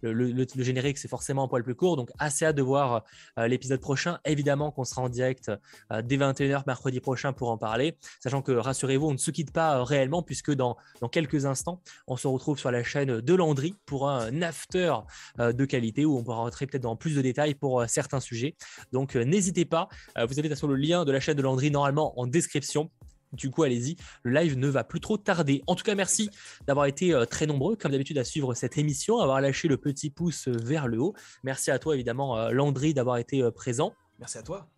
[0.02, 1.96] le, le- le- le générique, c'est forcément un poil plus court.
[1.96, 3.04] Donc, assez hâte de voir
[3.38, 4.18] euh, l'épisode prochain.
[4.24, 5.50] Évidemment qu'on sera en direct
[5.92, 7.96] euh, dès 21h mercredi prochain pour en parler.
[8.20, 12.16] Sachant que, rassurez-vous, on ne se quitte pas réellement, puisque dans, dans quelques instants, on
[12.16, 14.94] se retrouve sur la chaîne de Landry pour un after
[15.38, 18.56] de qualité où on pourra rentrer peut-être dans plus de détails pour euh, certains sujets.
[18.92, 21.36] Donc euh, n'hésitez pas, Euh, vous avez de toute façon le lien de la chaîne
[21.36, 22.90] de Landry normalement en description.
[23.32, 25.62] Du coup, allez-y, le live ne va plus trop tarder.
[25.66, 26.30] En tout cas, merci
[26.66, 30.08] d'avoir été très nombreux, comme d'habitude, à suivre cette émission, à avoir lâché le petit
[30.08, 31.14] pouce vers le haut.
[31.44, 33.92] Merci à toi, évidemment, Landry, d'avoir été présent.
[34.18, 34.77] Merci à toi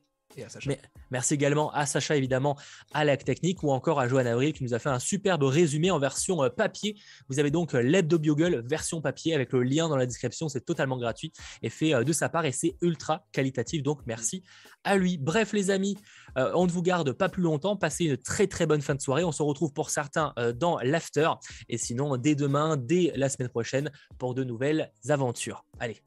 [1.10, 2.56] Merci également à Sacha, évidemment,
[2.92, 5.90] à la technique ou encore à Joanne Avril qui nous a fait un superbe résumé
[5.90, 6.96] en version euh, papier.
[7.28, 8.18] Vous avez donc euh, l'hebdo
[8.64, 10.48] version papier avec le lien dans la description.
[10.48, 13.82] C'est totalement gratuit et fait euh, de sa part et c'est ultra qualitatif.
[13.82, 14.42] Donc merci
[14.84, 15.18] à lui.
[15.18, 15.98] Bref, les amis,
[16.36, 17.76] on ne vous garde pas plus longtemps.
[17.76, 19.24] Passez une très très bonne fin de soirée.
[19.24, 21.28] On se retrouve pour certains dans l'after
[21.68, 25.66] et sinon dès demain, dès la semaine prochaine pour de nouvelles aventures.
[25.80, 26.00] Allez,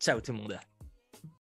[0.00, 0.58] ciao tout le monde.